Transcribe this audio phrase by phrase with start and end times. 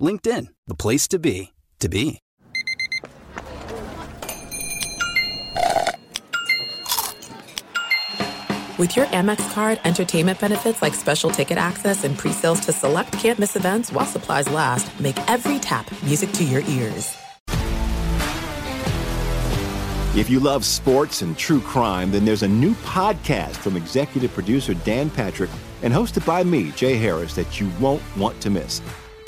[0.00, 2.20] LinkedIn, the place to be, to be.
[8.78, 13.54] With your Amex card, entertainment benefits like special ticket access and pre-sales to select campus
[13.54, 17.14] events while supplies last, make every tap music to your ears.
[20.16, 24.72] If you love sports and true crime, then there's a new podcast from executive producer
[24.72, 25.50] Dan Patrick
[25.82, 28.80] and hosted by me, Jay Harris, that you won't want to miss.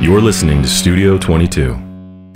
[0.00, 1.72] You're listening to Studio 22.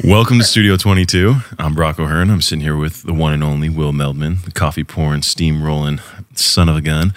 [0.04, 1.36] Welcome to Studio 22.
[1.58, 2.28] I'm Brock O'Hurn.
[2.28, 5.98] I'm sitting here with the one and only Will Meldman, the coffee pouring, steam rolling
[6.34, 7.14] son of a gun,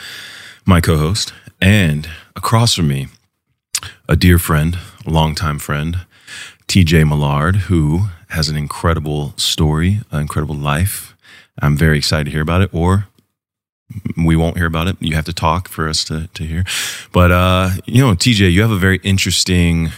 [0.65, 1.33] my co host.
[1.61, 3.07] And across from me,
[4.07, 6.05] a dear friend, a longtime friend,
[6.69, 11.13] TJ Millard, who has an incredible story, an incredible life.
[11.61, 13.07] I'm very excited to hear about it, or
[14.15, 14.95] we won't hear about it.
[15.01, 16.63] You have to talk for us to, to hear.
[17.11, 19.91] But, uh, you know, TJ, you have a very interesting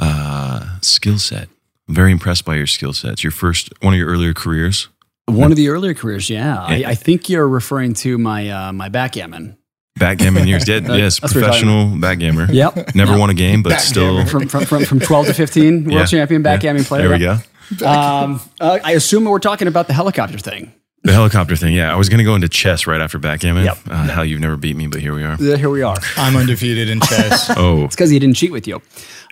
[0.00, 1.48] uh, skill set.
[1.88, 3.22] I'm very impressed by your skill sets.
[3.22, 4.88] Your first, one of your earlier careers.
[5.26, 6.60] One of the earlier careers, yeah.
[6.60, 9.56] I, I think you're referring to my uh, my backgammon.
[9.98, 10.84] Backgammon years, dead.
[10.88, 12.48] yes, That's what we're talking professional backgammon.
[12.54, 12.94] Yep.
[12.94, 14.24] Never won a game, but still.
[14.26, 16.06] From, from, from, from 12 to 15, world Yeah.
[16.06, 16.44] champion Yeah.
[16.44, 17.08] backgammon player.
[17.08, 17.86] There we go.
[17.86, 20.72] Um, uh, I assume we're talking about the helicopter thing.
[21.02, 21.74] The helicopter thing.
[21.74, 23.64] Yeah, I was going to go into chess right after backgammon.
[23.64, 23.78] Yep.
[23.88, 25.32] Uh, how you've never beat me, but here we are.
[25.32, 25.96] Uh, Here we are.
[26.16, 27.50] I'm undefeated in chess.
[27.56, 28.82] Oh, It's because he didn't cheat with you.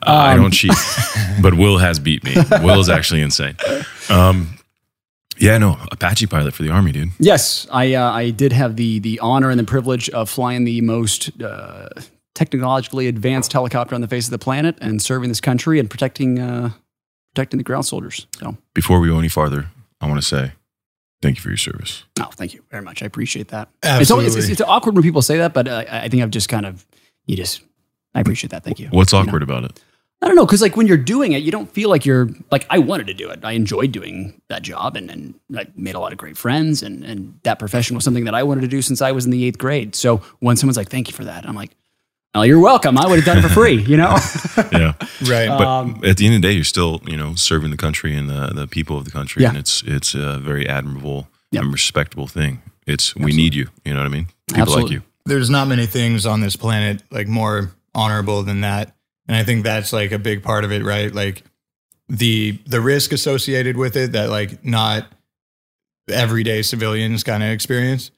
[0.06, 0.72] Uh, I Um, don't cheat,
[1.42, 2.34] but Will has beat me.
[2.62, 3.56] Will is actually insane.
[4.09, 4.54] Um,
[5.38, 7.10] yeah, no, Apache pilot for the army, dude.
[7.19, 10.81] Yes, I uh, I did have the the honor and the privilege of flying the
[10.81, 11.88] most uh,
[12.34, 16.38] technologically advanced helicopter on the face of the planet and serving this country and protecting
[16.41, 16.70] uh,
[17.34, 18.26] protecting the ground soldiers.
[18.38, 19.66] So, Before we go any farther,
[20.00, 20.53] I want to say
[21.22, 22.04] thank you for your service.
[22.20, 23.03] oh, thank you very much.
[23.03, 23.69] I appreciate that.
[23.82, 24.38] It's, always, Absolutely.
[24.53, 26.84] it's, it's awkward when people say that, but uh, I think I've just kind of
[27.26, 27.60] you just
[28.15, 28.65] I appreciate that.
[28.65, 28.88] Thank you.
[28.91, 29.26] What's You know?
[29.28, 29.80] awkward about it?
[30.20, 32.66] I don't know, because like when you're doing it, you don't feel like you're like
[32.70, 33.40] I wanted to do it.
[33.44, 37.04] I enjoyed doing that job, and and I made a lot of great friends, and
[37.04, 39.44] and that profession was something that I wanted to do since I was in the
[39.44, 39.94] eighth grade.
[39.94, 41.70] So when someone's like, "Thank you for that," I'm like,
[42.34, 42.98] "Oh, you're welcome.
[42.98, 44.16] I would have done it for free," you know.
[44.72, 44.94] Yeah,
[45.28, 45.48] right.
[45.48, 48.16] but Um, at the end of the day, you're still you know serving the country
[48.16, 49.50] and the the people of the country, Yeah.
[49.50, 51.62] and it's it's a very admirable Yep.
[51.62, 52.60] and respectable thing.
[52.88, 53.68] It's we need you.
[53.84, 54.26] You know what I mean?
[54.52, 55.02] People like you.
[55.26, 58.94] There's not many things on this planet like more honorable than that.
[59.28, 61.15] And I think that's like a big part of it, right?
[61.15, 61.44] Like
[62.09, 65.06] the the risk associated with it that like not
[66.09, 68.11] everyday civilians kind of experience.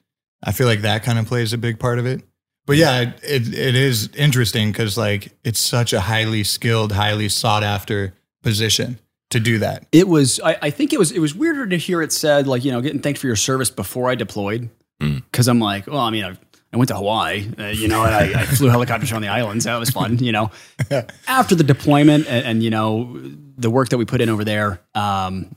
[0.43, 2.23] I feel like that kind of plays a big part of it.
[2.65, 7.27] But yeah, it it, it is interesting because like it's such a highly skilled, highly
[7.29, 8.99] sought after position
[9.31, 9.85] to do that.
[9.91, 10.39] it was.
[10.43, 11.11] I, I think it was.
[11.11, 13.69] It was weirder to hear it said like you know getting thanked for your service
[13.69, 14.69] before I deployed
[15.01, 15.23] Mm.
[15.31, 16.37] because I'm like, well, I mean, I,
[16.73, 19.65] I went to Hawaii, uh, you know, and I, I flew helicopters around the islands.
[19.65, 20.51] That was fun, you know.
[21.27, 23.19] After the deployment and, and you know
[23.57, 25.53] the work that we put in over there, um,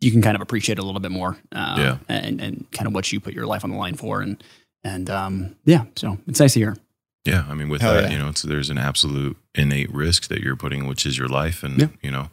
[0.00, 1.98] you can kind of appreciate it a little bit more, uh, Yeah.
[2.08, 4.42] and and kind of what you put your life on the line for, and
[4.84, 6.76] and um, yeah, so it's nice to hear.
[7.24, 8.10] Yeah, I mean, with Hell that, yeah.
[8.10, 11.64] you know, it's, there's an absolute innate risk that you're putting, which is your life
[11.64, 11.88] and Yeah.
[12.02, 12.30] you know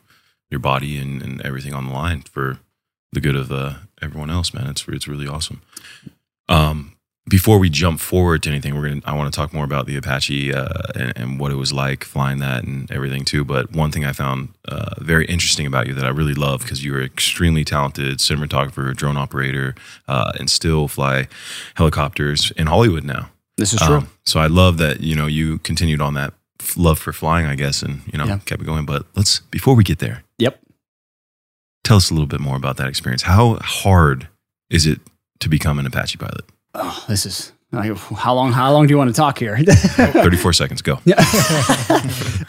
[0.51, 2.59] your body and, and everything on the line for
[3.11, 3.73] the good of uh,
[4.03, 4.53] everyone else.
[4.53, 5.61] Man, it's it's really awesome.
[6.47, 6.95] Um,
[7.29, 9.01] before we jump forward to anything, we're gonna.
[9.05, 12.03] I want to talk more about the Apache uh, and, and what it was like
[12.03, 13.45] flying that and everything too.
[13.45, 16.83] But one thing I found uh, very interesting about you that I really love because
[16.83, 19.73] you're extremely talented cinematographer, drone operator,
[20.07, 21.27] uh, and still fly
[21.75, 23.29] helicopters in Hollywood now.
[23.55, 23.97] This is true.
[23.97, 27.45] Um, so I love that you know you continued on that f- love for flying,
[27.45, 28.39] I guess, and you know Yeah.
[28.39, 28.85] kept it going.
[28.85, 30.59] But let's before we get there, yep.
[31.85, 33.21] tell us a little bit more about that experience.
[33.21, 34.27] How hard
[34.69, 34.99] is it
[35.39, 36.43] to become an Apache pilot?
[36.73, 38.51] Oh, this is how long?
[38.51, 39.57] How long do you want to talk here?
[39.65, 40.99] 34 seconds, go.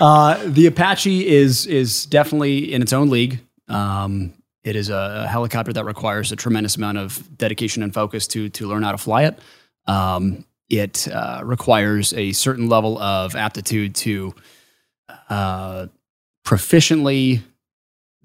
[0.01, 3.41] Uh, the Apache is is definitely in its own league.
[3.69, 4.35] Um,
[4.65, 8.49] it is a, a helicopter that requires a tremendous amount of dedication and focus to
[8.51, 9.39] to learn how to fly it.
[9.87, 14.35] Um, it uh, requires a certain level of aptitude to
[15.31, 15.87] uh,
[16.45, 17.43] proficiently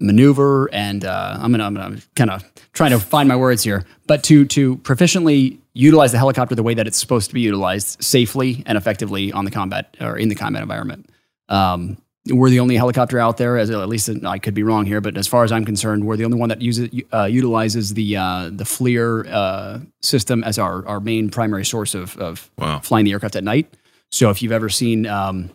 [0.00, 3.84] maneuver and uh, I'm gonna I'm gonna kind of trying to find my words here,
[4.06, 8.02] but to to proficiently utilize the helicopter the way that it's supposed to be utilized
[8.02, 11.08] safely and effectively on the combat or in the combat environment.
[11.48, 11.96] Um,
[12.28, 15.16] we're the only helicopter out there, as at least I could be wrong here, but
[15.16, 18.50] as far as I'm concerned, we're the only one that uses uh, utilizes the uh,
[18.52, 22.80] the FLIR uh, system as our our main primary source of, of Wow.
[22.80, 23.72] flying the aircraft at night.
[24.10, 25.50] So if you've ever seen um,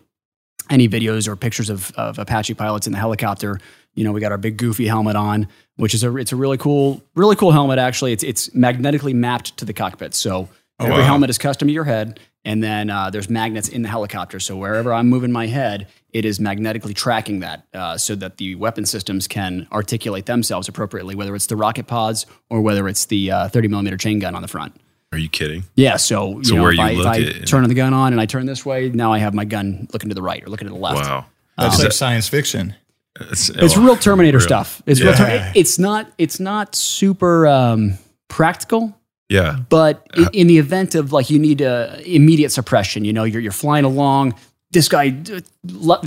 [0.68, 3.60] any videos or pictures of, of Apache pilots in the helicopter,
[3.96, 6.58] you know we got our big goofy helmet on, which is a it's a really
[6.58, 7.78] cool really cool helmet.
[7.78, 10.48] Actually, it's it's magnetically mapped to the cockpit, so
[10.78, 11.02] every wow.
[11.02, 12.20] helmet is custom to your head.
[12.44, 16.24] And then uh, there's magnets in the helicopter, so wherever I'm moving my head, it
[16.24, 21.34] is magnetically tracking that, uh, so that the weapon systems can articulate themselves appropriately, whether
[21.34, 24.48] it's the rocket pods or whether it's the uh, 30 millimeter chain gun on the
[24.48, 24.80] front.
[25.10, 25.64] Are you kidding?
[25.74, 27.92] Yeah, so you So know, where if you I, if I at- turn the gun
[27.92, 30.40] on and I turn this way, now I have my gun looking to the right
[30.44, 31.00] or looking to the left.
[31.00, 31.26] Wow.
[31.58, 32.76] That's Is like that- science fiction.
[33.20, 34.46] It's, It's oh, real Terminator real.
[34.46, 34.82] stuff.
[34.86, 35.14] It's real.
[35.14, 36.10] Ter- it's not.
[36.18, 37.98] It's not super um,
[38.28, 38.94] practical,
[39.28, 39.58] Yeah.
[39.68, 43.40] but i- in the event of like you need uh, immediate suppression, you know, you're
[43.40, 44.34] you're flying along.
[44.72, 45.40] This guy, uh,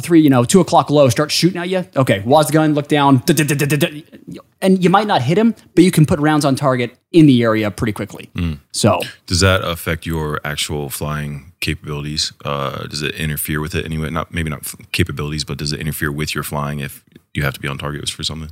[0.01, 1.85] three, you know, two o'clock low, starts shooting at you.
[1.95, 3.23] Okay, the gun, look down,
[4.61, 7.41] and you might not hit him, but you can put rounds on target in the
[7.41, 8.29] area pretty quickly.
[8.73, 12.33] So Does that affect your actual flying capabilities?
[12.45, 14.09] Uh, does it interfere with it anyway?
[14.09, 17.03] Not maybe not f- capabilities, but does it interfere with your flying if
[17.33, 18.49] you have to be on target for something?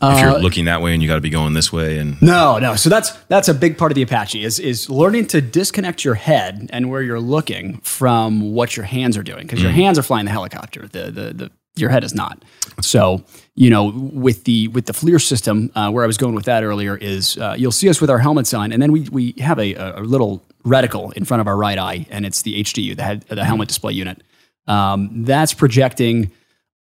[0.00, 2.22] if you're Uh, looking that way and you got to be going this way, and
[2.22, 2.76] No, no.
[2.76, 6.14] So that's that's a big part of the Apache is is learning to disconnect your
[6.14, 10.04] head and where you're looking from what your hands are doing because your hands are
[10.04, 10.86] flying the helicopter.
[10.86, 12.44] The the the your head is not.
[12.80, 16.44] So you know with the with the FLIR system, uh, where I was going with
[16.44, 19.34] that earlier is uh, you'll see us with our helmets on, and then we we
[19.38, 22.96] have a, a little reticle in front of our right eye, and it's the HDU,
[22.96, 24.22] the head, the helmet display unit.
[24.66, 26.30] Um, that's projecting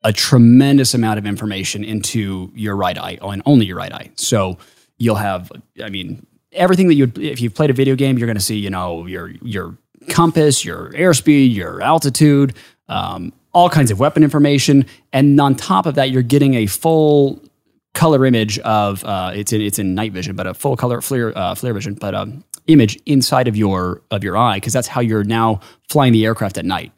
[0.03, 4.11] a tremendous amount of information into your right eye and only your right eye.
[4.15, 4.57] So
[4.97, 5.51] you'll have,
[5.83, 8.57] I mean, everything that you if you've played a video game, you're going to see,
[8.57, 9.77] you know, your your
[10.09, 12.53] compass, your airspeed, your altitude,
[12.88, 17.41] um, all kinds of weapon information, and on top of that, you're getting a full
[17.94, 21.35] color image of uh, it's in it's in night vision, but a full color flare
[21.38, 25.01] uh, FLIR vision, but um, image inside of your of your eye because that's how
[25.01, 25.59] you're now
[25.89, 26.91] flying the aircraft at night.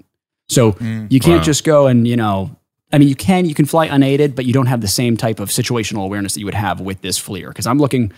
[0.49, 0.75] So
[1.09, 1.43] you can't Wow.
[1.43, 2.55] just go and you know.
[2.91, 5.39] I mean, you can you can fly unaided, but you don't have the same type
[5.39, 7.49] of situational awareness that you would have with this FLIR.
[7.49, 8.11] Because I'm looking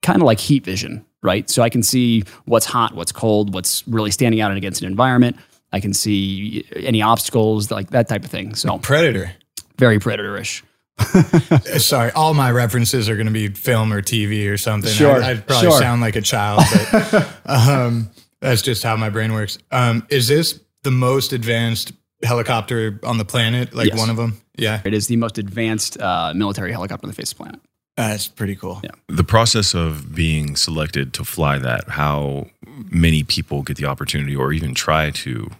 [0.00, 1.48] kind of like heat vision, right?
[1.50, 5.36] So I can see what's hot, what's cold, what's really standing out against an environment.
[5.74, 8.54] I can see any obstacles, like that type of thing.
[8.54, 9.32] So Predator.
[9.78, 10.62] very predatorish.
[11.80, 14.90] Sorry, all my references are going to be film or TV or something.
[14.92, 15.78] Sure, I, would probably sure.
[15.80, 18.10] sound like a child, but um,
[18.40, 19.58] that's just how my brain works.
[19.72, 23.74] Um, is this the most advanced helicopter on the planet?
[23.74, 23.98] Like Yes.
[23.98, 24.40] one of them?
[24.56, 27.60] Yeah, It is the most advanced uh, military helicopter on the face of the planet.
[27.96, 28.80] that's pretty cool.
[28.84, 28.90] Yeah.
[29.08, 32.46] the process of being selected to fly that, how
[32.90, 35.50] many people get the opportunity or even try to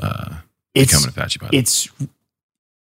[0.00, 0.34] uh,
[0.74, 1.54] It's become an Apache pilot?
[1.54, 1.88] it's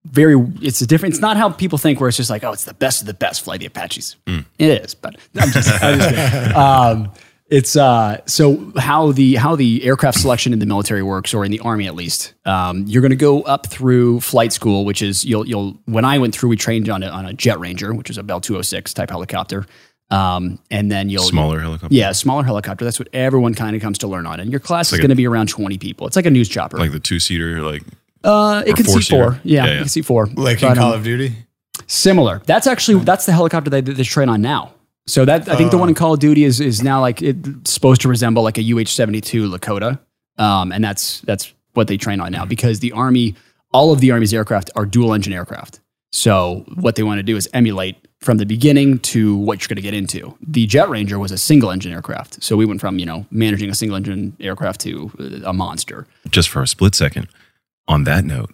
[0.04, 1.14] very it's a different.
[1.14, 3.14] It's not how people think where it's just like oh it's the best of the
[3.14, 3.42] best.
[3.42, 4.16] Fly the Apaches.
[4.26, 4.44] Mm.
[4.58, 7.12] It is, but I'm just, I'm just um,
[7.48, 11.50] it's uh, so how the how the aircraft selection in the military works, or in
[11.50, 12.34] the army at least.
[12.44, 15.80] Um, you're going to go up through flight school, which is you'll you'll.
[15.84, 18.22] When I went through, we trained on a, on a Jet Ranger, which is a
[18.24, 19.64] Bell 206 type helicopter,
[20.10, 21.94] um, and then you'll Smaller helicopter?
[21.94, 22.84] Yeah, smaller helicopter.
[22.84, 24.40] That's what everyone kind of comes to learn on.
[24.40, 26.06] And your class is like going to be around 20 people.
[26.06, 26.78] It's like a news chopper.
[26.78, 27.82] Like the two seater, like
[28.24, 29.16] uh, it can see four-seater.
[29.32, 29.40] four.
[29.44, 29.78] Yeah, Yeah, you yeah.
[29.80, 30.26] can see four.
[30.26, 31.34] Like in But, um, Call of Duty?
[31.86, 32.42] Similar.
[32.46, 34.72] That's actually that's the helicopter they, they train on now.
[35.08, 37.72] So that I think the one in Call of Duty is is now like it's
[37.72, 40.00] supposed to resemble like a UH seventy two Lakota,
[40.38, 43.36] um, and that's that's what they train on now because the army,
[43.72, 45.80] all of the army's aircraft are dual engine aircraft.
[46.10, 49.76] So what they want to do is emulate from the beginning to what you're going
[49.76, 50.36] to get into.
[50.46, 52.42] The Jet Ranger was a single engine aircraft.
[52.42, 56.08] So we went from, you know, managing a single engine aircraft to uh, a monster.
[56.28, 57.28] Just for a split second.
[57.86, 58.50] On that note,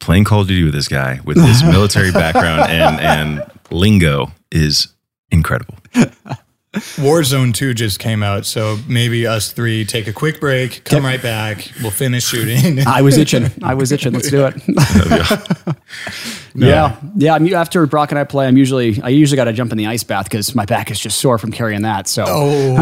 [0.00, 4.88] playing Call of Duty with this guy with his military background and, and lingo is
[5.30, 5.76] incredible.
[6.72, 11.20] Warzone 2 just came out, so maybe us three take a quick break, come right
[11.20, 12.86] back, we'll finish shooting.
[12.86, 13.50] I was itching.
[13.62, 14.14] I was itching.
[14.14, 14.54] Let's do it.
[16.54, 17.34] yeah, yeah.
[17.34, 19.86] I'm, after Brock and I play, I'm usually I usually got to jump in the
[19.86, 22.08] ice bath because my back is just sore from carrying that.
[22.08, 22.76] So oh,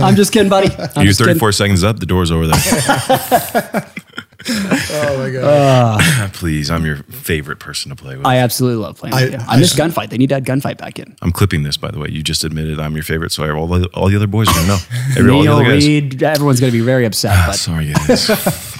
[0.00, 0.68] I'm just kidding, buddy.
[0.72, 1.34] I'm You're just kidding.
[1.34, 3.92] 34 seconds up, the door's over there.
[4.48, 6.32] Oh my god.
[6.32, 8.26] Please, I'm your favorite person to play with.
[8.26, 9.14] I absolutely love playing.
[9.14, 9.38] I- with you.
[9.40, 10.10] I, I miss s- gunfight.
[10.10, 11.16] They need to add gunfight back in.
[11.22, 12.08] I'm clipping this, by the way.
[12.10, 14.66] You just admitted I'm your favorite, so all the, all the other boys are going
[14.66, 14.78] to know.
[15.18, 15.60] Every, Neil.
[15.60, 18.68] Reed, everyone's going to be very upset, but Sorry, guys.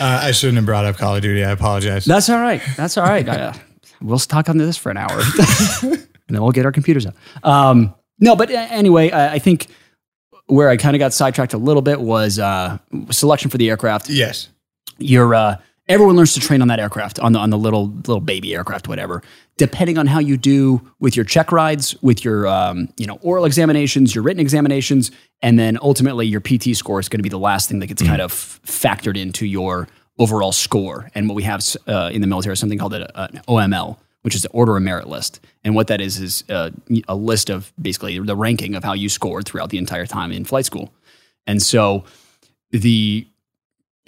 [0.00, 1.44] Uh, I shouldn't have brought up Call of Duty.
[1.44, 2.06] I apologize.
[2.06, 2.62] that's all right.
[2.76, 3.28] That's all right.
[3.28, 3.52] Uh,
[4.00, 5.20] we'll talk on this for an hour,
[5.82, 7.14] and then we'll get our computers out.
[7.44, 9.66] Um, no, but uh, anyway, I, I think
[10.46, 12.78] where I kind of got sidetracked a little bit was uh,
[13.10, 14.08] selection for the aircraft.
[14.08, 14.48] yes.
[14.98, 15.56] You're uh,
[15.88, 18.88] everyone learns to train on that aircraft on the on the little little baby aircraft
[18.88, 19.22] whatever.
[19.56, 23.44] Depending on how you do with your check rides with your um, you know oral
[23.44, 25.10] examinations your written examinations
[25.42, 28.02] and then ultimately your pt score is going to be the last thing that gets
[28.02, 29.88] kind of factored into your
[30.18, 31.10] overall score.
[31.14, 33.06] And what we have uh, in the military is something called an
[33.48, 35.40] oml which is the order of merit list.
[35.64, 36.70] And what that is is uh,
[37.06, 40.44] a list of basically the ranking of how you scored throughout the entire time in
[40.44, 40.92] flight school.
[41.46, 42.04] And so
[42.70, 43.26] the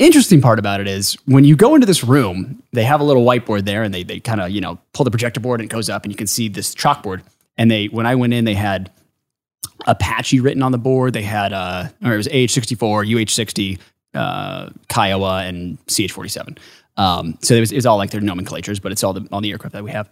[0.00, 3.24] interesting part about it is when you go into this room, they have a little
[3.24, 5.72] whiteboard there and they, they kind of, you know, pull the projector board and it
[5.72, 7.22] goes up and you can see this chalkboard.
[7.56, 8.90] And they, when I went in, they had
[9.86, 11.12] Apache written on the board.
[11.12, 13.78] They had, uh, or it was AH-64, UH-60,
[14.14, 16.58] uh, Kiowa, and CH-47.
[16.96, 19.40] Um, so it was, it was all like their nomenclatures, but it's all the, all
[19.40, 20.08] the aircraft that we have.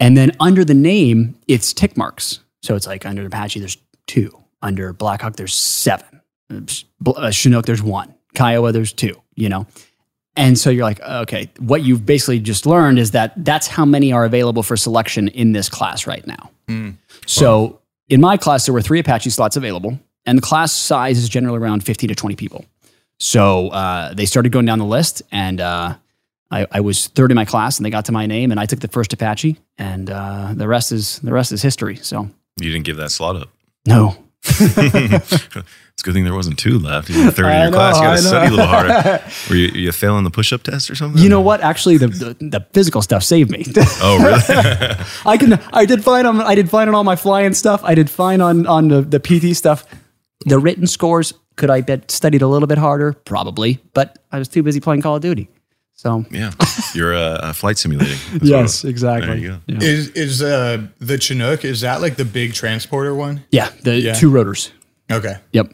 [0.00, 2.40] And then under the name, it's tick marks.
[2.62, 4.36] So it's like under Apache, there's two.
[4.62, 6.20] Under Blackhawk, there's seven.
[6.50, 8.13] Uh, Chinook, there's one.
[8.34, 9.66] Kiowa, there's two, you know?
[10.36, 14.12] And so you're like, okay, what you've basically just learned is that that's how many
[14.12, 16.50] are available for selection in this class right now.
[17.26, 21.28] So in my class, there were three Apache slots available, and the class size is
[21.28, 22.64] generally around 15 to 20 people.
[23.18, 25.94] So uh, they started going down the list, and uh,
[26.50, 28.66] I, I was third in my class, and they got to my name, and I
[28.66, 31.96] took the first Apache, and uh, the rest is the rest is history.
[31.96, 32.28] So
[32.60, 33.50] you didn't give that slot up.
[33.86, 37.08] no, it's a good thing there wasn't two left.
[37.08, 37.96] You had 30 in your class.
[37.96, 39.24] You know, got to study a little harder.
[39.48, 41.22] Were you, you failing the push up test or something?
[41.22, 41.60] you know what?
[41.60, 43.64] Actually, the the, the physical stuff saved me.
[44.02, 44.42] Oh, really?
[45.26, 45.54] I can.
[45.72, 46.40] I did fine on.
[46.40, 47.82] I did fine on all my flying stuff.
[47.84, 49.86] I did fine on on the, the PT stuff.
[50.46, 54.48] The written scores could I bet studied a little bit harder, probably, but I was
[54.48, 55.48] too busy playing Call of Duty.
[55.96, 56.50] So yeah.
[56.94, 58.18] You're uh, uh, flight simulating.
[58.42, 59.28] Yes, what- exactly.
[59.28, 59.58] There you go.
[59.66, 59.78] Yeah.
[59.88, 63.44] Is is uh the Chinook, is that like the big transporter one?
[63.50, 64.14] Yeah, the Yeah.
[64.14, 64.72] two rotors.
[65.10, 65.36] Okay.
[65.52, 65.72] Yep,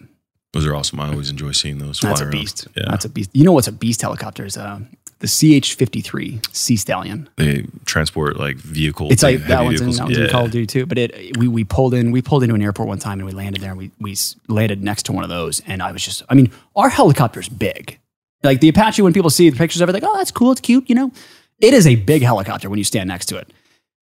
[0.52, 0.98] Those are awesome.
[1.00, 2.00] I always enjoy seeing those.
[2.00, 2.40] that's fly a around.
[2.40, 2.68] beast.
[2.76, 2.84] Yeah.
[2.90, 3.30] That's a beast.
[3.32, 4.80] You know what's a beast helicopter is uh,
[5.20, 7.28] the CH fifty three Sea Stallion.
[7.36, 9.12] they transport like vehicles.
[9.12, 10.84] It's like that one's, in, that one's in Call of Duty too.
[10.86, 13.32] But it we, we pulled in we pulled into an airport one time and we
[13.32, 14.16] landed there and we we
[14.48, 17.98] landed next to one of those and I was just I mean our helicopter's big.
[18.42, 20.60] Like the Apache when people see the pictures of it, like oh that's cool, it's
[20.60, 21.12] cute, you know.
[21.60, 23.52] It is a big helicopter when you stand next to it.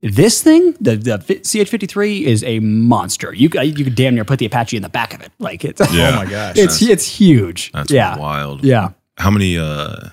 [0.02, 3.32] This thing, the the CH fifty three, is a monster.
[3.32, 5.30] You could you could damn near put the Apache in the back of it.
[5.38, 6.10] Like it's Yeah.
[6.12, 6.58] Oh my gosh.
[6.58, 7.72] it's it's huge.
[7.72, 8.64] That's yeah, wild.
[8.64, 8.90] yeah.
[9.16, 9.56] How many?
[9.56, 10.08] uh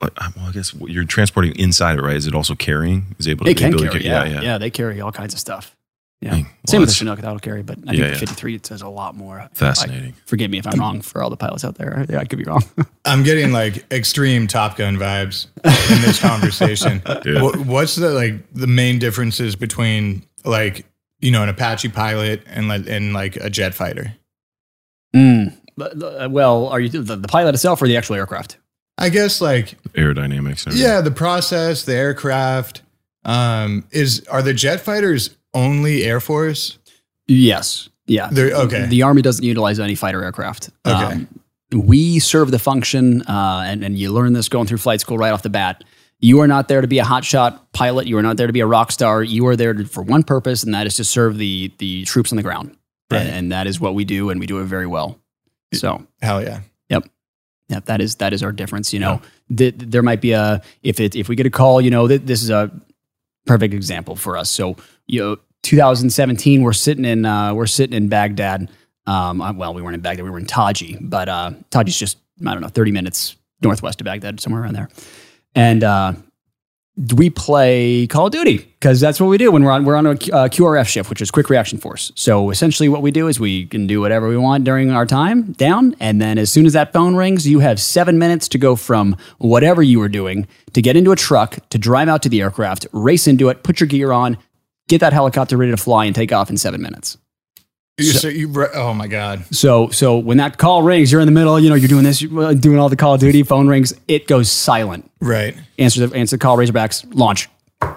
[0.00, 2.16] Well, I guess you're transporting inside it, right?
[2.16, 3.14] Is it also carrying?
[3.18, 5.32] Is it able to They can ability carry, to- yeah, yeah, They carry all kinds
[5.34, 5.76] of stuff.
[6.24, 6.44] Yeah, Dang.
[6.44, 7.20] Well, same with the that's Chinook.
[7.20, 8.10] That'll carry, but I think yeah.
[8.12, 9.46] the 53 it says a lot more.
[9.52, 10.12] Fascinating.
[10.12, 12.06] I- forgive me if I'm wrong for all the pilots out there.
[12.08, 12.62] Yeah, I could be wrong.
[13.04, 17.02] I'm getting like extreme Top Gun vibes in this conversation.
[17.24, 17.42] Yeah.
[17.42, 20.84] What, what's the like the main differences between like
[21.20, 24.14] you know an Apache pilot and like and like a jet fighter?
[25.14, 25.56] Mm.
[26.30, 28.58] Well, are you the, the pilot itself or the actual aircraft?
[28.98, 30.66] I guess like Aerodynamics.
[30.74, 32.82] yeah, the process, the aircraft.
[33.26, 36.78] Um, is are the jet fighters only Air Force?
[37.26, 37.88] Yes.
[38.06, 38.28] Yeah.
[38.30, 38.86] They're okay.
[38.86, 40.70] The Army doesn't utilize any fighter aircraft.
[40.84, 40.94] Um,
[41.72, 41.78] Okay.
[41.86, 45.32] we serve the function, uh, and, and you learn this going through flight school right
[45.32, 45.82] off the bat.
[46.20, 48.06] You are not there to be a hotshot pilot.
[48.06, 49.22] You are not there to be a rock star.
[49.22, 52.32] You are there to, for one purpose, and that is to serve the the troops
[52.32, 52.76] on the ground.
[53.10, 53.20] Right.
[53.22, 55.18] And, and that is what we do, and we do it very well.
[55.74, 56.60] So, Hell yeah.
[56.88, 57.08] Yep.
[57.68, 57.84] Yep.
[57.86, 58.92] That is that is our difference.
[58.92, 59.20] You know,
[59.54, 62.22] th- there might be a if it if we get a call, you know, th-
[62.24, 62.70] this is a
[63.46, 64.50] perfect example for us.
[64.50, 68.70] So, you know, 2017, we're sitting in uh, we're sitting in Baghdad.
[69.06, 72.18] Um, uh, well, we weren't in Baghdad, we were in Taji, but uh, Taji's just
[72.46, 74.88] I don't know, 30 minutes northwest of Baghdad, somewhere around there.
[75.54, 76.12] And uh,
[76.96, 80.06] we play Call of Duty because that's what we do when we're on we're on
[80.06, 80.14] a uh,
[80.48, 82.12] QRF shift, which is quick reaction force.
[82.14, 85.52] So essentially, what we do is we can do whatever we want during our time
[85.52, 88.76] down, and then as soon as that phone rings, you have seven minutes to go
[88.76, 92.40] from whatever you were doing to get into a truck to drive out to the
[92.40, 94.38] aircraft, race into it, put your gear on,
[94.88, 97.18] get that helicopter ready to fly, and take off in seven minutes.
[97.96, 99.44] You, so, you, oh my god.
[99.54, 101.60] So so when that call rings, you're in the middle.
[101.60, 103.44] You know, you're doing this, you're uh, doing all the Call of Duty.
[103.44, 105.08] Phone rings, it goes silent.
[105.20, 105.56] Right.
[105.78, 106.56] Answer the answer the call.
[106.56, 107.48] Razorbacks launch.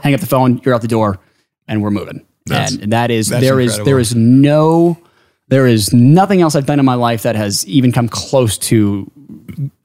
[0.01, 0.61] Hang up the phone.
[0.63, 1.19] You're out the door,
[1.67, 2.25] and we're moving.
[2.45, 3.85] That's- and that is that's there is incredible.
[3.85, 4.97] there is no
[5.49, 9.09] there is nothing else I've done in my life that has even come close to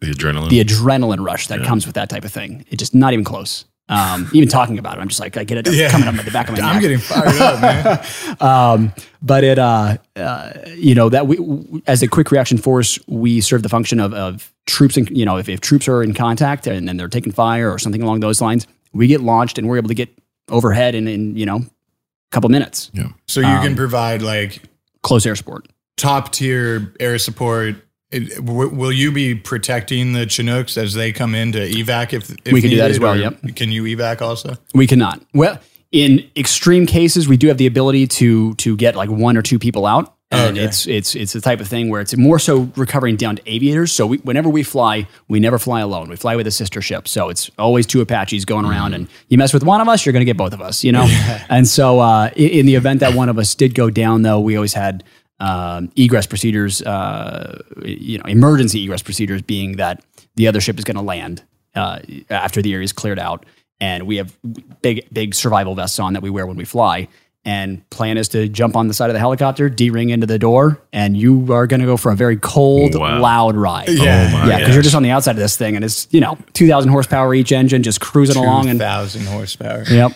[0.01, 0.51] The adrenaline.
[0.51, 2.65] the adrenaline rush that comes with that type of thing.
[2.69, 3.65] It's just not even close.
[3.93, 5.91] Um, even talking about it, I'm just like I get it Yeah.
[5.91, 6.83] coming up at the back of my I'm neck.
[6.83, 8.05] getting fired up, man.
[8.41, 12.99] Um, but it, uh, uh, you know, that we, w- as a quick reaction force,
[13.07, 14.97] we serve the function of, of troops.
[14.97, 17.79] And you know, if, if troops are in contact and, and they're taking fire or
[17.79, 20.09] something along those lines, we get launched and we're able to get
[20.49, 22.91] overhead in, in you know, a couple minutes.
[22.95, 23.09] yeah.
[23.29, 24.63] So you can provide like
[25.03, 25.67] Close air support.
[25.97, 27.77] top tier air support.
[28.13, 32.13] It, w- will you be protecting the Chinooks as they come in to evac?
[32.13, 33.41] If, if We can do that as well, yep.
[33.57, 34.57] Can you evac also?
[34.75, 35.21] We cannot.
[35.33, 35.59] Well,
[35.91, 39.59] in extreme cases, we do have the ability to to get like one or two
[39.59, 40.15] people out.
[40.31, 40.65] And Okay.
[40.65, 43.93] it's it's it's the type of thing where it's more so recovering down to aviators.
[43.93, 46.09] So we, whenever we fly, we never fly alone.
[46.09, 47.07] We fly with a sister ship.
[47.07, 50.15] So it's always two Apaches going around, and you mess with one of us, you're
[50.15, 50.83] going to get both of us.
[50.85, 51.05] You know.
[51.51, 54.57] And so uh, in the event that one of us did go down, though, we
[54.57, 55.05] always had
[55.43, 56.81] um, egress procedures.
[56.83, 60.03] Uh, you know, emergency egress procedures being that
[60.37, 61.43] the other ship is going to land
[61.75, 61.99] uh,
[62.31, 63.45] after the area is cleared out,
[63.81, 64.37] and we have
[64.83, 67.09] big big survival vests on that we wear when we fly.
[67.45, 70.81] And plan is to jump on the side of the helicopter, D-ring into the door,
[70.93, 73.21] and you are going to go for a very cold, Wow.
[73.21, 73.89] loud ride.
[73.89, 76.39] Oh yeah, because you're just on the outside of this thing, and it's you know
[76.53, 79.83] 2,000 horsepower each engine, just cruising along, and thousand horsepower.
[79.91, 80.13] yep,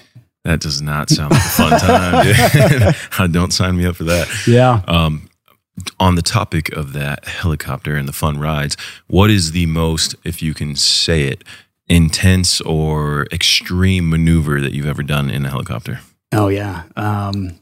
[0.46, 1.80] That does not sound like a fun
[3.10, 3.32] time.
[3.32, 4.28] Don't sign me up for that.
[4.46, 4.80] yeah.
[4.86, 5.28] Um,
[5.98, 8.76] on the topic of that helicopter and the fun rides,
[9.08, 11.42] what is the most, if you can say it,
[11.88, 15.98] intense or extreme maneuver that you've ever done in a helicopter?
[16.30, 16.84] Oh yeah.
[16.94, 17.58] Um,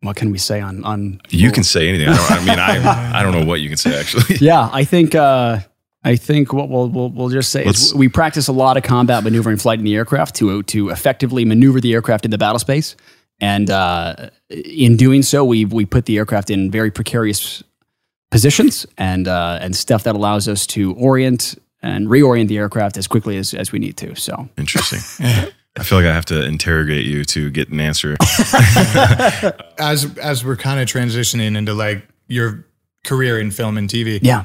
[0.00, 1.20] what can we say on on?
[1.30, 2.08] You can say anything.
[2.08, 4.38] I, don't, I mean, I I don't know what you can say actually.
[4.40, 5.60] Yeah, I think uh,
[6.04, 8.82] I think what we'll we'll, we'll just say Let's- is we practice a lot of
[8.82, 12.58] combat maneuvering flight in the aircraft to to effectively maneuver the aircraft in the battle
[12.58, 12.96] space,
[13.40, 17.62] and uh, in doing so, we we put the aircraft in very precarious
[18.30, 23.06] positions and uh, and stuff that allows us to orient and reorient the aircraft as
[23.06, 24.14] quickly as, as we need to.
[24.16, 24.98] So Interesting.
[25.76, 28.16] I feel like I have to interrogate you to get an answer.
[29.78, 32.64] As as we're kind of transitioning into like your
[33.04, 34.44] career in film and TV, yeah,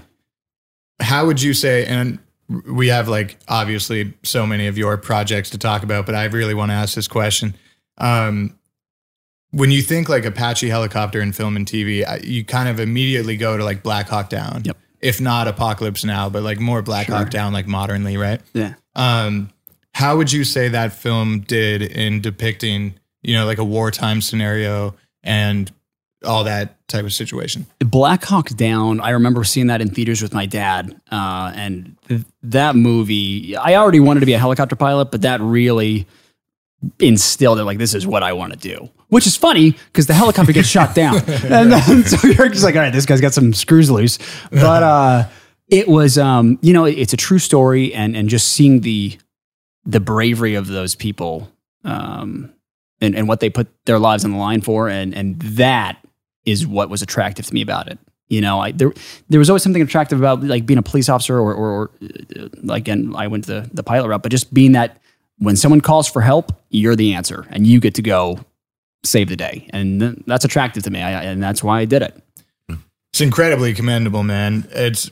[1.00, 2.20] how would you say and
[2.68, 6.54] we have like obviously so many of your projects to talk about but i really
[6.54, 7.56] want to ask this question
[8.00, 8.58] um,
[9.52, 13.58] when you think like apache helicopter in film and tv you kind of immediately go
[13.58, 14.78] to like black hawk down Yep.
[15.02, 18.74] if not apocalypse now but like more black hawk down like modernly right yeah.
[18.96, 19.50] um,
[19.94, 24.96] how would you say that film did in depicting you know like a wartime scenario
[25.24, 25.72] and
[26.24, 30.34] all that type of situation Black Hawk Down, I remember seeing that in theaters with
[30.34, 31.00] my dad.
[31.12, 35.42] Uh, and th- that movie, I already wanted to be a helicopter pilot, but that
[35.42, 36.08] really
[37.00, 38.90] instilled it like, this is what I want to do.
[39.10, 41.16] Which is funny because the helicopter gets shot down.
[41.44, 44.18] And then, so you're just like, all right, this guy's got some screws loose.
[44.50, 45.30] But uh,
[45.68, 47.94] it was, um, you know, it's a true story.
[47.94, 49.18] And, and just seeing the,
[49.86, 51.52] the bravery of those people
[51.84, 52.54] um,
[53.02, 54.90] and, and what they put their lives on the line for.
[54.90, 56.03] And, and that
[56.46, 58.00] is what was attractive to me about it.
[58.30, 58.94] You know, I, there
[59.30, 62.48] there was always something attractive about like being a police officer or, or, or uh,
[62.64, 65.02] like, and I went the the pilot route, but just being that
[65.38, 68.40] when someone calls for help, you're the answer and you get to go
[69.04, 72.20] save the day, and that's attractive to me, I, and that's why I did it.
[73.12, 74.68] It's incredibly commendable, man.
[74.72, 75.12] It's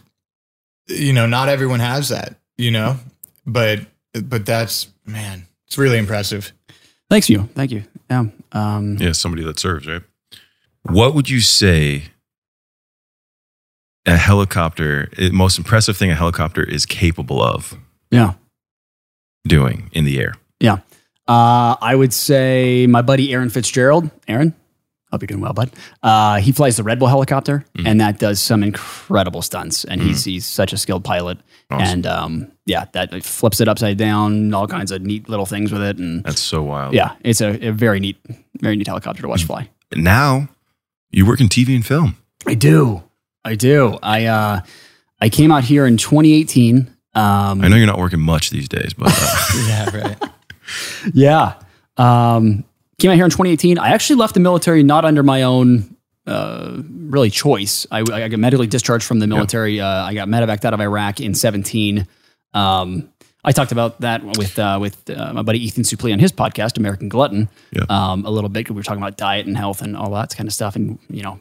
[0.87, 2.97] you know, not everyone has that, you know,
[3.45, 3.81] but
[4.13, 6.53] but that's man, it's really impressive.
[7.09, 7.83] Thanks you, thank you.
[8.09, 10.01] Yeah, um, Yeah, somebody that serves, right?
[10.83, 12.05] What would you say
[14.05, 17.77] a helicopter, the most impressive thing a helicopter is capable of
[18.09, 18.33] yeah.
[19.47, 20.33] doing in the air?
[20.59, 20.79] Yeah.
[21.27, 24.09] Uh, I would say my buddy Aaron Fitzgerald.
[24.27, 24.55] Aaron,
[25.11, 25.71] hope you're doing well, bud.
[26.01, 29.85] Uh, he flies the Red Bull helicopter, and that does some incredible stunts.
[29.85, 31.37] And he's he's such a skilled pilot.
[31.69, 35.71] And um, yeah, that it flips it upside down, all kinds of neat little things
[35.71, 35.97] with it.
[35.99, 36.93] And That's so wild.
[36.93, 38.17] yeah, it's a, a very neat,
[38.59, 39.69] very neat helicopter to watch fly.
[39.95, 40.49] Now
[41.11, 42.17] you work in TV and film.
[42.45, 43.03] I do,
[43.45, 43.97] I do.
[44.01, 44.61] I uh,
[45.19, 46.87] I came out here in 2018.
[47.13, 50.17] Um, I know you're not working much these days, but uh, Yeah, right.
[51.13, 51.53] yeah.
[51.97, 52.63] Um,
[52.99, 53.77] came out here in 2018.
[53.77, 55.95] I actually left the military not under my own
[56.25, 57.85] uh, really choice.
[57.91, 59.81] I, I got medically discharged from the military.
[59.81, 62.07] Uh, I got medevaced out of Iraq in 17.
[62.53, 63.09] Um,
[63.43, 66.77] I talked about that with uh, with uh, my buddy Ethan Suplee on his podcast,
[66.77, 67.85] American Glutton, Yeah.
[67.89, 68.69] um, a little bit.
[68.69, 71.23] We were talking about diet and health and all that kind of stuff, and you
[71.23, 71.39] know,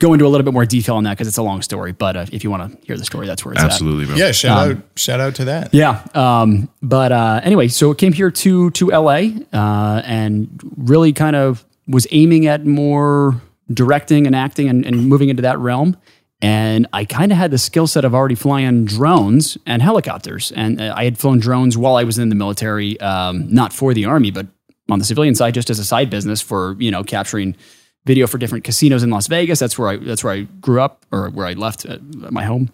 [0.00, 1.92] go into a little bit more detail on that because it's a long story.
[1.92, 3.62] But uh, if you want to hear the story, that's where it's.
[3.62, 4.16] Absolutely, bro.
[4.16, 5.72] Yeah, shout Um, out shout out to that.
[5.72, 6.02] Yeah.
[6.14, 11.36] Um, but uh, anyway, so it came here to to LA uh, and really kind
[11.36, 13.40] of was aiming at more
[13.72, 15.96] directing and acting and, and moving into that realm.
[16.42, 20.52] And I kind of had the skill set of already flying drones and helicopters.
[20.52, 23.94] And uh, I had flown drones while I was in the military, um, not for
[23.94, 24.46] the army, but
[24.90, 27.56] on the civilian side, just as a side business for you know capturing
[28.04, 29.58] video for different casinos in Las Vegas.
[29.58, 31.86] That's where I that's where I grew up or where I left
[32.30, 32.70] my home.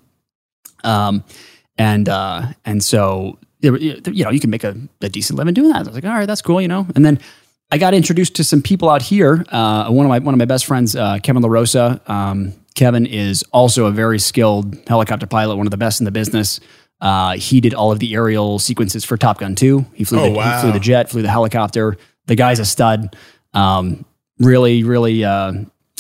[0.85, 1.25] Um,
[1.79, 5.77] and uh, and so you know you can make a, a decent living doing that.
[5.77, 6.87] I was like, all right, that's cool, you know.
[6.95, 7.21] And then
[7.71, 9.45] I got introduced to some people out here.
[9.49, 12.07] Uh, one of my one of my best friends, uh, Kevin LaRosa.
[12.09, 16.11] Um, Kevin is also a very skilled helicopter pilot, one of the best in the
[16.11, 16.61] business.
[17.01, 19.85] Uh, he did all of the aerial sequences for Top Gun 2.
[19.95, 21.97] He flew, Oh, the, he flew the jet, flew the helicopter.
[22.27, 23.17] The guy's a stud.
[23.55, 24.05] Um,
[24.39, 25.53] really, really uh,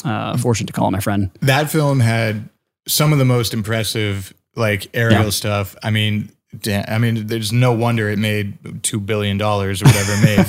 [0.04, 1.30] uh, fortunate to call him my friend.
[1.40, 2.48] That film had
[2.86, 5.30] some of the most impressive like aerial Yeah.
[5.30, 5.74] stuff.
[5.82, 10.12] I mean, da- I mean, there's no wonder it made two billion dollars or whatever
[10.14, 10.46] it made.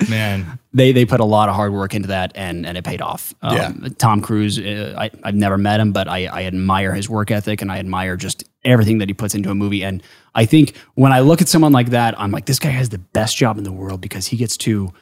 [0.00, 2.84] But man, they they put a lot of hard work into that and and it
[2.84, 3.34] paid off.
[3.42, 3.88] Um, Yeah.
[3.98, 7.62] Tom Cruise, uh, I, I've never met him, but I, I admire his work ethic
[7.62, 9.84] and I admire just everything that he puts into a movie.
[9.84, 10.02] And
[10.34, 12.98] I think when I look at someone like that, I'm like, this guy has the
[12.98, 14.92] best job in the world because he gets to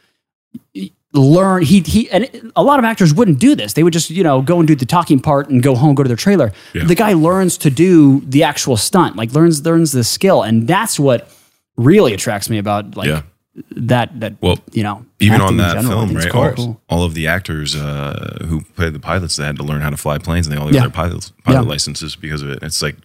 [1.15, 4.25] learn he he and a lot of actors wouldn't do this they would just you
[4.25, 6.85] know go and do the talking part and go home go to their trailer Yeah.
[6.85, 10.99] the guy learns to do the actual stunt like learns learns the skill and that's
[10.99, 11.29] what
[11.77, 13.23] really attracts me about like Yeah.
[13.77, 16.31] that that Well, you know Even on that general, film, right?
[16.31, 16.81] cool.
[16.89, 19.91] All, all of the actors uh, who played the pilots, they had to learn how
[19.91, 20.81] to fly planes, and they all got Yeah.
[20.83, 22.59] their pilot pilot licenses because of it.
[22.63, 22.97] It's like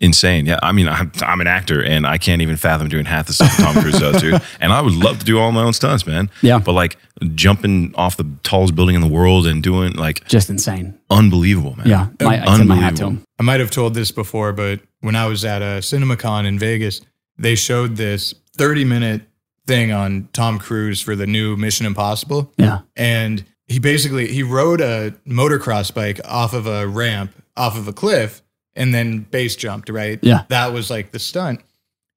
[0.00, 0.46] insane.
[0.46, 3.32] Yeah, I mean, I'm, I'm an actor, and I can't even fathom doing half the
[3.32, 4.40] stuff Tom Cruise does, dude.
[4.60, 6.30] And I would love to do all my own stunts, man.
[6.42, 6.58] Yeah.
[6.58, 6.96] but like
[7.34, 11.86] jumping off the tallest building in the world and doing like just insane unbelievable, man.
[11.86, 14.80] yeah my, I tip my hat to him I might have told this before, but
[15.00, 17.00] when I was at a CinemaCon in Vegas,
[17.36, 19.22] they showed this 30 minute
[19.66, 22.52] thing on Tom Cruise for the new Mission Impossible.
[22.56, 27.86] yeah and he basically he rode a motocross bike off of a ramp off of
[27.86, 28.42] a cliff
[28.76, 30.44] and then base jumped right Yeah.
[30.48, 31.60] that was like the stunt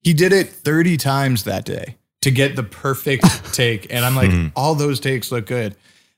[0.02, 4.32] he did it 30 times that day to get the perfect take and i'm like
[4.56, 5.76] all those takes look good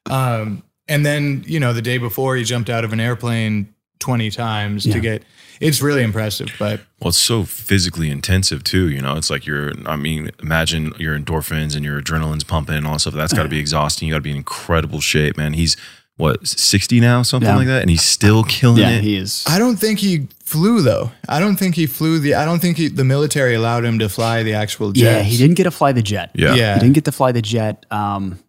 [0.08, 4.30] um and then you know the day before he jumped out of an airplane 20
[4.30, 4.94] times Yeah.
[4.94, 5.24] to get
[5.62, 8.90] it's really impressive but Well, it's so physically intensive too.
[8.90, 9.72] You know, it's like you're.
[9.88, 13.14] I mean, imagine your endorphins and your adrenaline's pumping and all that stuff.
[13.14, 14.10] That's got to be exhausting.
[14.10, 15.54] You got to be in incredible shape, man.
[15.54, 15.78] He's
[16.18, 17.58] what sixty now, something Yeah.
[17.58, 19.04] like that, and he's still killing yeah it.
[19.04, 21.12] he is I don't think he flew though.
[21.28, 22.36] I don't think he flew the.
[22.36, 25.04] I don't think he, the military allowed him to fly the actual jet.
[25.04, 26.54] yeah he didn't get to fly the jet yeah.
[26.56, 26.74] Yeah.
[26.76, 27.86] He didn't get to fly the jet.
[27.92, 28.40] Um,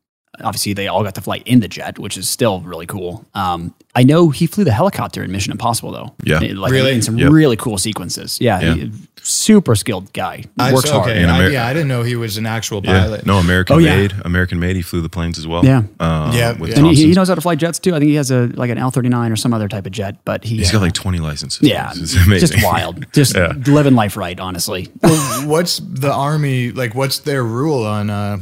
[0.44, 3.24] obviously, they all got to fly in the jet, which is still really cool.
[3.34, 6.14] Um, I know he flew the helicopter in Mission Impossible, though.
[6.24, 6.40] Yeah.
[6.54, 6.92] Like, Really?
[6.92, 7.32] In some Yep.
[7.32, 8.38] really cool sequences.
[8.38, 8.60] Yeah.
[8.60, 8.74] Yeah.
[8.74, 8.92] he-
[9.26, 10.44] super skilled guy.
[10.58, 11.08] I, Works hard.
[11.10, 11.22] okay.
[11.22, 13.00] In I- Ameri- yeah, I didn't know he was an actual Yeah.
[13.00, 13.26] pilot.
[13.26, 13.96] No, American Oh, yeah.
[13.96, 14.14] made.
[14.24, 14.76] American made.
[14.76, 15.64] He flew the planes as well.
[15.64, 15.82] Yeah.
[15.98, 16.76] Uh, Yeah, With yeah.
[16.78, 17.16] And he, he Thompson's.
[17.16, 17.94] knows how to fly jets too.
[17.94, 19.92] I think he has a like an L thirty nine or some other type of
[19.92, 20.16] jet.
[20.24, 21.60] But he, He's uh, got like twenty licenses.
[21.68, 22.48] yeah, It's amazing.
[22.48, 23.52] just wild, just Yeah.
[23.66, 24.38] living life right.
[24.38, 26.94] Honestly, Well, what's the army like?
[26.94, 28.10] What's their rule on?
[28.10, 28.38] uh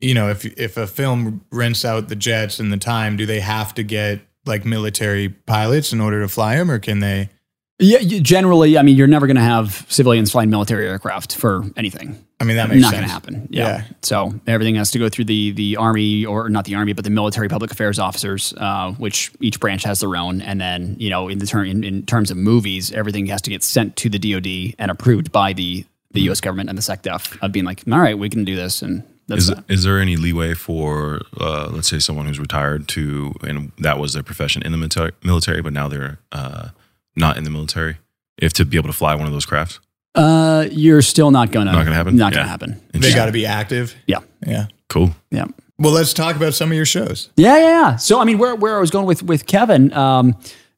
[0.00, 3.40] You know, if if a film rents out the jets and the time, do they
[3.40, 7.30] have to get like military pilots in order to fly them, or can they?
[7.78, 7.98] Yeah.
[7.98, 12.22] you- Generally, I mean, you're never going to have civilians flying military aircraft for anything.
[12.38, 13.48] I mean, that makes not going to happen.
[13.50, 13.62] Yeah.
[13.78, 13.84] Yeah.
[14.02, 17.10] So everything has to go through the the army or not the army, but the
[17.10, 20.42] military public affairs officers, uh, which each branch has their own.
[20.42, 23.50] And then you know, in the term in, in terms of movies, everything has to
[23.50, 26.40] get sent to the DoD and approved by the the U.S.
[26.42, 29.42] government and the SecDef of being like, all right, we can do this, and that's
[29.42, 29.64] Is, that.
[29.68, 34.14] is there any leeway for, uh, let's say, someone who's retired to, and that was
[34.14, 36.68] their profession in the military, military but now they're uh,
[37.16, 37.96] not in the military,
[38.38, 39.80] if to be able to fly one of those crafts?
[40.14, 42.16] Uh, you're still not gonna Not gonna happen?
[42.16, 42.38] Not Yeah.
[42.38, 42.80] gonna happen.
[42.92, 43.94] They got to be active.
[44.06, 44.20] Yeah.
[44.46, 44.66] Yeah.
[44.88, 45.14] Cool.
[45.30, 45.44] Yeah.
[45.78, 47.28] Well, let's talk about some of your shows.
[47.36, 47.96] Yeah, yeah, yeah.
[47.96, 50.34] So I mean, where where I was going with with Kevin, um,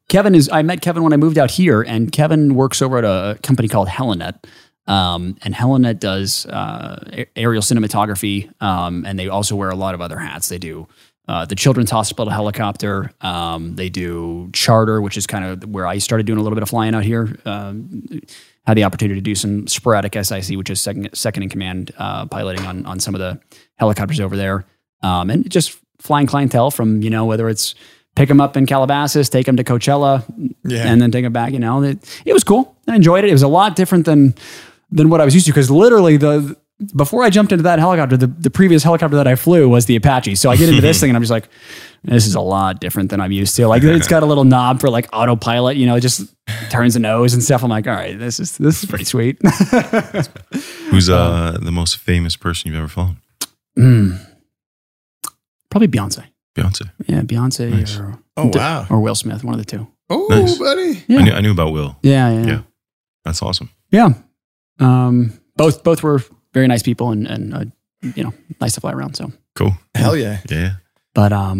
[0.09, 3.05] Kevin is I met Kevin when I moved out here, and Kevin works over at
[3.05, 4.43] a company called Helinet.
[4.87, 9.93] Um, and Helinet does uh, a- aerial cinematography, um, and they also wear a lot
[9.93, 10.49] of other hats.
[10.49, 10.87] They do
[11.29, 13.11] uh, the Children's Hospital helicopter.
[13.21, 16.63] Um, they do charter, which is kind of where I started doing a little bit
[16.63, 17.37] of flying out here.
[17.45, 18.03] Um,
[18.65, 22.25] had the opportunity to do some sporadic SIC, which is second second in command uh,
[22.25, 23.39] piloting on on some of the
[23.77, 24.65] helicopters over there,
[25.03, 27.75] um, and just flying clientele from you know whether it's
[28.15, 30.23] pick them up in Calabasas, take them to Coachella,
[30.65, 30.87] Yeah.
[30.91, 31.53] and then take them back.
[31.53, 32.75] You know, it, it was cool.
[32.87, 33.29] I enjoyed it.
[33.29, 34.33] It was a lot different than
[34.91, 36.57] than what I was used to because literally the
[36.95, 39.95] before I jumped into that helicopter, the, the previous helicopter that I flew was the
[39.97, 40.35] Apache.
[40.35, 41.49] So I get into this thing and I'm just like,
[42.03, 43.67] this is a lot different than I'm used to.
[43.67, 46.33] Like it's got a little knob for like autopilot, you know, it just
[46.69, 47.63] turns the nose and stuff.
[47.63, 49.37] I'm like, all right, this is this is pretty sweet.
[50.89, 53.17] Who's uh, the most famous person you've ever flown?
[53.77, 54.25] Mm.
[55.69, 56.25] Probably Beyonce.
[56.55, 56.89] Beyonce.
[57.07, 57.97] Yeah, Beyonce Nice.
[57.97, 58.87] or, Oh wow.
[58.89, 59.87] or Will Smith, one of the two.
[60.09, 60.57] Oh, Nice.
[60.57, 61.03] buddy.
[61.07, 61.19] Yeah.
[61.19, 61.97] I, knew, I knew about Will.
[62.01, 62.45] Yeah, yeah.
[62.47, 62.61] Yeah.
[63.25, 63.69] That's awesome.
[63.91, 64.13] Yeah.
[64.79, 66.21] Um, both both were
[66.59, 67.65] very nice people and and uh,
[68.15, 69.15] you know nice to fly around.
[69.15, 69.73] So, Cool.
[69.95, 70.37] Hell yeah.
[70.49, 70.71] Yeah.
[71.13, 71.59] but um,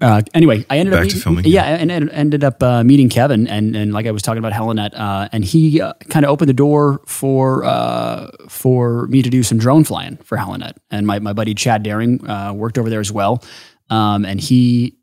[0.00, 2.82] uh, anyway, I ended Back up to meeting- filming, Yeah, and, and ended up uh,
[2.84, 6.24] meeting Kevin and and like I was talking about Helinet, uh, and he uh, kind
[6.24, 10.74] of opened the door for uh, for me to do some drone flying for Helinet,
[10.90, 13.42] and my my buddy Chad Daring uh, worked over there as well,
[13.90, 14.96] um, and he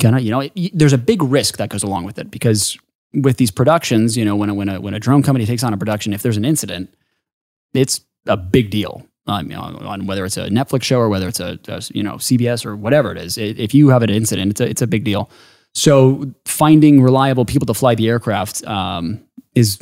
[0.00, 2.78] kind of you know it, there's a big risk that goes along with it because
[3.14, 5.72] with these productions, you know, when a, when a when a drone company takes on
[5.74, 6.88] a production, if there's an incident,
[7.74, 9.04] it's a big deal.
[9.26, 12.02] Um, you know, on whether it's a Netflix show or whether it's a, a, you
[12.02, 14.82] know CBS or whatever it is, I- if you have an incident, it's a, it's
[14.82, 15.30] a big deal.
[15.74, 19.20] So finding reliable people to fly the aircraft um,
[19.54, 19.78] is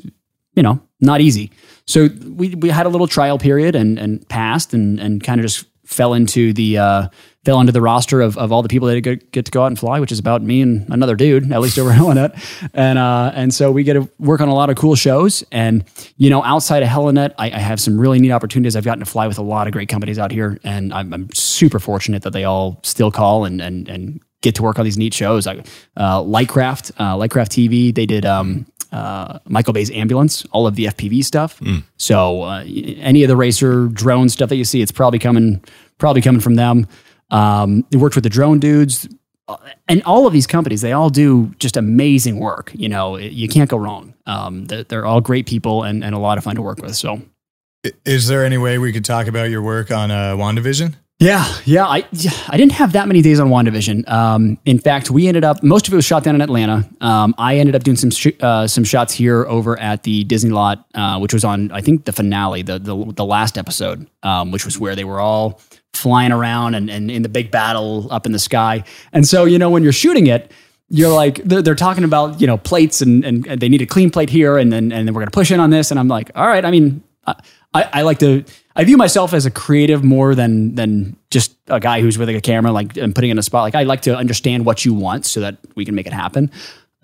[0.57, 1.53] you know not easy.
[1.87, 5.45] So we we had a little trial period and and passed and and kind of
[5.47, 7.09] just fell into the uh,
[7.47, 9.69] fell into the roster of, of all the people that get, get to go out
[9.69, 12.71] and fly, which is about me and another dude, at least over at Helinet.
[12.75, 15.45] And uh, and so we get to work on a lot of cool shows.
[15.53, 15.85] And
[16.17, 18.75] you know, outside of Helinet, I, I have some really neat opportunities.
[18.75, 21.33] I've gotten to fly with a lot of great companies out here, and I'm, I'm
[21.33, 24.99] super fortunate that they all still call and and and get to work on these
[24.99, 25.47] neat shows.
[25.47, 25.59] I,
[25.97, 28.27] uh, Lightcraft, uh, Lightcraft TV, they did.
[28.27, 31.61] Um, uh, Michael Bay's ambulance, all of the FPV stuff.
[31.97, 35.63] So uh, any of the racer drone stuff that you see, it's probably coming,
[35.99, 36.87] probably coming from them.
[37.31, 39.09] Um, they worked with the drone dudes,
[39.49, 40.81] Uh, and all of these companies.
[40.81, 42.73] They all do just amazing work.
[42.75, 44.13] You know, you can't go wrong.
[44.27, 46.97] Um, they're, all great people and, and a lot of fun to work with.
[46.97, 47.21] So
[48.05, 50.95] Is there any way we could talk about your work on uh, WandaVision?
[51.21, 51.87] Yeah, yeah.
[51.87, 54.07] I yeah, I didn't have that many days on WandaVision.
[54.11, 56.87] Um, in fact, we ended up most of it was shot down in Atlanta.
[57.01, 60.51] Um, I ended up doing some sh- uh, some shots here over at the Disney
[60.51, 64.51] lot, uh, which was on I think the finale, the the, the last episode, um,
[64.51, 65.61] which was where they were all
[65.95, 68.85] flying around and, and in the big battle up in the sky.
[69.13, 70.51] And so you know when you're shooting it.
[70.89, 73.87] You're like they're, they're talking about you know plates and, and and they need a
[73.87, 76.07] clean plate here and then and then we're gonna push in on this and I'm
[76.07, 77.35] like all right I mean I,
[77.75, 78.45] I like to
[78.77, 82.37] I view myself as a creative more than than just a guy who's with like
[82.37, 83.63] a camera like and putting in a spot.
[83.63, 86.51] Like I like to understand what you want so that we can make it happen.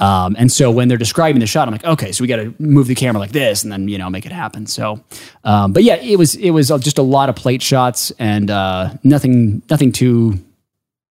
[0.02, 2.54] Um, and so when they're describing the shot, I'm like, okay, so we got to
[2.58, 4.66] move the camera like this, and then you know make it happen.
[4.66, 5.02] So,
[5.44, 8.94] um, but yeah, it was it was just a lot of plate shots and uh,
[9.04, 10.38] nothing nothing too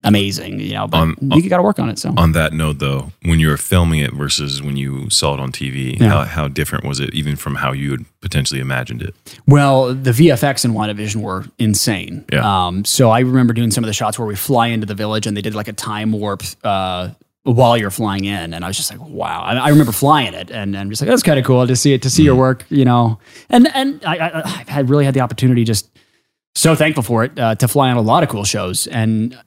[0.05, 0.87] amazing, you know.
[0.87, 1.99] But On- you got to work on it.
[1.99, 5.41] So On that note, though, when you were filming it versus when you saw it
[5.41, 6.09] on TV, Yeah.
[6.09, 9.15] how, how different was it, even from how you had potentially imagined it?
[9.47, 12.25] Well, the VFX in WandaVision were insane.
[12.33, 12.67] Yeah.
[12.69, 15.27] Um, so I remember doing some of the shots where we fly into the village
[15.27, 17.11] and they did like a time warp uh,
[17.45, 19.41] while you're flying in, and I was just like, wow.
[19.43, 21.95] I, I remember flying it, and I'm just like, that's kind of cool to see
[21.95, 23.19] it, to see your work, you know.
[23.49, 25.89] And and I, I, I've had really had the opportunity, just
[26.55, 29.39] so thankful for it, uh, to fly on a lot of cool shows, and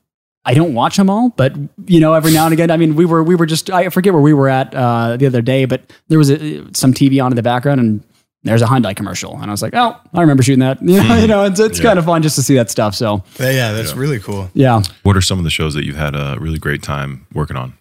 [0.45, 1.53] I don't watch them all, but
[1.85, 2.71] you know, every now and again.
[2.71, 5.27] I mean, we were we were just I forget where we were at uh, the
[5.27, 8.03] other day, but there was a, some TV on in the background, and
[8.43, 10.81] there's a Hyundai commercial, and I was like, oh, I remember shooting that.
[10.81, 12.95] You know, you know it's it's kind of fun just to see that stuff.
[12.95, 14.49] So Yeah, yeah that's really cool.
[14.55, 14.81] yeah.
[15.03, 17.77] What are some of the shows that you've had a really great time working on?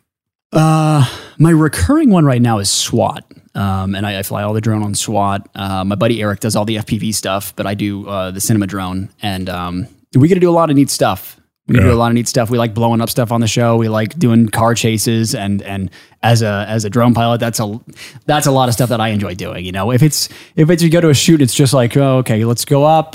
[0.52, 1.06] Uh,
[1.38, 3.24] my recurring one right now is SWAT.
[3.54, 5.48] Um, and I, I fly all the drone on SWAT.
[5.54, 8.66] Uh, my buddy Eric does all the FPV stuff, but I do uh, the cinema
[8.66, 9.10] drone.
[9.22, 11.40] And um, we get to do a lot of neat stuff.
[11.66, 12.50] We do a lot of neat stuff.
[12.50, 13.76] We like blowing up stuff on the show.
[13.76, 15.88] We like doing car chases, and and
[16.20, 17.80] as a as a drone pilot, that's a
[18.26, 19.64] that's a lot of stuff that I enjoy doing.
[19.64, 22.18] You know, if it's if it's you go to a shoot, it's just like oh,
[22.18, 23.14] okay, let's go up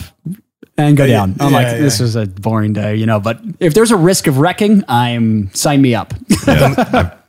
[0.78, 1.36] and go down.
[1.42, 2.06] I'm yeah, like, this yeah.
[2.06, 3.20] is a boring day, you know.
[3.20, 6.14] But if there's a risk of wrecking, I'm sign me up.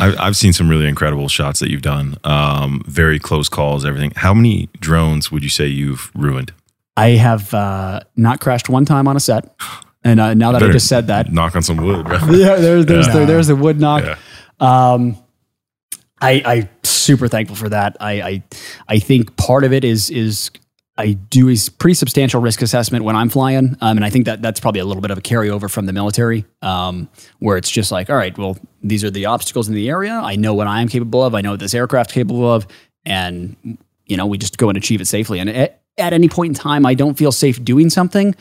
[0.00, 2.16] I've, I've seen some really incredible shots that you've done.
[2.24, 4.12] Um, very close calls, everything.
[4.16, 6.52] How many drones would you say you've ruined?
[6.96, 9.54] I have uh, not crashed one time on a set,
[10.02, 12.82] and uh, now that I Better just said that, Knock on some wood, yeah, there,
[12.84, 13.12] there's Yeah.
[13.12, 14.04] The, there's the wood knock.
[14.04, 14.16] Yeah.
[14.60, 15.16] Um,
[16.20, 17.96] I I super thankful for that.
[18.00, 18.42] I I
[18.88, 20.50] I think part of it is is
[20.98, 24.42] I do a pretty substantial risk assessment when I'm flying, um, and I think that
[24.42, 27.92] that's probably a little bit of a carryover from the military, um, where it's just
[27.92, 30.12] like, all right, well, these are the obstacles in the area.
[30.12, 31.34] I know what I am capable of.
[31.34, 32.66] I know what this aircraft capable of,
[33.04, 33.56] and
[34.06, 35.40] You know, we just go and achieve it safely.
[35.40, 38.36] And at, at any point in time, I don't feel safe doing something.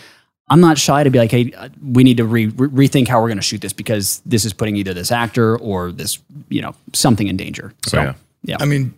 [0.48, 3.20] I'm not shy to be like, hey, uh, we need to re- re- rethink how
[3.20, 6.62] we're going to shoot this because this is putting either this actor or this, you
[6.62, 7.74] know, something in danger.
[7.88, 8.14] So, yeah.
[8.44, 8.58] yeah.
[8.60, 8.94] I mean,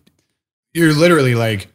[0.74, 1.68] you're literally like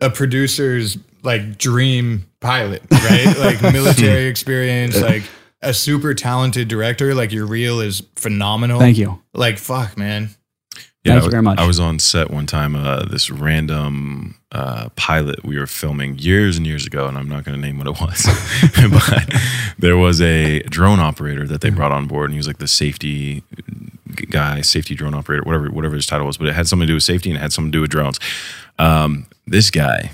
[0.00, 3.36] a producer's like dream pilot, right?
[3.38, 5.22] like military experience, like
[5.60, 7.14] a super talented director.
[7.14, 8.80] Like your reel is phenomenal.
[8.80, 9.22] Thank you.
[9.32, 10.30] Like fuck, man.
[11.04, 11.58] Yeah, Thank I you very much.
[11.58, 16.56] I was on set one time, uh, this random uh, pilot we were filming years
[16.56, 18.24] and years ago, and I'm not going to name what it was,
[19.08, 19.34] but
[19.80, 22.68] there was a drone operator that they brought on board, and he was like the
[22.68, 23.42] safety
[24.30, 26.94] guy, safety drone operator, whatever whatever his title was, but it had something to do
[26.94, 28.20] with safety and it had something to do with drones.
[28.78, 30.12] Um, this guy,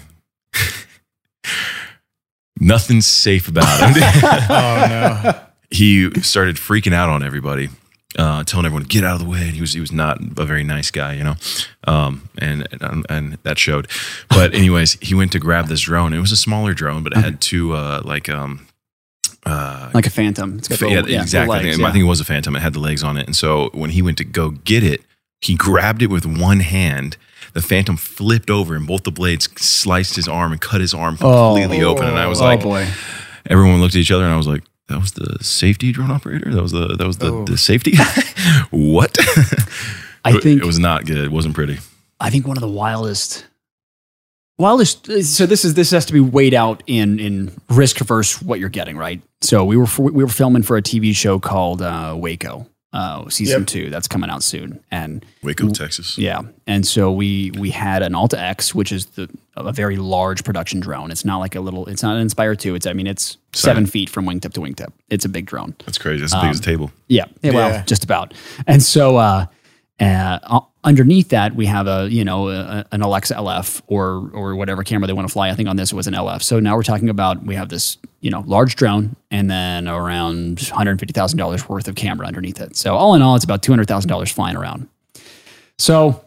[2.60, 4.02] nothing's safe about him.
[4.50, 5.40] Oh no.
[5.70, 7.68] he started freaking out on everybody,
[8.18, 9.42] uh, telling everyone to get out of the way.
[9.42, 11.34] And he was he was not a very nice guy, you know,
[11.86, 13.88] um, and, and and that showed.
[14.28, 16.12] But anyways, he went to grab this drone.
[16.12, 18.66] It was a smaller drone, but it had two uh, like um,
[19.44, 20.58] uh, like a phantom.
[20.58, 21.48] It's got yeah, yeah, exactly.
[21.48, 22.56] little I, think, legs, I think it was a Phantom.
[22.56, 25.02] It had the legs on it, and so when he went to go get it,
[25.40, 27.16] he grabbed it with one hand.
[27.54, 31.16] The Phantom flipped over, and both the blades sliced his arm and cut his arm
[31.16, 32.06] completely open.
[32.06, 32.92] And I was like, oh like, boy.
[33.46, 36.50] everyone looked at each other and I was like, that was the safety drone operator?
[36.52, 37.44] That was the that was the, Oh.
[37.44, 38.04] the safety guy?
[38.70, 39.16] what?
[40.24, 41.24] I think it was not good.
[41.24, 41.78] It wasn't pretty.
[42.20, 43.46] I think one of the wildest,
[44.58, 45.06] wildest.
[45.24, 48.68] So this is this has to be weighed out in in risk versus what you're
[48.68, 49.20] getting, right?
[49.40, 53.60] So we were we were filming for a TV show called uh, Waco, uh, season
[53.60, 53.68] Yep.
[53.68, 53.90] two.
[53.90, 56.16] That's coming out soon, and Waco, Texas.
[56.16, 60.44] yeah, and so we we had an Alta X, which is the a very large
[60.44, 61.10] production drone.
[61.10, 61.86] It's not like a little.
[61.86, 62.74] It's not an Inspire two.
[62.74, 64.92] It's I mean it's seven feet from wingtip to wingtip.
[65.10, 65.74] It's a big drone.
[65.84, 66.20] That's crazy.
[66.20, 66.90] That's as big as a table.
[67.08, 68.32] Yeah, yeah, well, just about.
[68.66, 69.46] And so uh,
[70.00, 74.82] uh, underneath that, we have a you know a, an Alexa LF or or whatever
[74.82, 75.50] camera they want to fly.
[75.50, 76.42] I think on this it was an LF.
[76.42, 80.60] So now we're talking about we have this you know large drone and then around
[80.60, 82.74] one hundred fifty thousand dollars worth of camera underneath it.
[82.76, 84.88] So all in all, it's about two hundred thousand dollars flying around.
[85.78, 86.24] So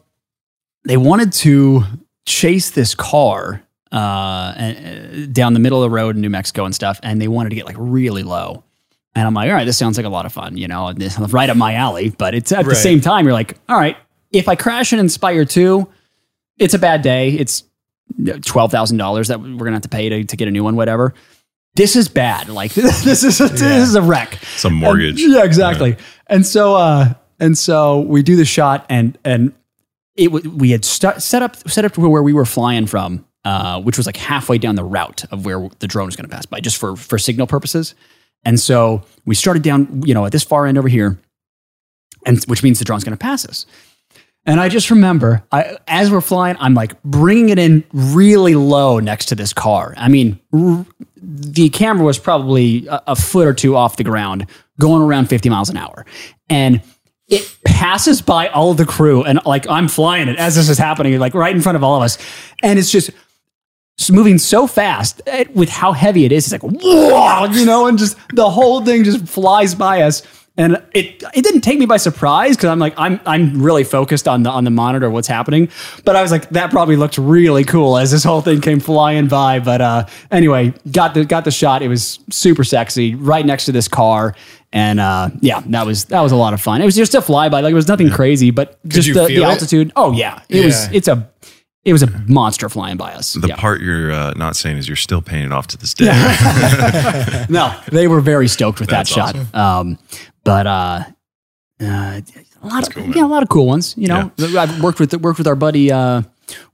[0.85, 1.83] they wanted to
[2.25, 6.65] chase this car uh, and- uh, down the middle of the road in New Mexico
[6.65, 8.63] and stuff, and they wanted to get like really low.
[9.13, 11.19] And I'm like, all right, this sounds like a lot of fun, you know, this
[11.19, 12.09] right up my alley.
[12.11, 13.97] But it's at the same time, you're like, all right,
[14.31, 15.87] if I crash an Inspire 2,
[16.57, 17.31] it's a bad day.
[17.31, 17.63] It's
[18.41, 20.75] twelve thousand dollars that we're gonna have to pay to, to get a new one,
[20.75, 21.13] whatever.
[21.75, 22.49] This is bad.
[22.49, 24.35] Like this is a, this is a wreck.
[24.57, 25.21] Some mortgage.
[25.23, 25.95] And- yeah, exactly.
[26.27, 29.53] And so, uh, and so we do the shot, and and
[30.15, 33.25] it w- we had st- set up set up to where we were flying from,
[33.45, 36.35] uh, which was like halfway down the route of where the drone was going to
[36.35, 37.95] pass by, just for for signal purposes.
[38.43, 41.17] And so we started down, you know, at this far end over here,
[42.25, 43.65] and which means the drone's going to pass us.
[44.45, 48.99] And I just remember, I, as we're flying, I'm like bringing it in really low
[48.99, 49.93] next to this car.
[49.97, 54.47] I mean, r- the camera was probably a, a foot or two off the ground,
[54.79, 56.05] going around 50 miles an hour.
[56.49, 56.81] And
[57.27, 61.17] it passes by all the crew, and like I'm flying it as this is happening,
[61.17, 62.17] like right in front of all of us.
[62.61, 63.11] And it's just
[64.11, 66.51] moving so fast eh, with how heavy it is.
[66.51, 70.23] It's like, whoa, you know, and just the whole thing just flies by us.
[70.57, 74.27] And it it didn't take me by surprise because I'm like I'm I'm really focused
[74.27, 75.69] on the on the monitor what's happening.
[76.03, 79.27] But I was like that probably looked really cool as this whole thing came flying
[79.27, 79.59] by.
[79.59, 81.81] But uh, anyway, got the got the shot.
[81.81, 84.35] It was super sexy right next to this car.
[84.73, 86.81] And uh, yeah, that was that was a lot of fun.
[86.81, 89.43] It was just a flyby, like it was nothing crazy, but just you the, feel
[89.43, 89.53] the it?
[89.53, 89.91] altitude.
[89.95, 90.89] Oh yeah, it was.
[90.91, 91.29] It's a
[91.83, 93.33] it was a monster flying by us.
[93.33, 93.55] The Yeah.
[93.55, 96.05] part you're uh, not saying is you're still paying it off to this day.
[97.49, 99.35] no, they were very stoked with that That's shot.
[99.55, 99.97] Um,
[100.43, 101.03] but uh,
[101.81, 102.21] uh,
[102.61, 103.13] a lot of cool, man.
[103.17, 103.95] yeah, a lot of cool ones.
[103.97, 106.21] You know, I've worked with worked with our buddy uh,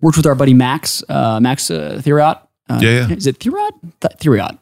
[0.01, 2.39] worked with our buddy Max uh, Max uh, Thieriot.
[2.69, 3.15] Uh, Yeah, yeah.
[3.15, 3.71] Is it Thieriot?
[4.01, 4.57] Th- Thieriot.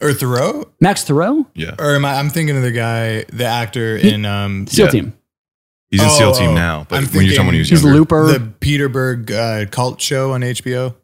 [0.00, 0.64] Or Theroux?
[0.80, 1.46] Max Theroux?
[1.54, 1.74] yeah.
[1.78, 2.14] Or am I?
[2.14, 4.66] I'm thinking of the guy, the actor in um.
[4.66, 4.90] SEAL Yeah.
[4.90, 5.12] Team.
[5.90, 6.54] He's in Oh, SEAL Team oh.
[6.54, 8.26] now, but I'm when you're talking when he was He's younger, Looper.
[8.32, 10.94] The Peter Berg uh, cult show on HBO.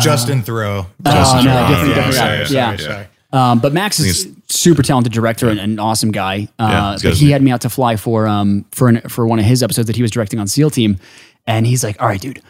[0.00, 0.86] Justin Theroux.
[0.86, 1.68] oh, Justin no, Theroux.
[1.68, 2.44] different, Yeah, different sorry, guy.
[2.44, 2.76] sorry, yeah.
[2.76, 3.06] sorry.
[3.34, 6.48] Um, but Max is super talented director and an awesome guy.
[6.58, 9.38] Uh, he's but he had me out to fly for um for an, for one
[9.38, 10.98] of his episodes that he was directing on SEAL Team,
[11.46, 12.42] and he's like, "All right, dude,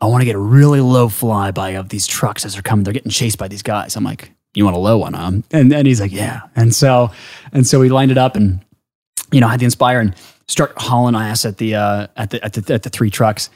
[0.00, 2.84] I want to get a really low flyby of these trucks as they're coming.
[2.84, 5.70] They're getting chased by these guys." I'm like, "You want a low one, huh?" And
[5.70, 7.10] then he's like, "Yeah." And so
[7.52, 8.60] and so we lined it up and
[9.32, 10.14] you know had the Inspire and
[10.46, 13.50] start hauling ass at the uh at the at the at the three trucks,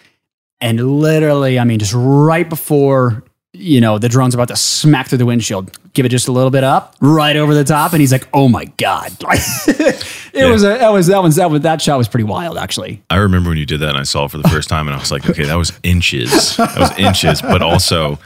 [0.60, 5.18] and literally, I mean, just right before you know, the drone's about to smack through
[5.18, 5.70] the windshield.
[5.94, 8.48] Give it just a little bit up, right over the top, and he's like, "Oh
[8.48, 12.06] my god!" It It was a that was that was that was that shot was
[12.06, 13.02] pretty wild actually.
[13.10, 14.94] I remember when you did that and I saw it for the first time and
[14.94, 16.56] I was like, okay, that was inches.
[16.56, 18.18] That was inches, but also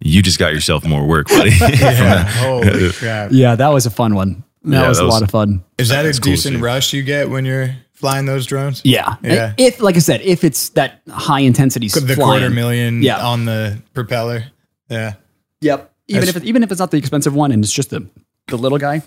[0.00, 1.50] you just got yourself more work, buddy.
[1.60, 2.22] Yeah.
[2.24, 3.30] Holy crap.
[3.32, 4.44] Yeah, that was a fun one.
[4.64, 5.64] That Yeah, was that a was- lot of fun.
[5.78, 6.60] Is that a cool decent see.
[6.62, 8.82] rush you get when you're flying those drones?
[8.84, 9.16] Yeah.
[9.24, 9.54] Yeah.
[9.56, 13.26] If like I said, if it's that high intensity The flying, quarter million Yeah.
[13.26, 14.44] on the propeller.
[14.88, 15.14] Yeah.
[15.60, 15.92] Yep.
[16.08, 18.06] Even That's- if it, even if it's not the expensive one and it's just the
[18.48, 19.02] the little guy,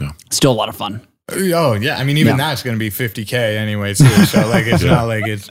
[0.00, 0.12] Yeah.
[0.30, 1.00] still a lot of fun.
[1.30, 1.96] Oh yeah.
[1.96, 2.48] I mean, even Yeah.
[2.48, 4.04] that's going to be 50k anyway too.
[4.26, 5.48] So like, it's not like it's.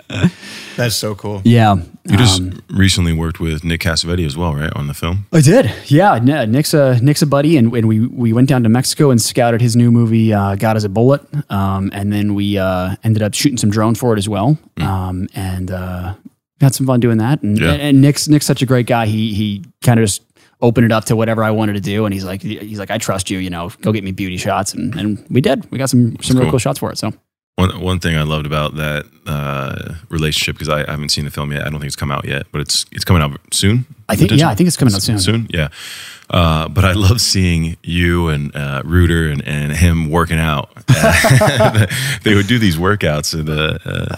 [0.77, 1.41] That's so cool.
[1.43, 1.75] Yeah.
[2.05, 4.71] You just Um, recently worked with Nick Cassavetes as well, right?
[4.75, 5.25] On the film.
[5.33, 5.71] I did.
[5.87, 6.19] Yeah.
[6.45, 9.61] Nick's a Nick's a buddy, and, and we we went down to Mexico and scouted
[9.61, 13.33] his new movie, uh, "God Is a Bullet," um, and then we uh, ended up
[13.33, 16.13] shooting some drone for it as well, um, and uh,
[16.61, 17.41] had some fun doing that.
[17.41, 17.71] And, Yeah.
[17.73, 19.05] and Nick's Nick's such a great guy.
[19.07, 20.21] He he kind of just
[20.61, 22.97] opened it up to whatever I wanted to do, and he's like he's like I
[22.97, 23.39] trust you.
[23.39, 25.69] You know, go get me beauty shots, and and we did.
[25.71, 26.51] We got some some real cool.
[26.51, 26.97] cool shots for it.
[26.97, 27.11] So
[27.55, 31.31] One one thing I loved about that uh, relationship because I, I haven't seen the
[31.31, 31.61] film yet.
[31.61, 33.85] I don't think it's come out yet, but it's it's coming out soon.
[34.07, 35.19] I think yeah, I think it's coming out soon.
[35.19, 35.69] Soon, yeah.
[36.29, 40.69] Uh, but I love seeing you and uh, Reuter and, and him working out.
[42.23, 44.15] they would do these workouts uh, uh,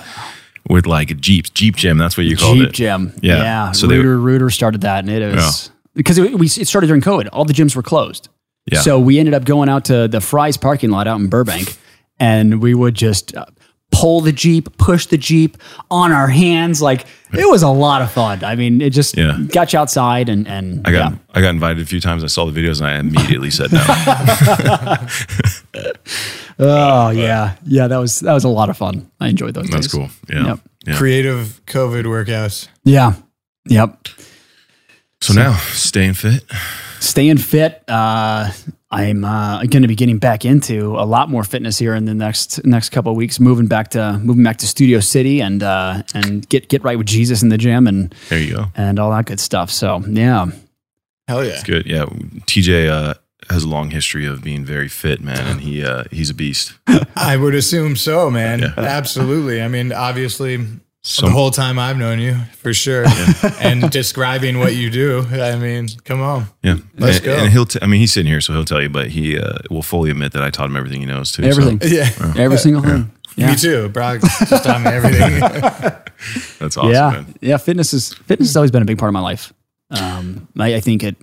[0.69, 1.97] with like Jeeps, Jeep Gym.
[1.97, 2.61] That's what you called it.
[2.61, 2.73] Jeep it.
[2.73, 3.13] Gym.
[3.21, 3.37] Yeah.
[3.37, 3.71] Yeah.
[3.71, 7.01] So they- Rooter, Rooter started that and it was because it, we, it started during
[7.01, 7.29] COVID.
[7.33, 8.29] All the gyms were closed.
[8.71, 8.79] Yeah.
[8.81, 11.77] So we ended up going out to the Fry's parking lot out in Burbank
[12.19, 13.45] and we would just uh,
[13.91, 15.57] pull the Jeep, push the Jeep
[15.91, 16.81] on our hands.
[16.81, 18.43] Like it was a lot of fun.
[18.43, 19.37] I mean, it just Yeah.
[19.49, 21.17] got you outside and, and I got yeah.
[21.33, 22.23] I got invited a few times.
[22.23, 23.83] I saw the videos and I immediately said no.
[26.59, 27.55] Oh yeah.
[27.65, 27.87] Yeah.
[27.87, 29.09] That was, that was a lot of fun.
[29.19, 29.91] I enjoyed those That's days.
[29.93, 30.09] cool.
[30.29, 30.45] Yeah.
[30.47, 30.59] Yep.
[30.87, 30.97] yeah.
[30.97, 32.67] Creative COVID workouts.
[32.83, 33.13] Yeah.
[33.67, 34.07] Yep.
[35.21, 36.43] So now staying fit.
[36.99, 37.83] staying fit.
[37.87, 38.51] Uh,
[38.91, 42.13] I'm uh, going to be getting back into a lot more fitness here in the
[42.13, 43.39] next next couple of weeks.
[43.39, 47.07] Moving back to moving back to Studio City and uh, and get get right with
[47.07, 48.65] Jesus in the gym and There you go.
[48.75, 49.71] and all that good stuff.
[49.71, 50.47] So yeah,
[51.27, 51.51] Hell yeah.
[51.53, 51.85] It's good.
[51.85, 52.03] Yeah.
[52.45, 53.13] TJ uh,
[53.49, 56.73] has a long history of being very fit, man, and he uh, he's a beast.
[57.15, 58.59] I would assume so, man.
[58.59, 58.73] Yeah.
[58.77, 59.61] Absolutely.
[59.61, 60.57] I mean, obviously,
[61.01, 63.05] Some- the whole time I've known you, for sure.
[63.59, 66.47] and describing what you do, I mean, come on.
[66.63, 67.35] Yeah, Let's and, go.
[67.37, 67.65] And he'll.
[67.65, 70.11] T- I mean, he's sitting here, so he'll tell you, but he uh, will fully
[70.11, 71.43] admit that I taught him everything he knows too.
[71.43, 72.09] so everything, Yeah.
[72.37, 73.11] every single thing.
[73.35, 73.49] Yeah.
[73.51, 73.89] Me too.
[73.89, 75.39] Brock just taught me everything.
[76.59, 76.91] that's awesome.
[76.91, 77.35] yeah, man.
[77.41, 77.57] yeah.
[77.57, 79.51] Fitness is fitness has always been a big part of my life.
[79.89, 81.15] Um, I, I think it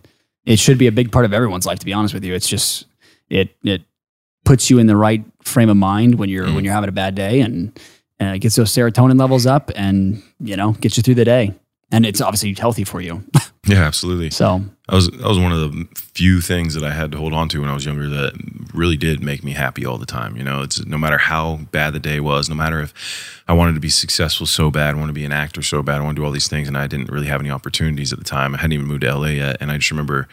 [0.45, 1.79] it should be a big part of everyone's life.
[1.81, 2.87] To be honest with you, it's just
[3.29, 3.83] it it
[4.45, 6.65] puts you in the right frame of mind when you're when mm.
[6.65, 7.79] you're having a bad day, and
[8.19, 11.55] and it gets those serotonin levels up, and you know gets you through the day,
[11.93, 13.23] and it's obviously healthy for you.
[13.71, 14.31] Yeah, absolutely.
[14.31, 17.33] so That was that was one of the few things that I had to hold
[17.33, 18.33] on to when I was younger that
[18.75, 20.37] really did make me happy all the time.
[20.37, 22.93] You know, it's no matter how bad the day was, no matter if
[23.49, 26.01] I wanted to be successful so bad, I wanted to be an actor so bad,
[26.01, 28.19] I wanted to do all these things, and I didn't really have any opportunities at
[28.19, 28.55] the time.
[28.55, 30.29] I hadn't even moved to LA yet, and I just remember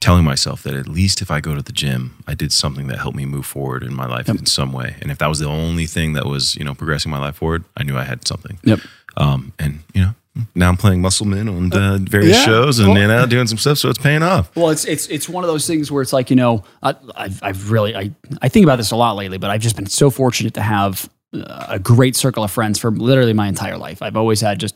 [0.00, 2.98] telling myself that at least if I go to the gym, I did something that
[2.98, 4.96] helped me move forward in my life in some way.
[5.00, 7.64] And if that was the only thing that was, you know, progressing my life forward,
[7.76, 8.58] I knew I had something.
[8.64, 8.80] yep.
[9.16, 10.14] Um, and you know,
[10.54, 12.44] now I'm playing Muscleman on uh, various yeah.
[12.44, 14.54] shows and Well- you know doing some stuff, so it's paying off.
[14.56, 17.42] Well, it's it's it's one of those things where it's like you know I, I've
[17.42, 18.10] I've really I
[18.40, 21.08] I think about this a lot lately, but I've just been so fortunate to have
[21.34, 24.00] uh, a great circle of friends for literally my entire life.
[24.00, 24.74] I've always had just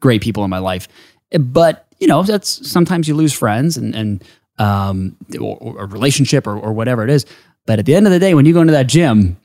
[0.00, 0.88] great people in my life,
[1.38, 4.24] but you know that's sometimes you lose friends and and
[4.58, 7.26] um or, or a relationship or, or whatever it is.
[7.64, 9.36] But at the end of the day, when you go into that gym.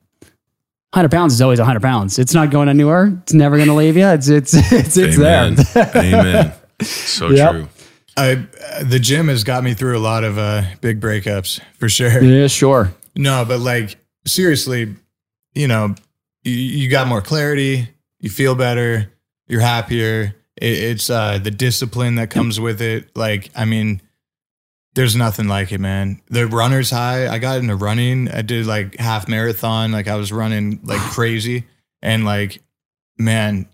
[0.94, 2.20] 100 pounds is always 100 pounds.
[2.20, 3.18] It's not going anywhere.
[3.24, 4.08] It's never going to leave you.
[4.08, 5.56] It's it's it's it's Amen.
[5.74, 5.92] there.
[5.96, 6.54] Amen.
[6.82, 7.52] So Yep.
[7.52, 7.70] true.
[8.18, 11.88] I, uh, the gym has got me through a lot of uh, big breakups, for
[11.88, 12.22] sure.
[12.24, 12.94] yeah, sure.
[13.16, 14.94] No, but like seriously,
[15.54, 15.96] you know,
[16.44, 17.88] you, you got more clarity,
[18.20, 19.12] you feel better,
[19.48, 20.36] you're happier.
[20.58, 23.16] It, it's uh, the discipline that comes with it.
[23.16, 24.02] Like, I mean,
[24.94, 26.22] there's nothing like it, man.
[26.30, 27.28] The runner's high.
[27.28, 28.30] I got into running.
[28.30, 29.92] I did like half marathon.
[29.92, 31.66] Like I was running like crazy,
[32.02, 32.62] and like,
[33.18, 33.68] man.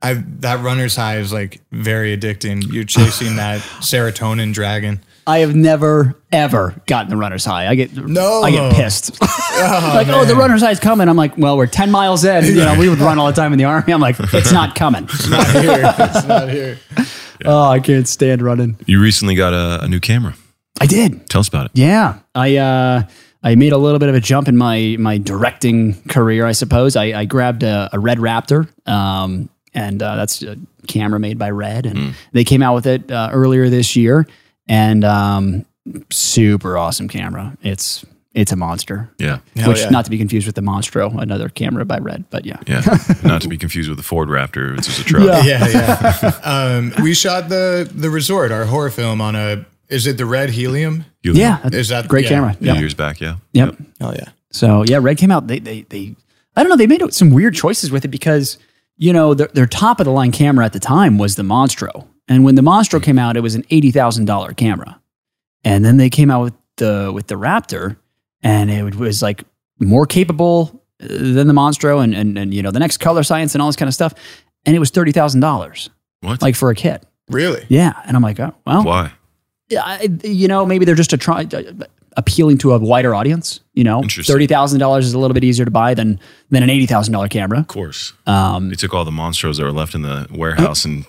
[0.00, 2.72] I that runner's high is like very addicting.
[2.72, 5.00] You're chasing that serotonin dragon.
[5.28, 7.68] I have never ever gotten the runner's high.
[7.68, 8.42] I get No.
[8.42, 9.20] I get pissed.
[9.20, 11.08] like, oh, oh the runner's high is coming.
[11.08, 12.44] I'm like, well, we're ten miles in.
[12.44, 13.92] You know, we would run all the time in the army.
[13.92, 15.04] I'm like, it's not coming.
[15.04, 15.94] It's not here.
[15.98, 16.78] It's not here.
[17.44, 18.76] Oh, I can't stand running.
[18.86, 20.34] You recently got a, a new camera.
[20.80, 21.28] I did.
[21.28, 21.72] Tell us about it.
[21.74, 23.02] Yeah, I uh,
[23.42, 26.96] I made a little bit of a jump in my my directing career, I suppose.
[26.96, 31.50] I, I grabbed a, a Red Raptor, um, and uh, that's a camera made by
[31.50, 34.26] Red, and they came out with it uh, earlier this year,
[34.68, 35.64] and um,
[36.10, 37.56] super awesome camera.
[37.62, 38.04] It's
[38.38, 39.10] it's a monster.
[39.18, 39.38] Yeah.
[39.56, 39.88] Hell Which yeah.
[39.90, 42.58] not to be confused with the Monstro, another camera by Red, but yeah.
[42.66, 42.82] Yeah.
[43.24, 45.44] Not to be confused with the Ford Raptor, which is a truck.
[45.44, 46.40] yeah, yeah.
[46.44, 49.66] um, we shot the the resort, our horror film, on a.
[49.88, 51.04] Is it the red helium?
[51.22, 52.30] You- Yeah, Is that- great yeah.
[52.30, 52.50] camera?
[52.50, 52.76] a few Yep.
[52.78, 53.36] years back, yeah.
[53.54, 53.76] Yep.
[54.00, 54.28] Oh yeah.
[54.52, 55.46] So yeah, Red came out.
[55.48, 56.14] They they they
[56.54, 56.76] I don't know.
[56.76, 58.56] They made some weird choices with it because
[58.96, 62.06] you know their, their top of the line camera at the time was the Monstro,
[62.28, 65.00] and when the Monstro came out, it was an eighty thousand dollar camera,
[65.64, 67.96] and then they came out with the with the Raptor,
[68.42, 69.44] and it was like
[69.80, 73.54] more capable uh, than the Monstro, and and and you know the next color science
[73.54, 74.14] and all this kind of stuff,
[74.66, 76.42] and it was thirty thousand dollars, What?
[76.42, 77.04] like for a kit.
[77.30, 77.64] Really?
[77.68, 79.12] Yeah, and I'm like, oh well, Why?
[79.68, 81.62] yeah, I- you know, maybe they're just a try, uh,
[82.16, 83.60] appealing to a wider audience.
[83.74, 86.18] You know, thirty thousand dollars is a little bit easier to buy than
[86.50, 87.60] than an eighty thousand dollar camera.
[87.60, 88.12] Of course.
[88.26, 91.04] Um, They took all the monstros that were left in the warehouse and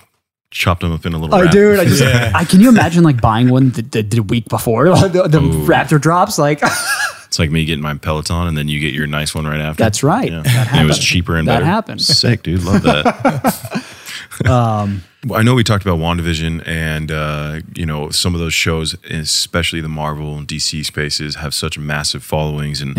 [0.52, 1.52] chopped them up in a little oh, wrap.
[1.52, 2.32] dude, I just, Yeah.
[2.36, 6.02] I can you imagine like buying one the, the, the week before the, the Raptor
[6.02, 6.38] drops?
[6.38, 6.62] Like,
[7.40, 9.82] It's like me getting my Peloton and then you get your nice one right after.
[9.82, 10.30] that's right.
[10.30, 10.42] Yeah.
[10.42, 11.66] That And it was cheaper and That better.
[11.66, 12.02] happened.
[12.02, 12.64] Sick, dude.
[12.64, 13.86] Love that.
[14.46, 18.96] Um, I know we talked about WandaVision and, uh, you know, some of those shows,
[19.10, 22.98] especially the Marvel and DC spaces, have such massive followings and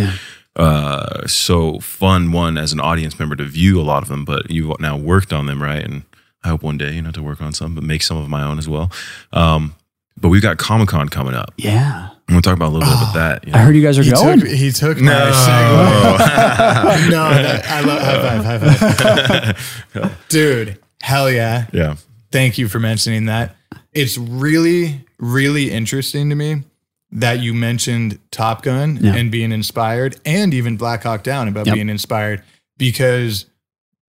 [0.56, 4.50] uh, so fun, one, as an audience member to view a lot of them, but
[4.50, 5.82] you've now worked on them, right?
[5.82, 6.02] And
[6.44, 8.42] I hope one day, you know, to work on some, but make some of my
[8.42, 8.90] own as well.
[9.32, 9.74] Um,
[10.18, 11.54] but we've got Comic Con coming up.
[11.56, 13.44] yeah, I'm going to talk about a little bit about that.
[13.48, 14.38] you I heard you guys are He going.
[14.38, 17.10] took he took my segue.
[17.10, 20.24] no, that, I love high five, high five.
[20.28, 21.66] Dude, hell yeah.
[21.72, 21.96] yeah.
[22.30, 23.56] Thank you for mentioning that.
[23.92, 26.62] It's really, really interesting to me
[27.10, 29.16] that you mentioned Top Gun Yeah.
[29.16, 31.74] and being inspired, and even Black Hawk Down about Yep.
[31.74, 32.44] being inspired,
[32.78, 33.46] because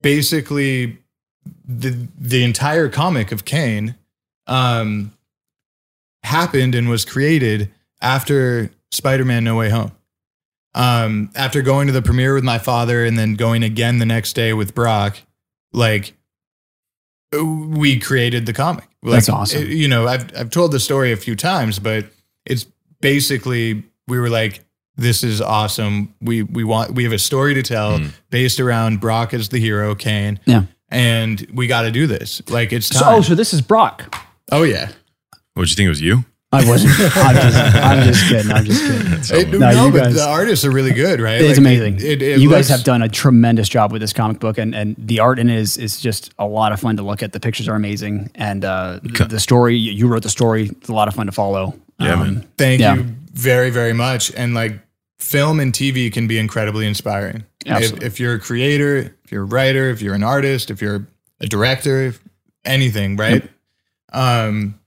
[0.03, 0.99] basically
[1.67, 3.95] the the entire comic of Kane
[4.45, 5.11] um,
[6.24, 7.72] happened and was created
[8.02, 9.91] after Spider-Man: No Way Home.
[10.74, 14.34] Um, after going to the premiere with my father and then going again the next
[14.34, 15.18] day with Brock,
[15.74, 16.14] like
[17.34, 18.88] we created the comic.
[19.04, 19.64] Like, That's awesome.
[19.64, 22.06] it- you know, I've I've told the story a few times, but
[22.45, 22.66] it's
[23.02, 24.64] basically we were like,
[24.95, 26.14] this is awesome.
[26.22, 28.08] We we want we have a story to tell Hmm.
[28.30, 30.39] based around Brock as the hero, Kane.
[30.45, 30.64] Yeah.
[30.89, 32.41] And we got to do this.
[32.49, 33.16] Like it's So, time.
[33.16, 34.14] oh, so this is Brock.
[34.52, 34.89] oh yeah.
[35.54, 36.26] What'd you think it was you?
[36.54, 36.93] I wasn't.
[37.16, 38.52] I'm just, I'm just kidding.
[38.52, 39.54] I'm just kidding.
[39.54, 41.39] It- No, no, but guys- the artists are really good, right?
[41.39, 41.95] It's Like, amazing.
[41.97, 44.95] It, it you guys have done a tremendous job with this comic book, and, and
[44.97, 47.32] the art in it is is just a lot of fun to look at.
[47.32, 50.66] The pictures are amazing, and uh, the, the story you you wrote the story.
[50.66, 51.74] It's a lot of fun to follow.
[51.99, 52.47] Yeah, Um, man.
[52.58, 52.95] Thank Yeah.
[52.95, 54.34] you very, very much.
[54.36, 54.80] And like
[55.20, 57.45] film and TV can be incredibly inspiring.
[57.66, 58.08] If, Absolutely.
[58.08, 61.06] if you're a creator, if you're a writer, if you're an artist, if you're
[61.39, 62.20] a director, if-
[62.66, 63.47] anything, right?
[64.14, 64.80] Um,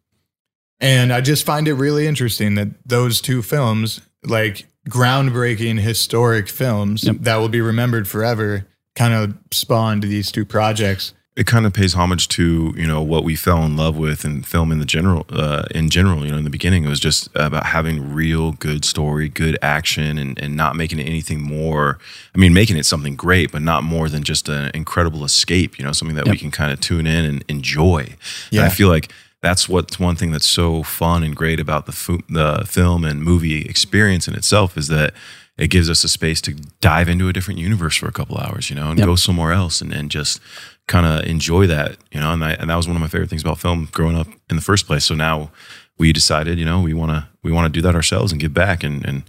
[0.81, 7.05] and I just find it really interesting that those two films, like groundbreaking historic films
[7.05, 7.16] Yep.
[7.20, 11.14] that will be remembered forever, kind of spawned these two projects.
[11.37, 14.41] it kind of pays homage to you know what we fell in love with in
[14.45, 17.29] film in the general uh, in general you know in the beginning it was just
[17.35, 21.99] about having real good story good action and, and not making it anything more
[22.37, 25.85] i mean making it something great but not more than just an incredible escape you
[25.85, 28.07] know something that we can kind of tune in and enjoy
[28.53, 29.11] and i feel like
[29.45, 33.22] that's what's one thing that's so fun and great about the, fu- the film and
[33.22, 35.12] movie experience in itself is that
[35.59, 38.70] it gives us a space to dive into a different universe for a couple hours,
[38.70, 39.07] you know, and Yep.
[39.07, 40.40] go somewhere else and, and just
[40.88, 42.32] kind of enjoy that, you know.
[42.32, 44.57] And, I, and that was one of my favorite things about film growing up in
[44.57, 45.05] the first place.
[45.05, 45.51] So now
[45.99, 48.53] we decided, you know, we want to we want to do that ourselves and give
[48.55, 49.22] back, and and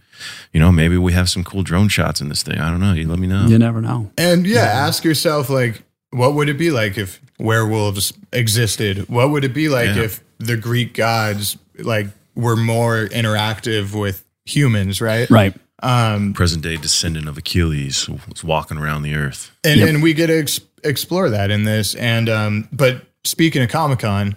[0.53, 2.57] you know maybe we have some cool drone shots in this thing.
[2.57, 2.93] I don't know.
[2.93, 3.45] You let me know.
[3.45, 4.09] You never know.
[4.17, 9.09] And yeah, ask yourself like, what would it be like if werewolves existed?
[9.09, 10.03] What would it be like Yeah.
[10.03, 15.29] if the Greek gods like were more interactive with humans, right?
[15.29, 15.53] Right.
[15.83, 19.51] Um, Present day descendant of Achilles was walking around the earth.
[19.63, 19.89] and Yep.
[19.89, 21.95] and we get to ex- explore that in this.
[21.95, 24.35] And um, but speaking of Comic Con,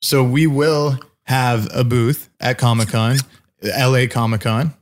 [0.00, 3.16] so we will have a booth at Comic Con,
[3.62, 4.74] LA Comic Con,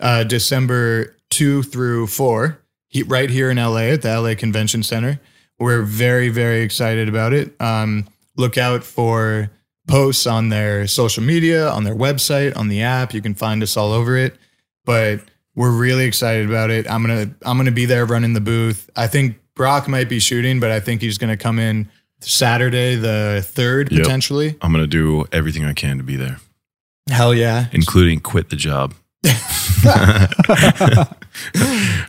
[0.00, 2.58] uh, December two through four,
[2.88, 5.20] he, right here in LA at the LA Convention Center.
[5.60, 7.54] We're very very excited about it.
[7.60, 9.50] Um, look out for
[9.86, 13.12] posts on their social media, on their website, on the app.
[13.14, 14.36] You can find us all over it.
[14.84, 15.20] But
[15.54, 16.90] we're really excited about it.
[16.90, 18.88] I'm gonna I'm gonna be there running the booth.
[18.96, 21.88] I think Brock might be shooting, but I think he's gonna come in
[22.20, 24.02] Saturday the third Yep.
[24.02, 24.56] potentially.
[24.62, 26.38] I'm gonna do everything I can to be there,
[27.10, 27.66] Hell yeah!
[27.72, 28.94] including quit the job.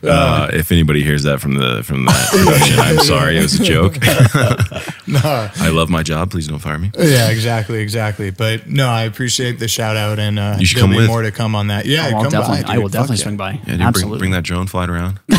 [0.04, 3.64] Uh, if anybody hears that from the from that production, I'm sorry, it was a
[3.64, 3.94] joke.
[5.06, 5.20] no,
[5.56, 6.30] I love my job.
[6.30, 6.90] Please don't fire me.
[6.98, 8.30] yeah, exactly, exactly.
[8.30, 11.08] But no, I appreciate the shout out, and uh, You should there'll come be with.
[11.08, 11.86] more to come on that.
[11.86, 12.72] Yeah, I'll come definitely, by.
[12.74, 12.92] I will dude.
[12.92, 13.50] definitely Fuck swing by.
[13.52, 14.18] Yeah, dude, bring, Absolutely.
[14.18, 15.20] bring that drone, fly it around.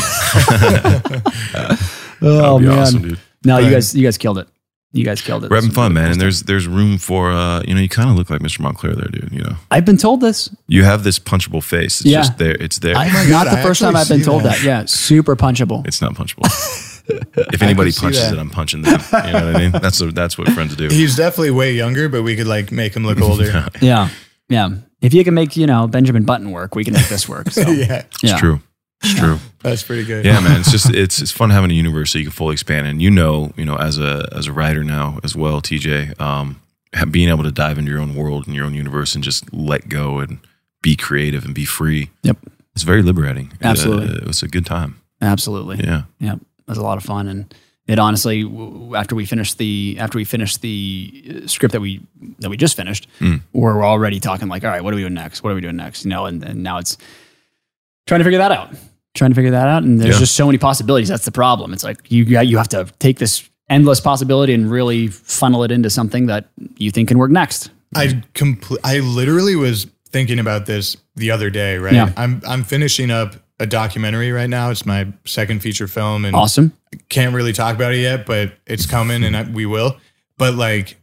[2.22, 3.20] oh man, awesome, dude.
[3.46, 4.48] no, you guys, you guys killed it.
[4.96, 5.50] You guys killed it.
[5.50, 6.12] We're having fun, really man.
[6.12, 8.60] And there's there's room for uh, you know, you kind of look like Mr.
[8.60, 9.30] Montclair there, dude.
[9.32, 10.56] You know, I've been told this.
[10.68, 12.02] you have this punchable face.
[12.02, 12.20] It's Yeah.
[12.20, 12.56] just there.
[12.60, 12.96] It's there.
[12.96, 14.58] I- my Not God, the I first time I've been told that.
[14.60, 14.64] that.
[14.64, 15.86] Yeah, super punchable.
[15.88, 16.46] it's not punchable.
[17.54, 19.02] if anybody punches it, I'm punching them.
[19.26, 19.72] You know what I mean?
[19.72, 20.88] That's a, that's what friends do.
[20.90, 23.68] He's definitely way younger, but we could like make him look older.
[23.82, 24.10] Yeah,
[24.48, 24.70] yeah.
[25.02, 27.50] If you can make you know Benjamin Button work, we can make this work.
[27.50, 27.62] So.
[27.70, 28.38] yeah, It's yeah.
[28.38, 28.62] true.
[29.04, 29.38] It's true.
[29.62, 30.26] that's pretty good.
[30.26, 30.62] Yeah, man.
[30.62, 32.88] It's just it's it's fun having a universe that you can fully expand.
[32.88, 36.62] And you know, you know, as a as a writer now as well, TJ, um,
[36.96, 39.52] ha- being able to dive into your own world and your own universe and just
[39.54, 40.40] let go and
[40.82, 42.10] be creative and be free.
[42.24, 42.38] Yep.
[42.76, 43.52] It's very liberating.
[43.62, 44.16] Absolutely.
[44.16, 45.00] Uh, it was a good time.
[45.22, 45.78] Absolutely.
[45.84, 46.04] Yeah.
[46.20, 47.54] Yeah, it was a lot of fun, and
[47.88, 52.02] it honestly, w- after we finished the after we finished the uh, script that we
[52.40, 53.42] that we just finished, Mm.
[53.54, 55.44] we're already talking like, all right, what are we doing next?
[55.44, 56.06] What are we doing next?
[56.06, 56.98] You know, and, and now it's
[58.08, 58.74] trying to figure that out,
[59.14, 60.20] trying to figure that out, and there's Yeah.
[60.20, 61.08] just so many possibilities.
[61.08, 61.74] That's the problem.
[61.74, 65.72] It's like you got- you have to take this endless possibility and really funnel it
[65.72, 66.46] into something that
[66.78, 67.70] you think can work next.
[67.96, 71.78] I compl- I literally was thinking about this the other day.
[71.78, 72.12] Right, Yeah.
[72.18, 74.72] I'm I'm finishing up a documentary right now.
[74.72, 76.74] It's my second feature film, and Awesome.
[77.10, 79.98] can't really talk about it yet, but it's coming, and I, we will.
[80.38, 80.98] But like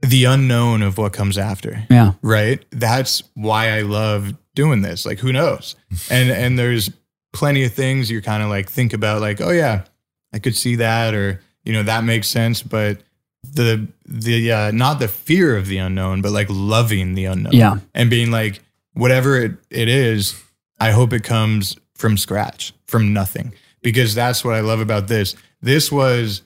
[0.00, 1.84] the unknown of what comes after.
[1.90, 2.12] Yeah.
[2.22, 5.76] right that's why i love doing this like who knows
[6.10, 6.90] and and there's
[7.32, 8.10] plenty of things.
[8.10, 9.84] You kind of like think about like oh yeah
[10.34, 12.98] i could see that or you know that makes sense but
[13.42, 17.52] the the uh not the fear of the unknown but like loving the unknown.
[17.52, 17.78] Yeah.
[17.94, 18.62] and being like
[18.94, 20.40] whatever it, it is
[20.80, 23.52] i hope it comes from scratch from nothing.
[23.82, 25.34] Because that's what i love about this.
[25.60, 26.42] This was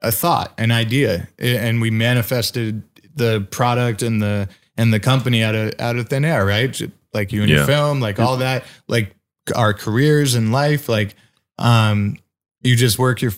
[0.00, 2.82] a thought an idea and we manifested
[3.14, 6.80] the product and the and the company out of out of thin air right?
[7.12, 7.56] Like you and Yeah.
[7.58, 8.64] your film like all that.
[8.86, 9.14] Like
[9.56, 11.14] our careers in life like
[11.58, 12.16] um
[12.62, 13.32] you just work your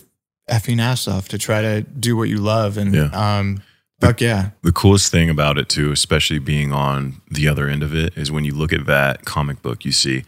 [0.49, 3.09] effing ass off to try to do what you love and Yeah.
[3.13, 3.61] um
[3.99, 7.93] fuck yeah The coolest thing about it too, especially being on the other end of
[7.95, 10.23] it, is when you look at that comic book, you see,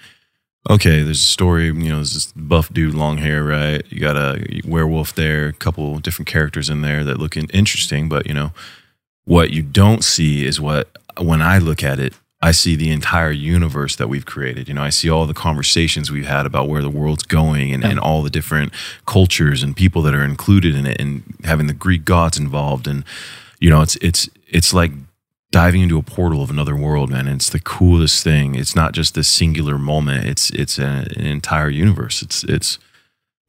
[0.70, 1.66] okay, there's a story.
[1.66, 3.84] You know, there's this buff dude, long hair, right?
[3.92, 8.28] You got a werewolf there, a couple different characters in there that look interesting, but
[8.28, 8.52] you know,
[9.26, 12.14] what you don't see is what when I look at it.
[12.44, 14.68] I see the entire universe that we've created.
[14.68, 17.86] You know, I see all the conversations we've had about where the world's going and,
[17.86, 18.74] and all the different
[19.06, 22.86] cultures and people that are included in it and having the Greek gods involved.
[22.86, 23.06] And,
[23.62, 24.92] you know, it's it's it's like
[25.52, 27.28] diving into a portal of another world, man.
[27.28, 28.56] And it's the coolest thing.
[28.56, 30.26] It's not just this singular moment.
[30.26, 32.22] It's it's a, an entire universe.
[32.22, 32.78] It's it's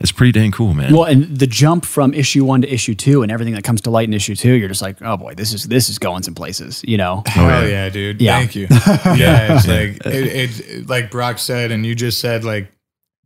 [0.01, 0.93] it's pretty dang cool, man.
[0.93, 3.91] Well, and the jump from issue one to issue two and everything that comes to
[3.91, 6.35] light in issue two, you're just like, oh boy, this is this is going some
[6.35, 7.23] places, you know.
[7.27, 7.69] Hell yeah.
[7.69, 7.89] yeah.
[7.91, 8.21] dude.
[8.21, 8.39] Yeah.
[8.39, 8.67] Thank you.
[8.71, 12.73] yeah, it's like it, it, like Brock said, and you just said, like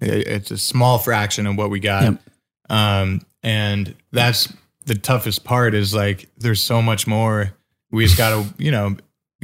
[0.00, 2.02] it, it's a small fraction of what we got.
[2.04, 2.22] Yep.
[2.68, 4.52] Um, and that's
[4.84, 7.54] the toughest part is like there's so much more.
[7.90, 8.96] We just gotta, you know,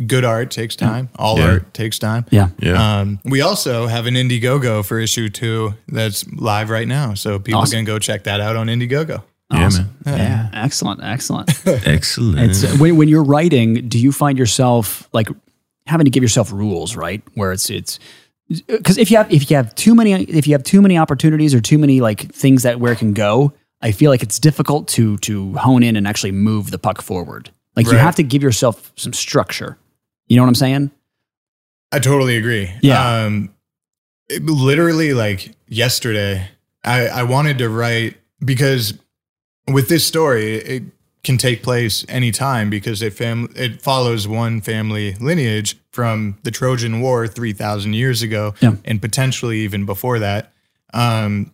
[0.06, 1.08] good art takes time.
[1.16, 1.46] All Yeah.
[1.46, 2.26] art takes time.
[2.30, 2.48] Yeah.
[2.58, 3.00] yeah.
[3.00, 7.14] Um, we also have an Indiegogo for issue two that's live right now.
[7.14, 7.78] So people Awesome.
[7.78, 9.22] can go check that out on Indiegogo.
[9.52, 9.96] yeah, Awesome.
[10.04, 10.18] man.
[10.18, 10.50] Yeah.
[10.64, 11.00] Excellent.
[11.04, 11.50] Excellent.
[11.86, 12.50] Excellent.
[12.50, 15.28] It's uh, when, when you're writing, do you find yourself like
[15.86, 17.22] having to give yourself rules, right?
[17.34, 17.98] Where it's it's
[18.66, 21.54] because if you have if you have too many if you have too many opportunities
[21.54, 24.88] or too many like things that where it can go, I feel like it's difficult
[24.88, 27.50] to to hone in and actually move the puck forward.
[27.76, 29.76] Like you have to give yourself some structure.
[30.28, 30.90] You know what I'm saying?
[31.92, 32.72] I totally agree.
[32.82, 33.24] Yeah.
[33.24, 33.54] Um,
[34.28, 36.48] it- literally, like yesterday,
[36.82, 38.94] I, I wanted to write because
[39.68, 40.82] with this story, it
[41.22, 47.00] can take place anytime because it fam- it follows one family lineage from the Trojan
[47.00, 48.74] War three thousand years ago, Yeah.
[48.84, 50.52] and potentially even before that,
[50.92, 51.52] um,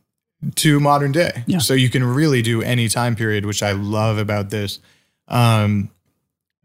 [0.57, 1.45] to modern day.
[1.47, 1.59] Yeah.
[1.59, 4.81] So you can really do any time period, which I love about this.
[5.29, 5.91] Um,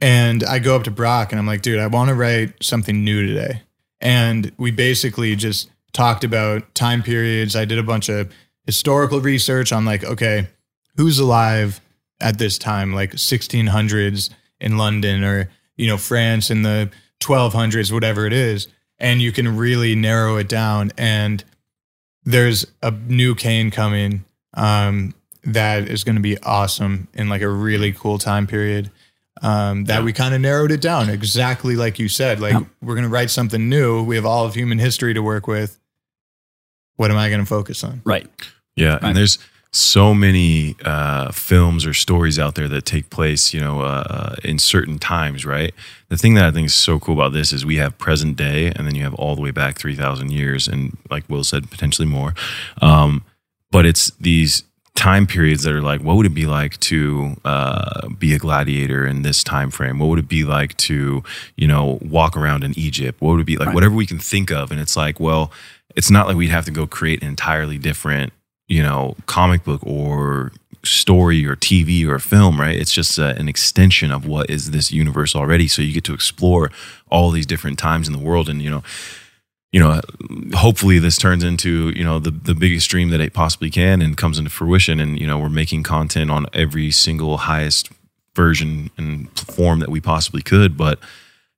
[0.02, 3.04] and I go up to Brock and I'm like, dude, I want to write something
[3.04, 3.62] new today.
[4.02, 7.56] And we basically just talked about time periods.
[7.56, 8.32] I did a bunch of
[8.66, 10.48] historical research on like, okay,
[10.98, 11.80] who's alive
[12.20, 14.30] at this time, like 1600s
[14.60, 16.90] in London or, you know, France in the
[17.22, 18.68] 1200s, whatever it is.
[19.00, 20.92] And you can really narrow it down.
[20.98, 21.44] And
[22.24, 27.50] there's a new Kane coming um, that is going to be awesome in like a
[27.50, 28.92] really cool time period.
[29.42, 32.40] Um, that we kind of narrowed it down exactly like you said.
[32.40, 32.64] Like Yeah.
[32.82, 34.04] we're going to write something new.
[34.04, 35.80] We have all of human history to work with.
[36.96, 38.02] What am I going to focus on?
[38.06, 38.28] Right.
[38.76, 39.04] Yeah, Right.
[39.04, 39.38] and there's
[39.72, 44.58] so many uh, films or stories out there that take place, you know, uh, in
[44.58, 45.74] certain times, right?
[46.08, 48.68] The thing that I think is so cool about this is we have present day,
[48.74, 51.70] and then you have all the way back three thousand years, and like Will said,
[51.70, 52.34] potentially more.
[52.82, 53.26] Um,
[53.70, 54.64] but it's these
[54.96, 59.06] time periods that are like, what would it be like to uh, be a gladiator
[59.06, 60.00] in this time frame?
[60.00, 61.24] What would it be like to,
[61.56, 63.22] you know, walk around in Egypt?
[63.22, 63.68] What would it be like?
[63.68, 63.76] Right.
[63.76, 65.52] Whatever we can think of, and it's like, well,
[65.96, 68.34] it's not like we'd have to go create an entirely different
[68.68, 70.52] you know comic book or
[70.84, 72.78] story or TV or film, right?
[72.78, 75.68] It's just uh, an extension of what is this universe already.
[75.68, 76.72] So you get to explore
[77.10, 78.84] all these different times in the world, and you know,
[79.76, 80.00] you know,
[80.54, 84.16] hopefully this turns into you know the the biggest dream that it possibly can and
[84.16, 85.02] comes into fruition.
[85.02, 87.90] And you know, we're making content on every single highest
[88.34, 90.98] version and form that we possibly could, but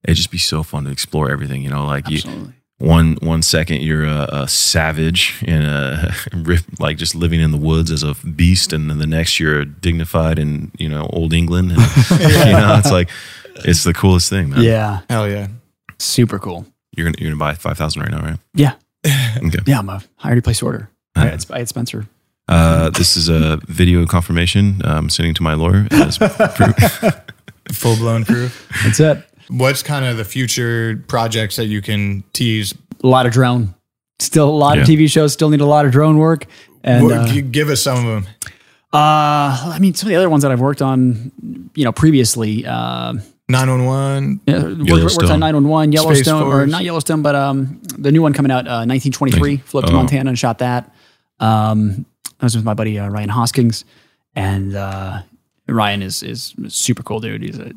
[0.04, 1.62] it'd just be so fun to explore everything.
[1.62, 6.12] You know, like you one one second you're a, a savage and uh,
[6.48, 9.64] a like just living in the woods as a beast, and then the next you're
[9.64, 11.72] dignified in you know old England.
[11.72, 11.82] And,
[12.20, 13.12] You know, it's like
[13.58, 14.64] it's the coolest thing, man.
[14.64, 15.02] Yeah.
[15.08, 15.50] Hell yeah.
[16.00, 16.66] Super cool.
[16.98, 18.40] You're gonna you're gonna buy five thousand right now, right?
[18.54, 18.74] Yeah.
[19.38, 19.60] Okay.
[19.68, 19.80] Yeah.
[19.80, 20.90] I'm a, I already placed order.
[21.16, 21.30] I Uh-huh.
[21.30, 22.08] had, I had Spencer.
[22.50, 24.82] Uh, this is a video confirmation.
[24.84, 25.88] I'm sending to my lawyer.
[25.92, 26.76] As proof.
[27.74, 28.68] Full blown proof.
[28.84, 29.24] That's it.
[29.50, 32.74] What's kind of the future projects that you can tease?
[33.04, 33.76] A lot of drone.
[34.20, 36.46] Still a lot of TV shows still need a lot of drone work.
[36.84, 38.34] And What- uh, g- give us some of them.
[38.94, 41.32] uh, I mean, some of the other ones that I've worked on,
[41.76, 43.14] you know, previously, uh,
[43.50, 44.42] 911.
[44.46, 44.56] yeah,
[45.04, 48.84] worked, on 911, Yellowstone, or not Yellowstone, but um, the new one coming out, uh,
[48.86, 49.58] 1923.
[49.58, 49.96] Flew up to Oh.
[49.96, 50.94] Montana and shot that.
[51.40, 52.06] Um,
[52.42, 53.86] I was with my buddy uh, Ryan Hoskins,
[54.36, 55.22] and uh,
[55.68, 57.42] Ryan is is super cool dude.
[57.42, 57.72] He's a,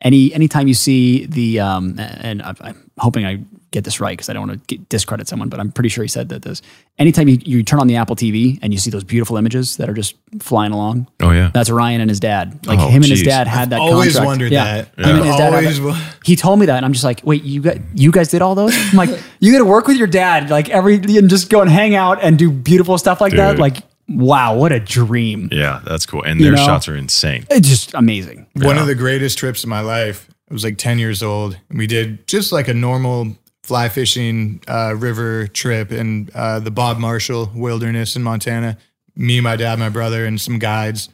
[0.00, 3.40] any anytime you see the um, and I, I'm hoping I
[3.70, 6.08] get this right because I don't want to discredit someone, but I'm pretty sure he
[6.08, 6.62] said that this.
[6.98, 9.90] Anytime you, you turn on the Apple TV and you see those beautiful images that
[9.90, 11.50] are just flying along, Oh yeah.
[11.52, 12.66] that's Ryan and his dad.
[12.66, 13.80] Like Oh, him and his dad had that.
[13.80, 14.26] Always contract.
[14.26, 14.64] wondered Yeah.
[14.64, 15.06] that.
[15.06, 17.44] Him and his dad Always that- he told me that, and I'm just like, wait,
[17.44, 18.74] you got you guys did all those?
[18.90, 19.10] I'm like,
[19.40, 22.22] you got to work with your dad, like every and just go and hang out
[22.22, 23.58] and do beautiful stuff like that.
[23.58, 25.50] Like, wow, what a dream!
[25.52, 26.22] Yeah, that's cool.
[26.22, 26.64] And You their know?
[26.64, 27.46] shots are insane.
[27.50, 28.46] It's just amazing.
[28.54, 28.80] One Yeah.
[28.82, 30.26] of the greatest trips of my life.
[30.50, 31.58] I was like 10 years old.
[31.68, 33.36] And We did just like a normal
[33.68, 38.78] fly fishing uh, river trip in uh, the Bob Marshall Wilderness in Montana.
[39.14, 41.10] Me, my dad, my brother, and some guides.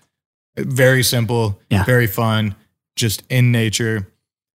[0.56, 1.84] Very simple, Yeah.
[1.84, 2.54] very fun,
[2.94, 4.06] just in nature.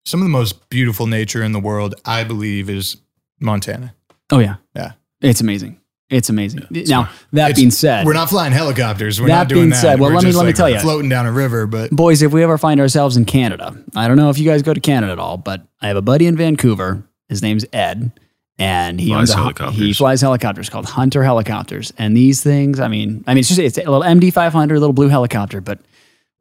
[0.05, 2.95] Some of the most beautiful nature in the world, I believe, is
[3.41, 3.93] Montana.
[4.31, 4.93] Oh yeah, Yeah.
[5.21, 5.75] it's amazing.
[6.09, 6.65] It's amazing.
[6.71, 9.19] now that It's- being said, We're not flying helicopters.
[9.19, 9.81] We're That not doing being that.
[9.81, 11.67] said, well, We're let me- let me like, tell you, floating down a river.
[11.67, 14.61] But boys, if we ever find ourselves in Canada, I don't know if you guys
[14.63, 17.03] go to Canada at all, but I have a buddy in Vancouver.
[17.29, 18.11] His name's Ed,
[18.57, 19.77] and he Flies owns a, helicopters.
[19.79, 21.93] he flies helicopters called Hunter helicopters.
[21.97, 24.79] And these things, I mean, I mean, it's just it's a little MD five hundred,
[24.79, 25.79] little blue helicopter, but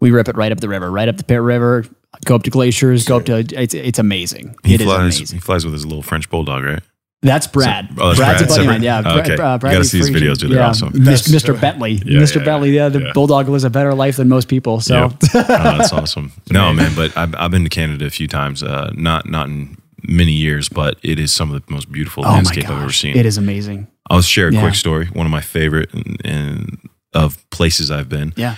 [0.01, 1.85] we rip it right up the river, right up the Pitt River,
[2.25, 4.57] go up to glaciers, go up to it's it's amazing.
[4.65, 5.01] He It is flies.
[5.19, 5.37] amazing.
[5.37, 6.83] He flies with his little French bulldog, right?
[7.21, 7.89] That's Brad.
[7.99, 8.83] oh, that's Brad's Brad, a buddy of mine.
[8.85, 9.21] Yeah, Oh, Bra- okay.
[9.21, 10.53] uh, You gotta Bradley see his videos, dude.
[10.53, 10.93] They're Yeah, awesome.
[10.93, 11.61] That's- Mr.
[11.61, 11.95] Bentley.
[12.07, 12.37] Yeah, Mr.
[12.37, 12.71] yeah, Bentley.
[12.71, 13.13] Yeah, the yeah.
[13.13, 14.81] bulldog lives a better life than most people.
[14.81, 15.11] So Yeah.
[15.35, 15.43] oh,
[15.79, 16.31] that's awesome.
[16.53, 18.63] No, man, but I've, I've been to Canada a few times.
[18.63, 19.77] Uh, not not in
[20.07, 23.17] many years, but it is some of the most beautiful oh landscape I've ever seen.
[23.17, 23.87] it is amazing.
[24.11, 24.61] I'll share a Yeah.
[24.61, 25.07] quick story.
[25.07, 26.79] One of my favorite and, and
[27.13, 28.33] of places I've been.
[28.37, 28.57] Yeah.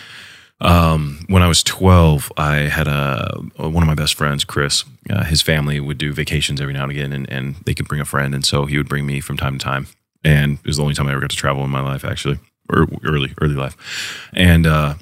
[0.61, 4.85] Um, when I was 12, I had a one of my best friends, Chris.
[5.09, 8.01] Uh, his family would do vacations every now and again, and, and they could bring
[8.01, 9.87] a friend, and so he would bring me from time to time.
[10.23, 12.39] And it was the only time I ever got to travel in my life, actually,
[12.69, 14.29] or early early life.
[14.35, 14.95] And uh,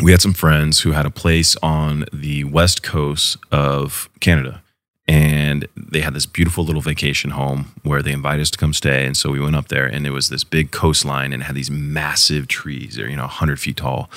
[0.00, 4.62] we had some friends who had a place on the west coast of Canada,
[5.06, 9.04] and they had this beautiful little vacation home where they invited us to come stay.
[9.04, 11.70] And so we went up there, and it was this big coastline, and had these
[11.70, 14.10] massive trees, you know 100 feet tall,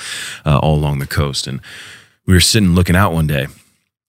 [0.46, 1.48] uh, all along the coast.
[1.48, 1.60] And
[2.26, 3.48] we were sitting looking out one day,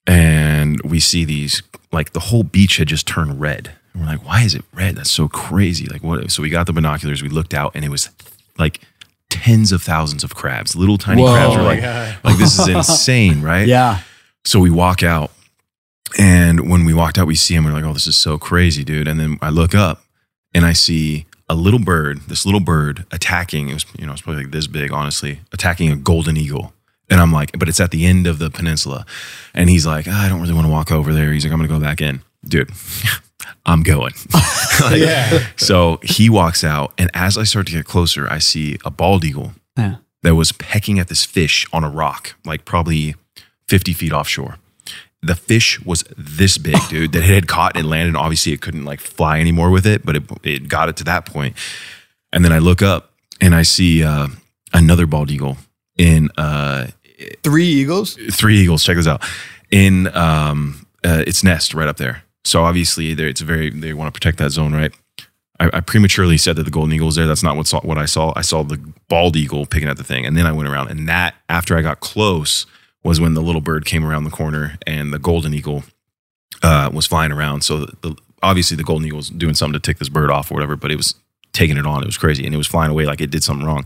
[0.07, 3.73] and we see these like the whole beach had just turned red.
[3.93, 4.97] And we're like, why is it red?
[4.97, 5.87] That's so crazy.
[5.87, 6.31] Like what?
[6.31, 8.11] So we got the binoculars, we looked out, and it was
[8.59, 8.81] like
[9.31, 11.33] tens of thousands of crabs, little tiny Whoa.
[11.33, 11.57] crabs.
[11.57, 13.67] We're like, like this is insane, right?
[13.67, 14.01] Yeah.
[14.45, 15.31] So we walk out,
[16.19, 17.65] and when we walked out, we see him.
[17.65, 20.03] We're like, "Oh, this is so crazy, dude!" And then I look up,
[20.55, 22.21] and I see a little bird.
[22.29, 23.69] This little bird attacking.
[23.71, 26.73] It was, you know, it's probably like this big, honestly, attacking a golden eagle.
[27.11, 29.07] And I'm like, but it's at the end of the peninsula.
[29.55, 31.33] And he's like, "Ah, I don't really want to walk over there.
[31.33, 32.71] He's like, I'm gonna go back in, dude.
[33.67, 34.13] I'm going.
[34.81, 35.45] Like, Yeah.
[35.57, 39.25] So he walks out, and as I start to get closer, I see a bald
[39.25, 39.97] eagle Yeah.
[40.23, 43.17] that was pecking at this fish on a rock, like probably
[43.67, 44.59] 50 feet offshore.
[45.23, 48.17] The fish was this big, dude, that it had caught and landed.
[48.17, 51.27] Obviously, it couldn't like fly anymore with it, but it, it got it to that
[51.27, 51.57] point.
[52.33, 54.29] And then I look up and I see uh,
[54.73, 55.57] another bald eagle
[55.97, 56.89] in uh,
[57.43, 58.17] Three eagles.
[58.33, 58.85] three eagles.
[58.85, 59.25] Check this out
[59.71, 62.23] in um, uh, its nest right up there.
[62.45, 64.95] So obviously, it's very they want to protect that zone, right?
[65.59, 67.27] I, I prematurely said that the golden eagle was there.
[67.27, 68.33] That's not what saw, what I saw.
[68.37, 71.09] I saw the bald eagle picking at the thing, and then I went around, and
[71.09, 72.67] that after I got close
[73.05, 75.85] was when the little bird came around the corner, and the golden eagle
[76.63, 77.63] uh, was flying around.
[77.63, 80.51] So the, the, obviously, the golden eagle was doing something to tick this bird off
[80.51, 81.15] or whatever, but it was
[81.53, 82.03] taking it on.
[82.03, 83.85] It was crazy, and it was flying away like it did something wrong.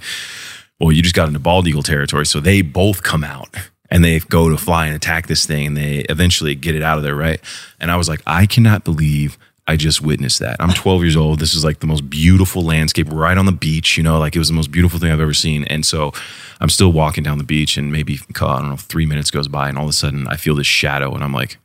[0.81, 3.55] Well, you just got into bald eagle territory, so they both come out
[3.91, 6.97] and they go to fly and attack this thing, and they eventually get it out
[6.97, 7.41] of there, right?
[7.79, 9.37] And I was like, I cannot believe
[9.67, 10.57] I just witnessed that.
[10.59, 11.39] I'm 12 years old.
[11.39, 14.41] This is like the most beautiful landscape right on the beach, you know, like it
[14.41, 15.65] was the most beautiful thing I've ever seen.
[15.65, 16.13] And so
[16.61, 19.69] I'm still walking down the beach, and maybe, I don't know, three minutes goes by,
[19.69, 21.59] and all of a sudden I feel this shadow, and I'm like,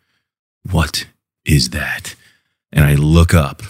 [0.72, 1.08] what
[1.46, 2.16] is that?
[2.72, 3.64] And I look up,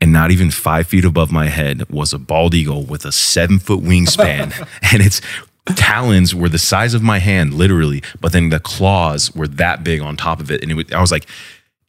[0.00, 3.58] and not even five feet above my head was a bald eagle with a seven
[3.58, 5.20] foot wingspan, and its
[5.74, 10.00] talons were the size of my hand, literally, but then the claws were that big
[10.00, 10.62] on top of it.
[10.62, 11.26] And it was, I was like,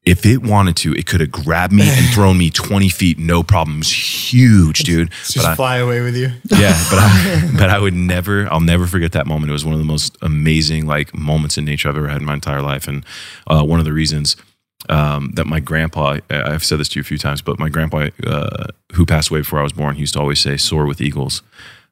[0.06, 3.42] if it wanted to, it could have grabbed me and thrown me 20 feet, no
[3.44, 3.90] problems.
[4.34, 5.10] Huge, dude.
[5.12, 6.30] Just But I- fly away with you.
[6.50, 9.50] yeah, but I, but I would never, I'll never forget that moment.
[9.50, 12.26] It was one of the most amazing like moments in nature I've ever had in
[12.26, 13.06] my entire life, and
[13.48, 14.36] uh, one of the reasons
[14.90, 18.10] um, that my grandpa, I've said this to you a few times, but my grandpa,
[18.28, 21.00] uh, who passed away before I was born, he used to always say, "Soar with
[21.00, 21.42] eagles."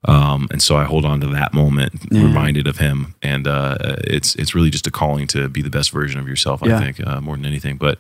[0.08, 4.34] Um, and so I hold on to that moment, reminded of him, and uh, it's
[4.36, 6.62] it's really just a calling to be the best version of yourself.
[6.66, 6.78] Yeah.
[6.78, 7.99] I think uh, more than anything, but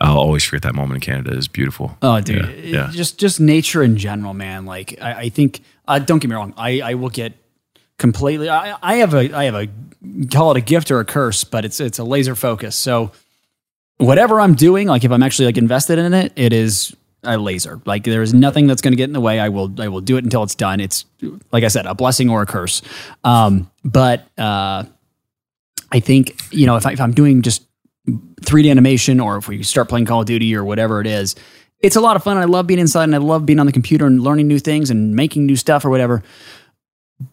[0.00, 1.36] I'll always forget that moment in Canada.
[1.36, 1.96] is beautiful.
[2.02, 2.90] Oh, dude, Yeah, yeah.
[2.92, 4.64] just just nature in general, man.
[4.64, 7.34] Like I, I think, uh, don't get me wrong, I, I will get
[7.98, 8.48] completely.
[8.48, 9.68] I, I have a I have a
[10.32, 12.74] call it a gift or a curse, but it's it's a laser focus.
[12.74, 13.12] So
[13.98, 16.94] whatever I'm doing, like if I'm actually like invested in it, it is
[17.24, 17.80] a laser.
[17.84, 19.40] Like there is nothing that's going to get in the way.
[19.40, 20.80] I will I will do it until it's done.
[20.80, 21.04] It's
[21.52, 22.82] like I said, a blessing or a curse.
[23.22, 24.84] Um, but uh,
[25.92, 27.64] I think you know if, I, if I'm doing just
[28.06, 31.34] 3D animation or if we start playing Call of Duty or whatever it is,
[31.80, 32.36] it's a lot of fun.
[32.36, 34.90] I love being inside and I love being on the computer and learning new things
[34.90, 36.22] and making new stuff or whatever.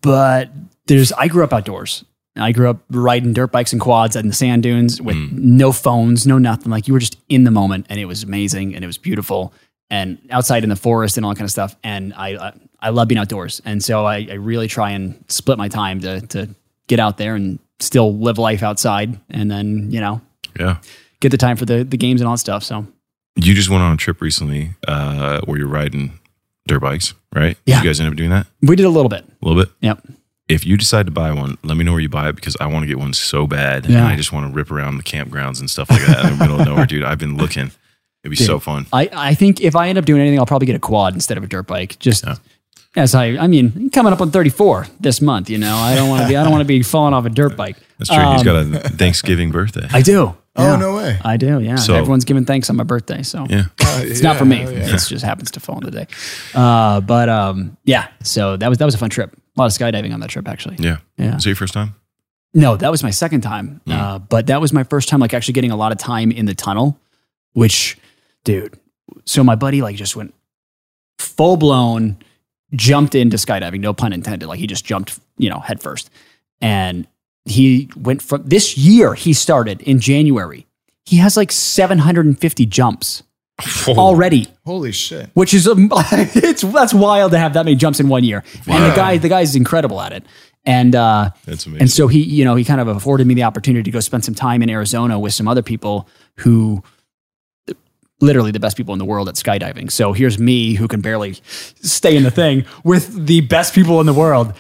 [0.02, 0.52] But
[0.88, 2.06] there's I grew up outdoors.
[2.36, 6.26] I grew up riding dirt bikes and quads in the sand dunes with no phones,
[6.26, 6.72] no nothing.
[6.72, 9.54] Like you were just in the moment, and it was amazing and it was beautiful.
[9.92, 11.76] And outside in the forest and all that kind of stuff.
[11.84, 15.58] And I I, I love being outdoors, and so I, I really try and split
[15.58, 16.48] my time to to
[16.88, 20.22] get out there and still live life outside, and then you know
[20.58, 20.78] Yeah.
[21.20, 22.64] get the time for the the games and all that stuff.
[22.64, 22.88] So
[23.36, 26.20] You just went on a trip recently uh, where you're riding
[26.68, 27.58] dirt bikes, right?
[27.66, 27.82] Did Yeah.
[27.82, 29.26] you guys end up doing that we did a little bit.
[29.42, 29.72] a little bit?
[29.82, 30.08] Yep.
[30.48, 32.66] If you decide to buy one, let me know where you buy it because I
[32.68, 33.86] want to get one so bad.
[33.86, 34.08] And Yeah.
[34.08, 36.60] I just want to rip around the campgrounds and stuff like that in the middle
[36.62, 37.04] of nowhere, dude.
[37.04, 37.72] I've been looking.
[38.24, 38.86] It'd be so fun.
[38.94, 41.38] I, I think if I end up doing anything, I'll probably get a quad instead
[41.38, 41.98] of a dirt bike.
[42.00, 42.36] Just Yeah.
[42.96, 46.22] as I, I mean, coming up on 34 this month, you know, I don't want
[46.24, 47.78] to be, I don't want to be falling off a dirt bike.
[47.98, 48.32] That's true.
[48.34, 49.84] He's got a Thanksgiving birthday.
[49.86, 50.36] Um, I do.
[50.58, 51.18] Oh no way!
[51.24, 51.62] I do.
[51.62, 51.78] Yeah.
[51.78, 53.24] So- Everyone's giving thanks on my birthday.
[53.24, 53.66] So yeah.
[53.80, 54.58] it's not for me.
[54.64, 54.96] Yeah, yeah.
[54.96, 56.08] It just happens to fall on the day.
[56.54, 58.10] Uh, but um, yeah.
[58.22, 59.34] So that was, that was a fun trip.
[59.34, 60.76] A lot of skydiving on that trip, actually.
[60.78, 60.98] Yeah.
[61.18, 61.38] Yeah.
[61.38, 61.96] Is it your first time?
[62.54, 63.80] No, that was my second time.
[63.88, 66.46] Uh, but that was my first time, like actually getting a lot of time in
[66.48, 67.00] the tunnel,
[67.54, 67.98] which,
[68.44, 68.80] dude.
[69.26, 70.34] So my buddy like just went
[71.20, 72.18] full blown,
[72.74, 73.80] jumped into skydiving.
[73.80, 74.48] No pun intended.
[74.48, 76.10] Like he just jumped, you know, head first,
[76.62, 77.08] and
[77.46, 79.14] he went from this year.
[79.14, 80.68] He started in January.
[81.06, 83.24] He has like 750 jumps
[83.90, 85.30] already Holy shit!
[85.34, 88.44] which is um, it's that's wild to have that many jumps in one year.
[88.68, 90.26] And the guy, the guy's incredible at it.
[90.64, 91.82] And uh, That's amazing.
[91.82, 94.24] and so he, you know, he kind of afforded me the opportunity to go spend
[94.24, 96.84] some time in Arizona with some other people who
[98.22, 99.92] literally the best people in the world at skydiving.
[99.92, 104.06] So here's me who can barely stay in the thing with the best people in
[104.06, 104.54] the world.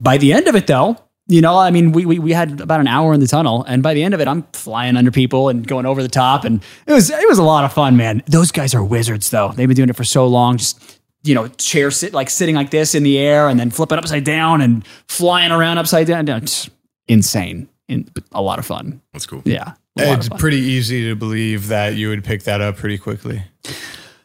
[0.00, 2.80] By the end of it though, you know, I mean, we, we, we had about
[2.80, 5.48] an hour in the tunnel and by the end of it, I'm flying under people
[5.48, 8.22] and going over the top and it was, it was a lot of fun, man.
[8.26, 9.52] Those guys are wizards though.
[9.54, 10.58] They've been doing it for so long.
[10.58, 13.98] Just, you know, chair sit like sitting like this in the air and then flipping
[13.98, 16.28] upside down and flying around upside down.
[16.28, 16.68] It's
[17.08, 17.68] insane.
[17.88, 19.00] In, a lot of fun.
[19.12, 19.42] That's cool.
[19.44, 19.74] Yeah.
[19.98, 23.42] A It's pretty easy to believe that you would pick that up pretty quickly.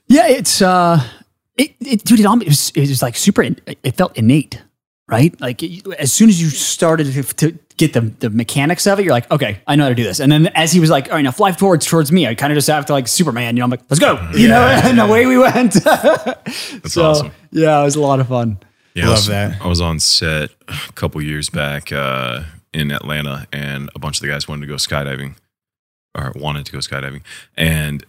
[0.07, 1.01] Yeah, it's uh,
[1.55, 3.43] it, it dude, it, it was it was like super.
[3.43, 4.61] It felt innate,
[5.07, 5.39] right?
[5.39, 9.03] Like it, as soon as you started to, to get the the mechanics of it,
[9.03, 10.19] you're like, okay, I know how to do this.
[10.19, 12.51] And then as he was like, all right, now fly towards towards me, I kind
[12.51, 13.55] of just have to like Superman.
[13.55, 14.29] You know, I'm like, let's go.
[14.33, 15.73] You know, and away we went.
[15.83, 17.31] That's awesome.
[17.51, 18.59] Yeah, it was a lot of fun.
[18.95, 19.61] Yeah, I Love was, that.
[19.61, 22.41] I was on set a couple years back uh,
[22.73, 25.35] in Atlanta, and a bunch of the guys wanted to go skydiving.
[26.17, 27.21] Or wanted to go skydiving,
[27.57, 28.05] and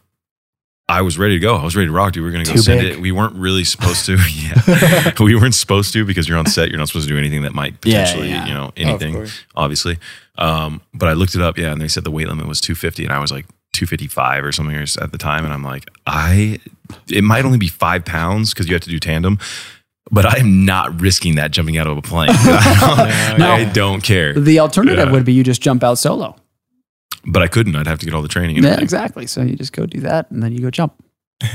[0.88, 1.55] I was ready to go.
[1.57, 2.22] I was ready to rock, dude.
[2.22, 2.92] We were gonna go Too send big.
[2.94, 3.01] it.
[3.01, 4.16] We weren't really supposed to.
[4.32, 6.68] yeah, we weren't supposed to because you're on set.
[6.68, 8.46] You're not supposed to do anything that might Yeah, potentially, yeah.
[8.46, 9.14] you know, anything.
[9.14, 9.40] course.
[9.55, 9.98] obviously.
[10.38, 13.05] Um, but I looked it up, yeah, and they said the weight limit was 250,
[13.05, 16.59] and I was like 255 or something at the time, and I'm like, I,
[17.09, 19.38] it might only be five pounds because you have to do tandem.
[20.11, 22.30] But I am not risking that jumping out of a plane.
[22.32, 23.53] I, don't, No.
[23.53, 24.32] I don't care.
[24.32, 26.34] The alternative would be you just jump out solo.
[27.26, 27.76] But I couldn't.
[27.76, 28.56] I'd have to get all the training.
[28.56, 28.84] And Yeah, everything.
[28.84, 29.26] exactly.
[29.26, 30.94] So you just go do that and then you go jump.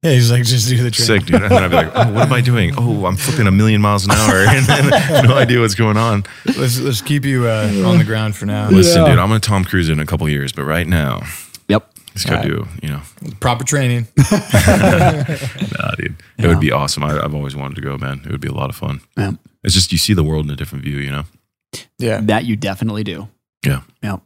[0.00, 1.06] Yeah, he's like, just do the trick.
[1.06, 1.42] Sick, dude.
[1.42, 2.72] And then I'd be like, oh, what am I doing?
[2.78, 4.44] Oh, I'm flipping a million miles an hour.
[4.48, 6.22] And then no idea what's going on.
[6.56, 8.70] Let's let's keep you uh, on the ground for now.
[8.70, 9.08] Listen, Yeah.
[9.10, 11.22] dude, I'm going to Tom Cruise in a couple years, but right now,
[11.66, 11.90] Yep.
[12.14, 13.00] just got to All do, you know,
[13.40, 14.06] Proper training.
[14.18, 16.14] nah, dude.
[16.38, 17.02] It would be awesome.
[17.02, 18.20] I, I've always wanted to go, man.
[18.24, 19.00] It would be a lot of fun.
[19.16, 19.32] Yeah.
[19.64, 21.24] It's just you see the world in a different view, you know?
[21.98, 22.20] Yeah.
[22.22, 23.26] That you definitely do.
[23.66, 23.80] Yeah.
[24.04, 24.20] Yep.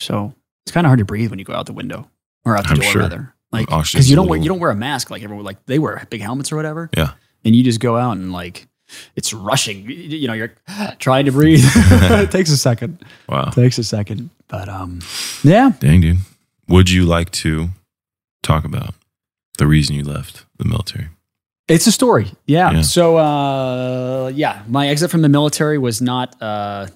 [0.00, 0.34] So
[0.64, 2.10] it's kind of hard to breathe when you go out the window
[2.44, 3.02] or out the I'm door sure.
[3.02, 3.34] rather.
[3.52, 6.04] Like because you don't wear you don't wear a mask like everyone like they wear
[6.10, 6.90] big helmets or whatever.
[6.96, 7.12] Yeah.
[7.44, 8.66] And you just go out and like
[9.14, 9.88] it's rushing.
[9.88, 10.54] You- know, you're
[10.98, 11.62] trying to breathe.
[11.64, 13.04] it takes a second.
[13.28, 13.48] Wow.
[13.48, 14.30] it takes a second.
[14.48, 15.00] But um
[15.42, 15.72] yeah.
[15.78, 16.18] Dang, dude.
[16.68, 17.68] Would you like to
[18.42, 18.94] talk about
[19.58, 21.08] the reason you left the military?
[21.68, 22.30] It's a story.
[22.46, 22.70] Yeah.
[22.70, 22.82] Yeah.
[22.82, 26.86] So, uh, yeah, my exit from the military was not uh,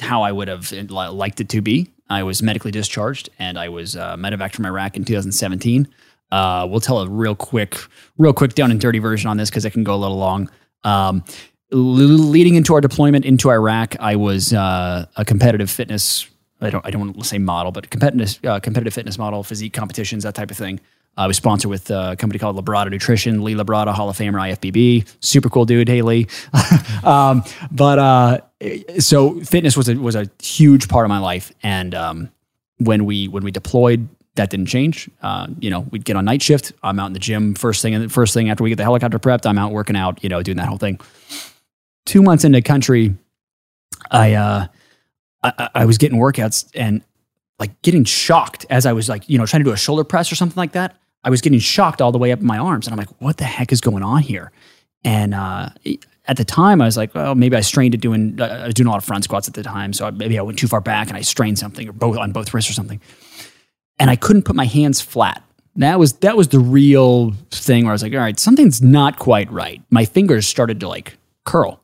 [0.00, 1.90] how I would have liked it to be.
[2.08, 5.88] I was medically discharged and I was uh, medevaced from Iraq in 2017.
[6.30, 7.76] Uh, we'll tell a real quick,
[8.16, 10.50] real quick down and dirty version on this because it can go a little long.
[10.84, 11.24] Um,
[11.70, 16.26] leading into our deployment into Iraq, I was uh, a competitive fitness.
[16.60, 16.86] I don't.
[16.86, 20.34] I don't want to say model, but competitive uh, competitive fitness model, physique competitions, that
[20.34, 20.80] type of thing.
[21.16, 25.06] I was sponsored with a company called Labrada Nutrition, Lee Labrada, Hall of Famer, IFBB,
[25.20, 26.26] super cool dude, hey Lee.
[27.04, 28.40] um, but uh,
[28.98, 32.30] so fitness was a was a huge part of my life, and um,
[32.78, 35.10] when we when we deployed, that didn't change.
[35.22, 36.72] Uh, you know, we'd get on night shift.
[36.82, 39.18] I'm out in the gym first thing, and first thing after we get the helicopter
[39.18, 40.22] prepped, I'm out working out.
[40.22, 41.00] You know, doing that whole thing.
[42.06, 43.14] Two months into country,
[44.10, 44.66] I uh,
[45.42, 47.02] I, I- was getting workouts and
[47.58, 50.32] like getting shocked as I was like, you know, trying to do a shoulder press
[50.32, 50.96] or something like that.
[51.24, 53.36] I was getting shocked all the way up in my arms, and I'm like, what
[53.36, 54.50] the heck is going on here?
[55.04, 55.68] And uh,
[56.26, 58.40] at the time, I was like, well, maybe I strained it doing.
[58.40, 60.38] uh, I was doing a lot of front squats at the time, so I, maybe
[60.38, 62.74] I went too far back and I strained something or both on both wrists or
[62.74, 63.00] something.
[63.98, 65.42] And I couldn't put my hands flat.
[65.76, 69.18] That was that was the real thing where I was like, all right, something's not
[69.18, 69.82] quite right.
[69.90, 71.82] My fingers started to like curl,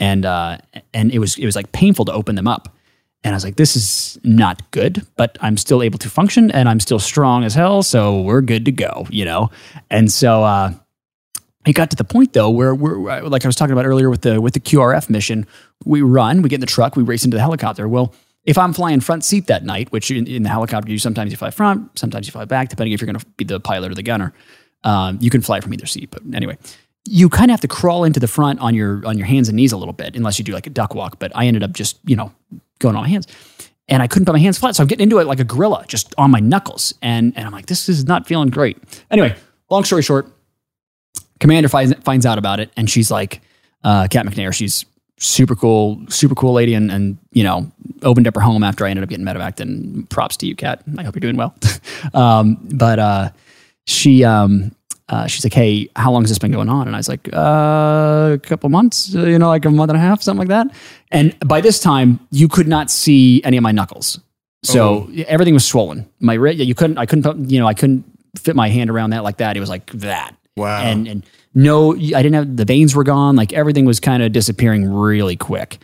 [0.00, 0.58] and uh,
[0.92, 2.74] and it was it was like painful to open them up.
[3.24, 6.68] And I was like, this is not good, but I'm still able to function and
[6.68, 7.82] I'm still strong as hell.
[7.82, 9.50] So we're good to go, you know?
[9.88, 10.74] And so, uh,
[11.66, 14.22] it got to the point though where we're like I was talking about earlier with
[14.22, 15.46] the with the QRF mission.
[15.84, 17.88] We run, we get in the truck, we race into the helicopter.
[17.88, 21.30] Well, if I'm flying front seat that night, which in, in the helicopter you sometimes
[21.30, 23.90] you fly front, sometimes you fly back, depending if you're going to be the pilot
[23.90, 24.32] or the gunner.
[24.82, 26.58] Um, you can fly from either seat, but anyway,
[27.06, 29.56] you kind of have to crawl into the front on your on your hands and
[29.56, 31.18] knees a little bit, unless you do like a duck walk.
[31.18, 32.32] But I ended up just you know
[32.78, 33.26] going on my hands.
[33.86, 34.74] And I couldn't put my hands flat.
[34.74, 36.94] So I'm getting into it like a gorilla, just on my knuckles.
[37.02, 38.78] And, and I'm like, this is not feeling great.
[39.10, 39.36] Anyway,
[39.68, 40.26] long story short,
[41.44, 42.70] Commander finds, finds out about it.
[42.74, 43.42] And she's like,
[43.82, 44.86] uh, Kat McNair, she's
[45.18, 46.72] super cool, super cool lady.
[46.72, 47.70] And, and, you know,
[48.00, 49.60] opened up her home after I ended up getting medevaced.
[49.60, 50.82] And props to you, Kat.
[50.96, 51.54] I hope you're doing well.
[52.14, 53.30] um, but uh,
[53.86, 54.74] she, um,
[55.10, 56.86] uh, she's like, hey, how long has this been going on?
[56.86, 60.00] And I was like, uh, a couple months, you know, like a month and a
[60.00, 60.74] half, something like that.
[61.10, 64.18] And by this time, you could not see any of my knuckles.
[64.62, 66.08] So everything was swollen.
[66.20, 68.06] My wrist, you couldn't, I couldn't, you know, I couldn't
[68.38, 69.58] fit my hand around that like that.
[69.58, 70.34] It was like that.
[70.56, 70.82] Wow.
[70.82, 73.36] And, and no, I didn't have, the veins were gone.
[73.36, 75.78] Like everything was kind of disappearing really quick.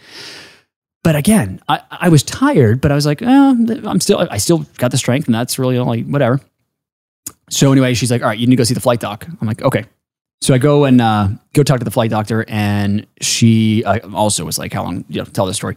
[1.03, 4.67] But again, I, I was tired, but I was like, oh, I'm still, I still
[4.77, 6.41] got the strength and that's really only whatever.
[7.49, 9.27] So anyway, she's like, all right, you need to go see the flight doc.
[9.41, 9.87] I'm like, okay.
[10.43, 14.45] So I go and uh, go talk to the flight doctor, and she uh, also
[14.47, 15.05] was like, how long?
[15.09, 15.77] You know, tell this story.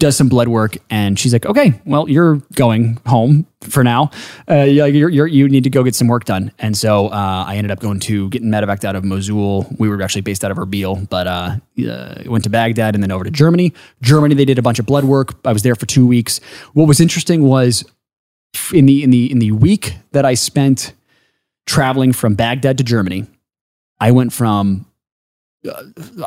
[0.00, 4.10] Does some blood work, and she's like, okay, well, you're going home for now.
[4.50, 6.50] Uh, you're, you're, you need to go get some work done.
[6.58, 9.66] And so uh, I ended up going to getting medevaced out of Mosul.
[9.78, 11.56] We were actually based out of Erbil, but uh,
[11.88, 13.72] uh, went to Baghdad and then over to Germany.
[14.02, 15.34] Germany, they did a bunch of blood work.
[15.44, 16.40] I was there for two weeks.
[16.72, 17.84] What was interesting was
[18.72, 20.92] in the in the in the week that I spent
[21.66, 23.26] traveling from Baghdad to Germany,
[24.00, 24.86] I went from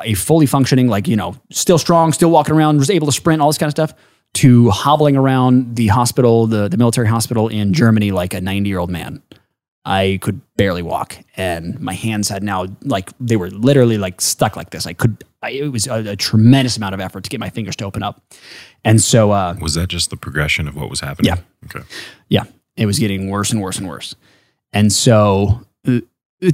[0.01, 3.41] a fully functioning, like, you know, still strong, still walking around, was able to sprint,
[3.41, 3.93] all this kind of stuff,
[4.35, 8.79] to hobbling around the hospital, the, the military hospital in Germany like a 90 year
[8.79, 9.21] old man.
[9.85, 14.57] I could barely walk, and my hands had now like they were literally like stuck
[14.57, 14.85] like this.
[14.85, 15.23] I could.
[15.41, 18.03] I, it was a, a tremendous amount of effort to get my fingers to open
[18.03, 18.21] up,
[18.83, 21.33] and so uh, Was that just the progression of what was happening?
[21.33, 21.41] Yeah.
[21.73, 21.87] Okay.
[22.27, 22.43] yeah,
[22.75, 24.13] it was getting worse and worse and worse.
[24.73, 25.99] And so, uh,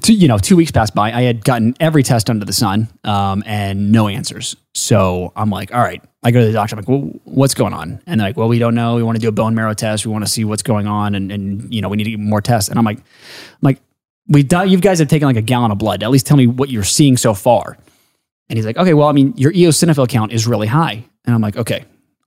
[0.02, 1.12] two, you know, two weeks passed by.
[1.12, 4.56] I had gotten every test under the sun um, and no answers.
[4.74, 6.02] So I'm like, all right.
[6.26, 6.76] I go to the doctor.
[6.76, 8.02] I'm like, well, what's going on?
[8.08, 8.96] And they're like, well, we don't know.
[8.96, 10.06] We want to do a bone marrow test.
[10.06, 12.20] We want to see what's going on, and and you know, we need to get
[12.20, 12.70] more tests.
[12.70, 13.04] And I'm like, I'm
[13.62, 13.82] like,
[14.30, 16.02] we di- you guys have taken like a gallon of blood.
[16.02, 17.78] At least tell me what you're seeing so far.
[18.50, 21.04] And he's like, okay, well, I mean, your eosinophil count is really high.
[21.26, 21.84] And I'm like, okay,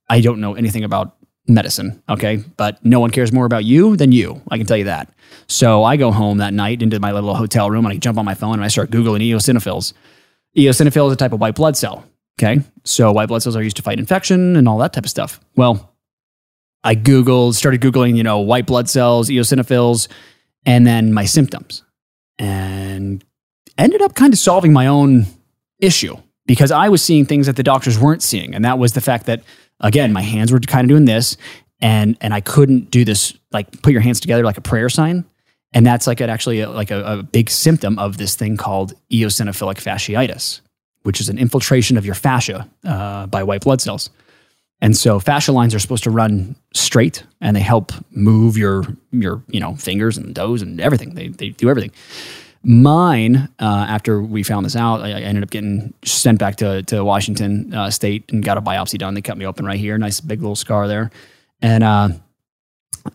[0.09, 1.16] I don't know anything about
[1.47, 2.37] medicine, okay?
[2.57, 4.41] But no one cares more about you than you.
[4.49, 5.11] I can tell you that.
[5.47, 8.25] So I go home that night into my little hotel room and I jump on
[8.25, 9.93] my phone and I start Googling eosinophils.
[10.57, 12.05] Eosinophil is a type of white blood cell,
[12.39, 12.61] okay?
[12.83, 15.39] So white blood cells are used to fight infection and all that type of stuff.
[15.55, 15.93] Well,
[16.83, 20.07] I Googled, started Googling, you know, white blood cells, eosinophils,
[20.65, 21.83] and then my symptoms.
[22.39, 23.23] And
[23.77, 25.25] ended up kind of solving my own
[25.79, 28.55] issue because I was seeing things that the doctors weren't seeing.
[28.55, 29.43] And that was the fact that,
[29.79, 31.37] again, my hands were kind of doing this
[31.79, 35.25] and, and I couldn't do this, like put your hands together like a prayer sign.
[35.73, 38.93] And that's like an, actually a, like a, a big symptom of this thing called
[39.11, 40.61] eosinophilic fasciitis,
[41.03, 44.09] which is an infiltration of your fascia uh, by white blood cells.
[44.79, 49.43] And so fascia lines are supposed to run straight and they help move your, your
[49.47, 51.15] you know, fingers and toes and everything.
[51.15, 51.91] They, they do everything.
[52.69, 56.83] Mine, uh, after we found this out, I, I ended up getting sent back to,
[56.83, 59.13] to Washington uh, State and got a biopsy done.
[59.13, 61.09] They cut me open right here, nice big little scar there,
[61.61, 62.09] and uh,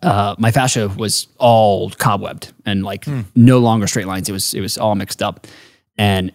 [0.02, 4.30] uh, my fascia was all cobwebbed and like no longer straight lines.
[4.30, 5.46] It was it was all mixed up,
[5.98, 6.32] and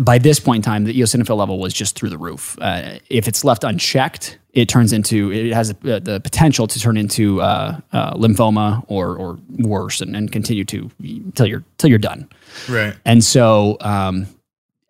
[0.00, 2.58] by this point in time, the eosinophil level was just through the roof.
[2.60, 6.96] Uh, if it's left unchecked, it turns into it has the, the potential to turn
[6.96, 10.90] into uh, uh, lymphoma or or worse, and, and continue to
[11.34, 12.28] till you're till you're done.
[12.68, 12.94] Right.
[13.04, 14.26] And so um,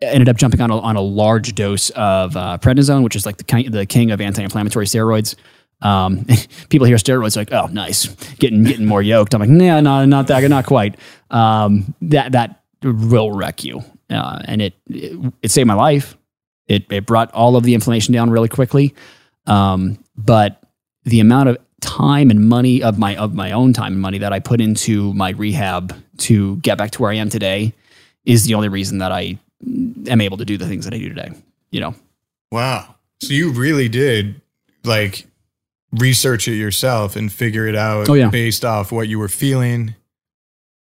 [0.00, 3.38] ended up jumping on a, on a large dose of uh, prednisone, which is like
[3.38, 5.34] the king, the king of anti-inflammatory steroids.
[5.82, 6.26] Um,
[6.68, 9.34] people hear steroids like, oh, nice, getting getting more yoked.
[9.34, 10.96] I'm like, no, no, not that, not quite.
[11.30, 16.16] Um, that that will wreck you, uh, and it, it it saved my life.
[16.66, 18.94] It it brought all of the inflammation down really quickly.
[19.46, 20.62] Um, but
[21.04, 24.32] the amount of time and money of my of my own time and money that
[24.32, 27.72] I put into my rehab to get back to where I am today
[28.24, 29.38] is the only reason that I
[30.08, 31.30] am able to do the things that I do today.
[31.70, 31.94] You know,
[32.50, 32.94] Wow.
[33.20, 34.40] So you really did
[34.84, 35.26] like
[35.92, 38.28] research it yourself and figure it out Oh, yeah.
[38.28, 39.94] based off what you were feeling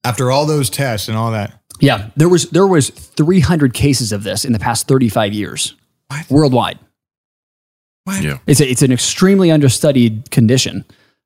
[0.03, 1.61] after all those tests and all that.
[1.82, 5.76] Yeah, there was there was 300 cases of this in the past 35 years
[6.08, 6.30] What?
[6.30, 6.80] worldwide.
[8.06, 8.24] What?
[8.24, 8.38] Yeah.
[8.48, 10.86] It's a, it's an extremely understudied condition.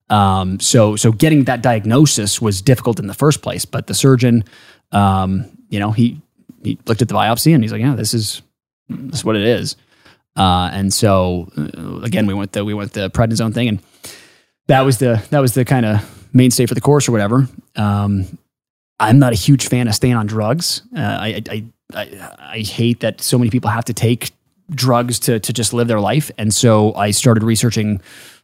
[0.10, 3.66] Um, so so getting that diagnosis was difficult in the first place.
[3.66, 4.44] But the surgeon,
[4.92, 6.22] um, you know, he
[6.64, 8.42] he looked at the biopsy and he's like, yeah, this is
[8.90, 9.76] this is what it is.
[10.36, 13.80] Uh, and so uh, again, we went the we went the prednisone thing, and
[14.68, 17.48] that was the that was the kind of mainstay for the course or whatever.
[17.78, 18.38] Um,
[19.00, 20.82] I'm not a huge fan of staying on drugs.
[20.96, 24.32] Uh, I, I, I I hate that so many people have to take
[24.72, 28.02] drugs to to just live their life, and so I started researching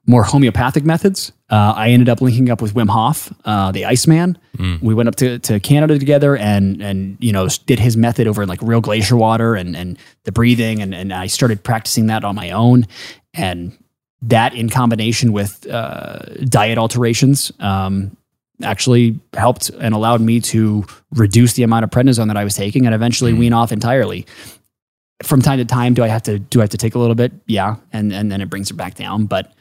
[0.07, 1.31] more homeopathic methods.
[1.49, 4.37] Uh, I ended up linking up with Wim Hof, uh, the Iceman.
[4.81, 8.43] We went up to, to Canada together, and and you know did his method over
[8.43, 12.23] in like real glacier water and and the breathing, and and I started practicing that
[12.23, 12.87] on my own,
[13.33, 13.77] and
[14.23, 17.51] that in combination with uh, diet alterations.
[17.59, 18.17] Um,
[18.63, 22.85] actually helped and allowed me to reduce the amount of prednisone that I was taking
[22.85, 24.25] and eventually wean off entirely.
[25.23, 27.13] From time to time, do I have to do I have to take a little
[27.15, 27.31] bit?
[27.45, 29.25] Yeah, and and then it brings it back down.
[29.25, 29.53] But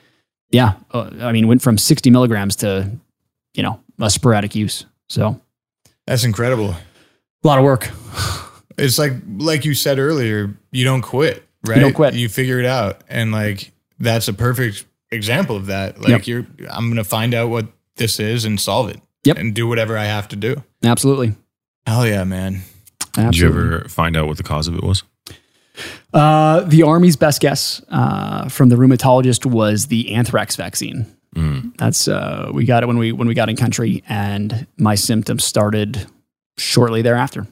[0.51, 2.91] yeah, uh, I mean, went from sixty milligrams to
[3.55, 4.87] you know a sporadic use.
[5.11, 5.39] So
[6.07, 6.71] That's incredible.
[6.71, 7.91] a lot of work.
[8.79, 11.77] It's like like you said earlier, you don't quit, right?
[11.77, 12.15] You don't quit.
[12.15, 13.03] You figure it out.
[13.11, 16.01] And like that's a perfect example of that.
[16.01, 16.27] Like Yep.
[16.27, 17.67] you're I'm gonna find out what
[18.01, 19.01] this is and solve it.
[19.25, 19.37] Yep.
[19.39, 20.65] And do whatever I have to do.
[20.83, 21.35] Absolutely.
[21.87, 22.63] Hell yeah, man.
[23.15, 25.03] Did you ever find out what the cause of it was?
[26.13, 31.07] Uh, the Army's best guess uh, from the rheumatologist was the anthrax vaccine.
[31.37, 31.77] Mm.
[31.77, 35.45] That's uh, we got it when we when we got in country, and my symptoms
[35.45, 36.07] started
[36.59, 37.47] shortly thereafter.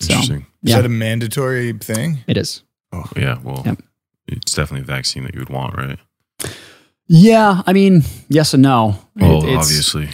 [0.00, 0.46] So Interesting.
[0.62, 2.18] Is that a mandatory thing?
[2.26, 2.62] it is.
[2.92, 3.38] Oh, yeah.
[3.42, 3.82] Well, Yep.
[4.28, 5.98] it's definitely a vaccine that you would want, right?
[7.08, 8.96] Yeah, I mean, yes and no.
[9.16, 10.08] Well, It- it's- obviously,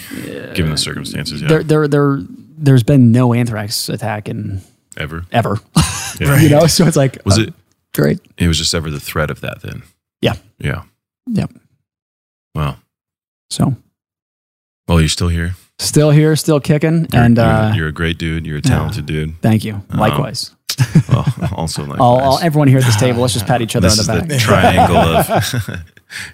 [0.54, 1.48] given the circumstances, yeah.
[1.48, 2.18] there, there, there,
[2.58, 4.62] there's been no anthrax attack in
[4.96, 5.24] Ever.
[5.30, 5.58] ever.
[6.20, 6.40] Yeah.
[6.40, 7.54] you know, so it's like Was uh, it?
[7.94, 8.18] great?
[8.38, 9.82] It was just ever the threat of that then.
[10.20, 10.34] Yeah.
[10.58, 10.82] Yeah.
[11.26, 11.52] Yep.
[12.54, 12.78] Wow.
[13.50, 13.76] So
[14.88, 15.54] Well, you're still here.
[15.80, 18.46] Still here, still kicking, You're, and you're, uh, you're a great dude.
[18.46, 19.40] You're a talented dude.
[19.42, 19.82] thank you.
[19.94, 20.52] Likewise.
[21.08, 21.24] Well,
[21.56, 21.98] also likewise.
[22.00, 24.22] all, all, everyone here at this table, let's just pat each other this on is
[24.28, 25.84] the the triangle of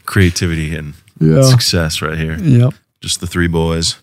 [0.07, 1.43] creativity and Yeah.
[1.43, 2.37] success right here.
[2.39, 2.75] Yep.
[3.01, 3.97] Just the three boys.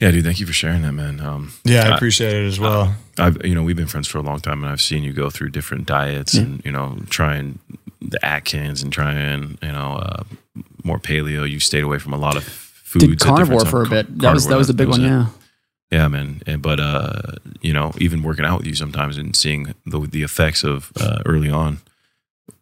[0.00, 0.24] Yeah, dude.
[0.24, 1.20] Thank you for sharing that, man.
[1.20, 2.94] Um, Yeah, I I- appreciate it as well.
[3.18, 5.30] I've you know we've been friends for a long time, and I've seen you go
[5.30, 7.60] through different diets and you know trying
[8.00, 10.24] the Atkins and trying you know uh,
[10.82, 11.48] more paleo.
[11.48, 12.63] You stayed away from a lot of
[13.00, 13.06] foods.
[13.06, 14.18] Did carnivore for a bit.
[14.20, 15.00] That was that was the big one.
[15.02, 15.06] it.
[15.08, 15.26] Yeah.
[15.90, 16.42] Yeah, man.
[16.46, 17.20] And, but uh,
[17.60, 21.22] you know, even working out with you sometimes and seeing the the effects of uh,
[21.26, 21.78] early on,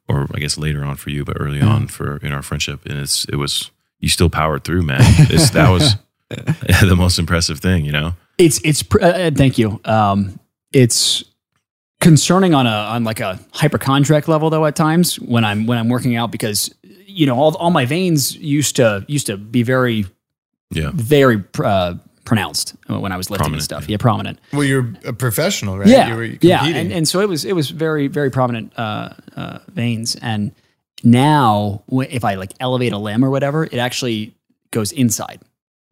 [0.09, 1.69] or I guess later on for you, but early Yeah.
[1.69, 5.01] on for in our friendship, and it's it was you still powered through, man.
[5.31, 5.95] It's, that was
[6.29, 8.15] the most impressive thing, you know.
[8.39, 9.81] It's it's pr- uh, uh, thank you.
[9.85, 10.39] Um,
[10.73, 11.25] it's
[12.01, 15.89] concerning on a on like a hyperchondriac level though at times when I'm when I'm
[15.89, 16.75] working out because
[17.07, 20.07] you know all all my veins used to used to be very
[20.73, 21.95] Yeah, very uh,
[22.25, 23.83] pronounced when I was lifting and Prominent, stuff.
[23.89, 23.95] yeah.
[23.95, 24.39] Yeah, prominent.
[24.53, 25.89] Well, you're a professional, right?
[25.89, 29.11] Yeah, You were yeah, and, and so it was it was very very prominent uh,
[29.37, 30.53] uh, veins, and
[31.05, 34.35] now if I like elevate a limb or whatever, it actually
[34.71, 35.41] goes inside.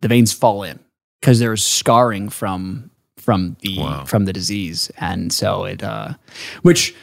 [0.01, 0.79] The veins fall in
[1.21, 4.05] because there's scarring from from the Wow.
[4.07, 6.15] from the disease, and so it uh,
[6.63, 6.95] which.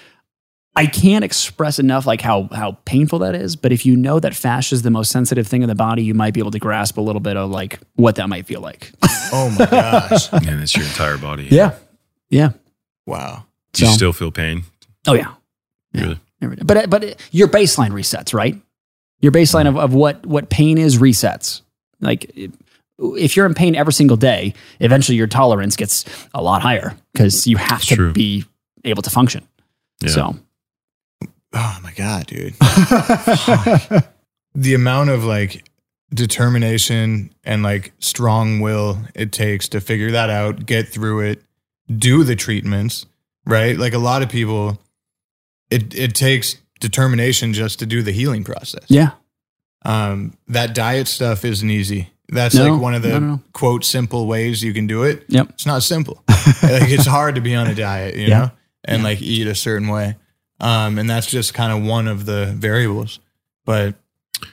[0.78, 4.36] I can't express enough like how how painful that is, but if you know that
[4.36, 6.98] fascia is the most sensitive thing in the body, you might be able to grasp
[6.98, 8.92] a little bit of like what that might feel like.
[9.34, 10.32] oh my gosh!
[10.34, 11.48] and it's your entire body.
[11.52, 11.74] yeah.
[12.30, 12.52] Yeah.
[13.06, 13.46] Wow.
[13.74, 14.64] Do you still feel pain?
[15.08, 15.34] Oh yeah.
[15.94, 16.02] Yeah.
[16.04, 16.20] Really?
[16.42, 16.62] Every day.
[16.66, 18.56] But but your baseline resets, right?
[19.20, 21.62] Your baseline of, of what what pain is resets.
[22.02, 22.32] Like
[23.00, 27.48] if you're in pain every single day, eventually your tolerance gets a lot higher because
[27.48, 28.14] you have It's to true.
[28.14, 28.46] be
[28.86, 29.48] able to function.
[30.02, 30.10] Yeah.
[30.10, 30.36] So
[31.54, 32.54] Oh my god, dude.
[34.56, 35.68] the amount of like
[36.14, 41.42] determination and like strong will it takes to figure that out, get through it,
[41.96, 43.06] do the treatments,
[43.46, 43.78] right?
[43.78, 44.80] Like a lot of people
[45.70, 48.84] it it takes determination just to do the healing process.
[48.88, 49.12] yeah,
[49.84, 52.10] Um that diet stuff isn't easy.
[52.30, 55.24] That's No, like one of the no, no, quote simple ways you can do it.
[55.30, 55.50] Yep.
[55.52, 56.24] It's not simple.
[56.62, 58.38] like it's hard to be on a diet, you Yeah.
[58.40, 58.52] know,
[58.84, 60.16] and like eat a certain way.
[60.60, 63.20] Um, and that's just kind of one of the variables.
[63.66, 63.96] But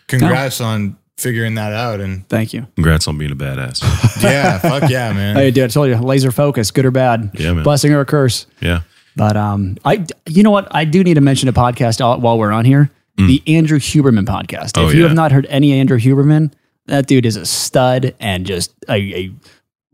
[0.07, 2.01] congrats on figuring that out.
[2.01, 2.67] And thank you.
[2.75, 3.83] Congrats on being a badass.
[4.23, 5.37] yeah, fuck yeah, man.
[5.37, 7.65] Hey, dude, I told you, laser focus, good or bad, Yeah, man.
[7.65, 8.47] blessing or a curse.
[8.61, 8.83] Yeah.
[9.17, 10.69] But um, I, you know what?
[10.75, 12.91] I do need to mention a podcast while we're on here.
[13.17, 14.73] The Andrew Huberman podcast.
[14.73, 14.83] Mm.
[14.83, 15.07] Oh, if you yeah.
[15.07, 16.53] have not heard any Andrew Huberman,
[16.87, 19.33] that dude is a stud and just a, a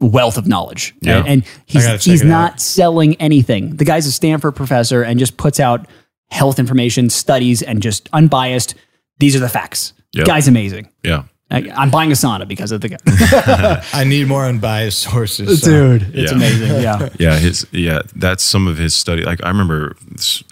[0.01, 0.95] wealth of knowledge.
[1.03, 1.19] Yeah.
[1.19, 2.61] And, and he's gotta check he's not out.
[2.63, 3.77] selling anything.
[3.77, 5.87] The guy's a Stanford professor and just puts out
[6.31, 8.75] health information, studies, and just unbiased.
[9.19, 9.93] These are the facts.
[10.13, 10.27] Yep.
[10.27, 10.89] Guy's amazing.
[11.05, 11.25] Yeah.
[11.53, 12.97] I, I'm buying a sauna because of the guy.
[13.93, 15.63] I need more unbiased sources.
[15.63, 16.37] so- it's Yeah.
[16.37, 16.83] amazing.
[16.83, 17.09] Yeah.
[17.19, 19.25] Yeah, his yeah, that's some of his study.
[19.25, 19.97] Like I remember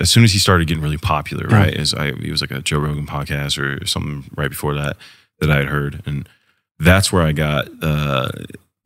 [0.00, 1.72] as soon as he started getting really popular, right?
[1.74, 4.96] As I he was like a Joe Rogan podcast or something right before that
[5.40, 6.28] that I had heard, and
[6.80, 8.28] that's where I got uh,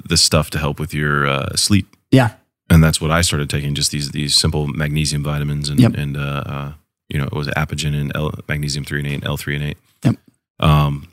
[0.04, 2.34] the stuff to help with your uh, sleep, Yeah.
[2.68, 3.74] and that's what I started taking.
[3.74, 5.94] Just these these simple magnesium vitamins and Yep.
[5.96, 6.72] and uh, uh,
[7.08, 9.76] you know it was apigen and L, magnesium threonate, L threonate.
[10.04, 10.16] Yep.
[10.60, 11.08] Um,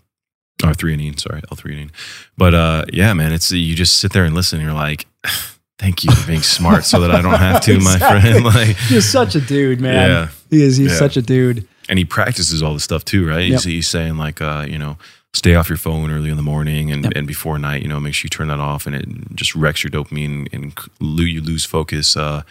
[0.63, 1.91] or threonate, sorry, L threonate.
[2.37, 4.59] But uh, yeah, man, it's you just sit there and listen.
[4.59, 5.05] And you're like,
[5.79, 8.43] thank you for being smart, so that I don't have to, my friend.
[8.43, 10.09] Like, He's such a dude, man.
[10.09, 10.27] Yeah.
[10.49, 10.77] He is.
[10.77, 10.97] He's Yeah.
[10.97, 11.67] such a dude.
[11.87, 13.43] and he practices all this stuff too, right?
[13.49, 13.71] He's, Yep.
[13.73, 14.97] he's saying like, uh, you know,
[15.33, 17.13] stay off your phone early in the morning and, Yep.
[17.15, 17.81] and before night.
[17.81, 20.77] You know, make sure you turn that off, and it just wrecks your dopamine and
[20.99, 22.17] lo- you lose focus.
[22.17, 22.41] Uh,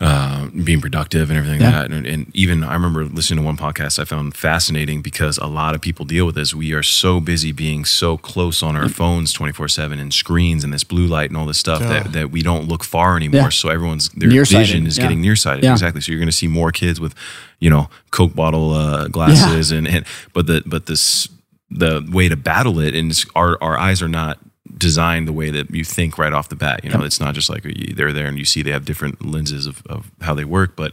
[0.00, 1.66] uh, being productive and everything Yeah.
[1.80, 1.96] like that.
[1.96, 5.74] And, and even I remember listening to one podcast I found fascinating because a lot
[5.74, 6.52] of people deal with this.
[6.52, 10.72] We are so busy being so close on our phones 24 seven and screens and
[10.72, 13.42] this blue light and all this stuff that, that we don't look far anymore.
[13.42, 13.48] Yeah.
[13.50, 15.04] So everyone's, their Nearsighted, vision is yeah.
[15.04, 15.64] getting nearsighted.
[15.64, 15.72] Yeah.
[15.72, 16.00] Exactly.
[16.00, 17.14] So you're going to see more kids with,
[17.60, 21.28] you know, Coke bottle uh, glasses and, and, but the, but this,
[21.70, 24.38] the way to battle it and it's, our, our eyes are not
[24.76, 26.84] designed the way that you think right off the bat.
[26.84, 27.62] You know, it's not just like
[27.94, 30.92] they're there and you see they have different lenses of, of how they work, but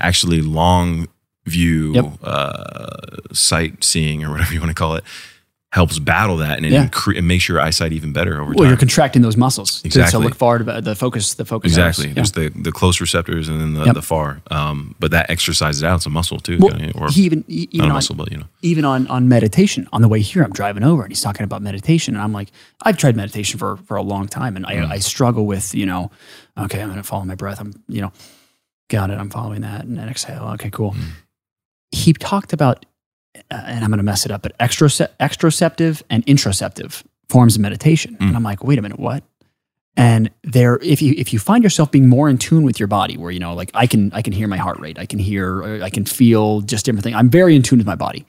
[0.00, 1.08] actually long
[1.46, 2.04] view Yep.
[2.22, 2.96] uh,
[3.32, 5.04] sight seeing or whatever you want to call it
[5.72, 6.86] helps battle that and it, Yeah.
[6.86, 8.56] incre- makes your eyesight even better over Well, time.
[8.60, 11.34] Well, you're contracting those muscles to- to, look forward about the focus.
[11.34, 11.72] The focus.
[11.72, 12.06] Exactly.
[12.06, 12.14] hours.
[12.14, 13.94] There's the, the close receptors and then the, Yep.
[13.96, 14.40] the far.
[14.50, 15.96] Um, but that exercises out.
[15.96, 16.56] It's a muscle too.
[16.58, 18.46] Well, or he even even on, muscle, but you know.
[18.62, 21.60] even on on meditation on the way here, I'm driving over and he's talking about
[21.60, 22.48] meditation, and I'm like,
[22.82, 26.10] I've tried meditation for for a long time, and I, I struggle with you know,
[26.56, 27.60] okay, I'm going to follow my breath.
[27.60, 28.12] I'm you know,
[28.88, 29.18] got it.
[29.18, 30.44] I'm following that, and then exhale.
[30.54, 30.96] Okay, cool.
[31.90, 32.84] He talked about,
[33.50, 38.16] and I'm going to mess it up, but extrose- extroceptive and introceptive forms of meditation.
[38.20, 39.22] And I'm like, wait a minute, what?
[39.96, 43.16] And there, if you if you find yourself being more in tune with your body,
[43.16, 45.62] where you know, like I can I can hear my heart rate, I can hear,
[45.64, 47.16] uh, I can feel just different things.
[47.16, 48.24] I'm very in tune with my body.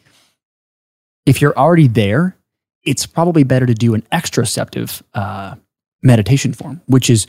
[1.28, 2.36] If you're already there,
[2.84, 5.56] it's probably better to do an extroceptive uh,
[6.02, 7.28] meditation form, which is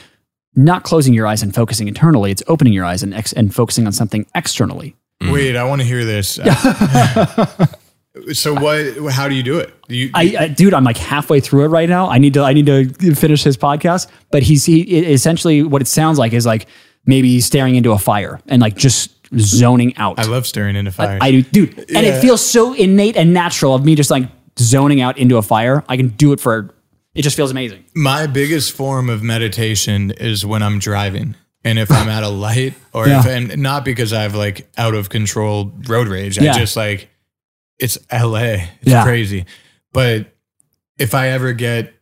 [0.54, 2.30] not closing your eyes and focusing internally.
[2.30, 4.96] It's opening your eyes and ex- and focusing on something externally.
[5.20, 5.32] Mm-hmm.
[5.32, 6.38] Wait, I want to hear this.
[8.32, 9.12] so what?
[9.12, 9.74] How do you do it?
[9.88, 12.08] Do you, I, I, dude, I'm like halfway through it right now.
[12.08, 14.08] I need to, I need to finish his podcast.
[14.30, 14.80] But he's he
[15.12, 16.66] essentially what it sounds like is like
[17.06, 20.18] maybe staring into a fire and like just zoning out.
[20.18, 21.18] I love staring into fire.
[21.20, 24.24] I do, dude, and it feels so innate and natural of me just like
[24.58, 25.84] zoning out into a fire.
[25.88, 26.74] I can do it for.
[27.14, 27.84] It just feels amazing.
[27.94, 31.34] My biggest form of meditation is when I'm driving.
[31.64, 33.20] And if I'm at a light or Yeah.
[33.20, 36.38] if and not because I have like out of control road rage.
[36.40, 36.52] Yeah.
[36.54, 37.08] I just like
[37.78, 38.38] it's LA.
[38.80, 39.04] It's Yeah.
[39.04, 39.44] crazy.
[39.92, 40.32] But
[40.98, 41.92] if I ever get,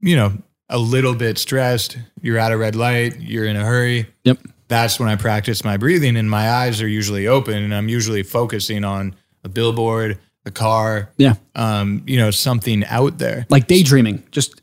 [0.00, 0.32] you know,
[0.68, 4.06] a little bit stressed, you're at a red light, you're in a hurry.
[4.24, 4.38] Yep.
[4.68, 8.22] That's when I practice my breathing and my eyes are usually open and I'm usually
[8.22, 9.14] focusing on
[9.44, 13.46] a billboard, a car, Yeah, um, you know, something out there.
[13.48, 14.24] like daydreaming.
[14.30, 14.60] Just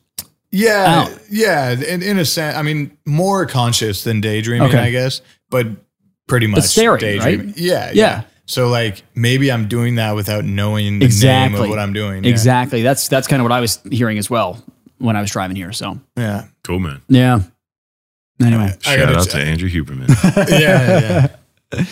[0.57, 1.19] Yeah, out.
[1.29, 1.71] yeah.
[1.71, 4.79] In, in a sense, I mean, more conscious than daydreaming, Okay.
[4.79, 5.67] I guess, but
[6.27, 7.47] pretty much staring, daydreaming.
[7.47, 7.57] right?
[7.57, 8.21] Yeah, yeah, Yeah.
[8.47, 12.23] So like maybe I'm doing that without knowing the exactly name of what I'm doing.
[12.23, 12.29] Yeah.
[12.29, 12.83] Exactly.
[12.83, 14.63] That's that's kind of what I was hearing as well
[14.99, 15.71] when I was driving here.
[15.73, 17.01] So Yeah, Cool, man.
[17.07, 17.39] yeah.
[18.39, 20.09] Anyway, I Shout gotta out ch- to Andrew Huberman.
[20.59, 21.27] yeah,
[21.73, 21.85] yeah.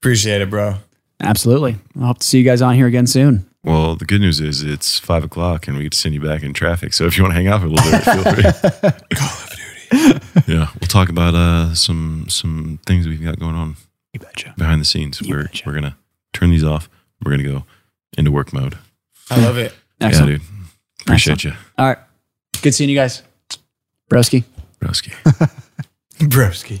[0.00, 0.74] Appreciate it, bro.
[1.20, 1.76] absolutely.
[2.00, 3.46] I hope to see you guys on here again soon.
[3.64, 6.42] Well, the good news is it's five o'clock and we get to send you back
[6.42, 6.92] in traffic.
[6.92, 8.90] So if you want to hang out for a little bit, feel free.
[9.16, 10.52] Call of Duty.
[10.52, 13.76] Yeah, we'll talk about uh, some some things we've got going on
[14.12, 14.54] You betcha.
[14.56, 15.20] behind the scenes.
[15.20, 15.64] You we're betcha.
[15.66, 15.96] we're gonna
[16.32, 16.88] turn these off.
[17.24, 17.64] We're gonna go
[18.16, 18.78] into work mode.
[19.30, 19.74] I love it.
[20.00, 20.30] Excellent.
[20.30, 20.46] Yeah, dude.
[21.02, 21.98] Appreciate you, All right.
[22.62, 23.22] Good seeing you guys.
[24.10, 24.44] Broski.
[24.80, 25.12] Broski.
[26.18, 26.80] Broski.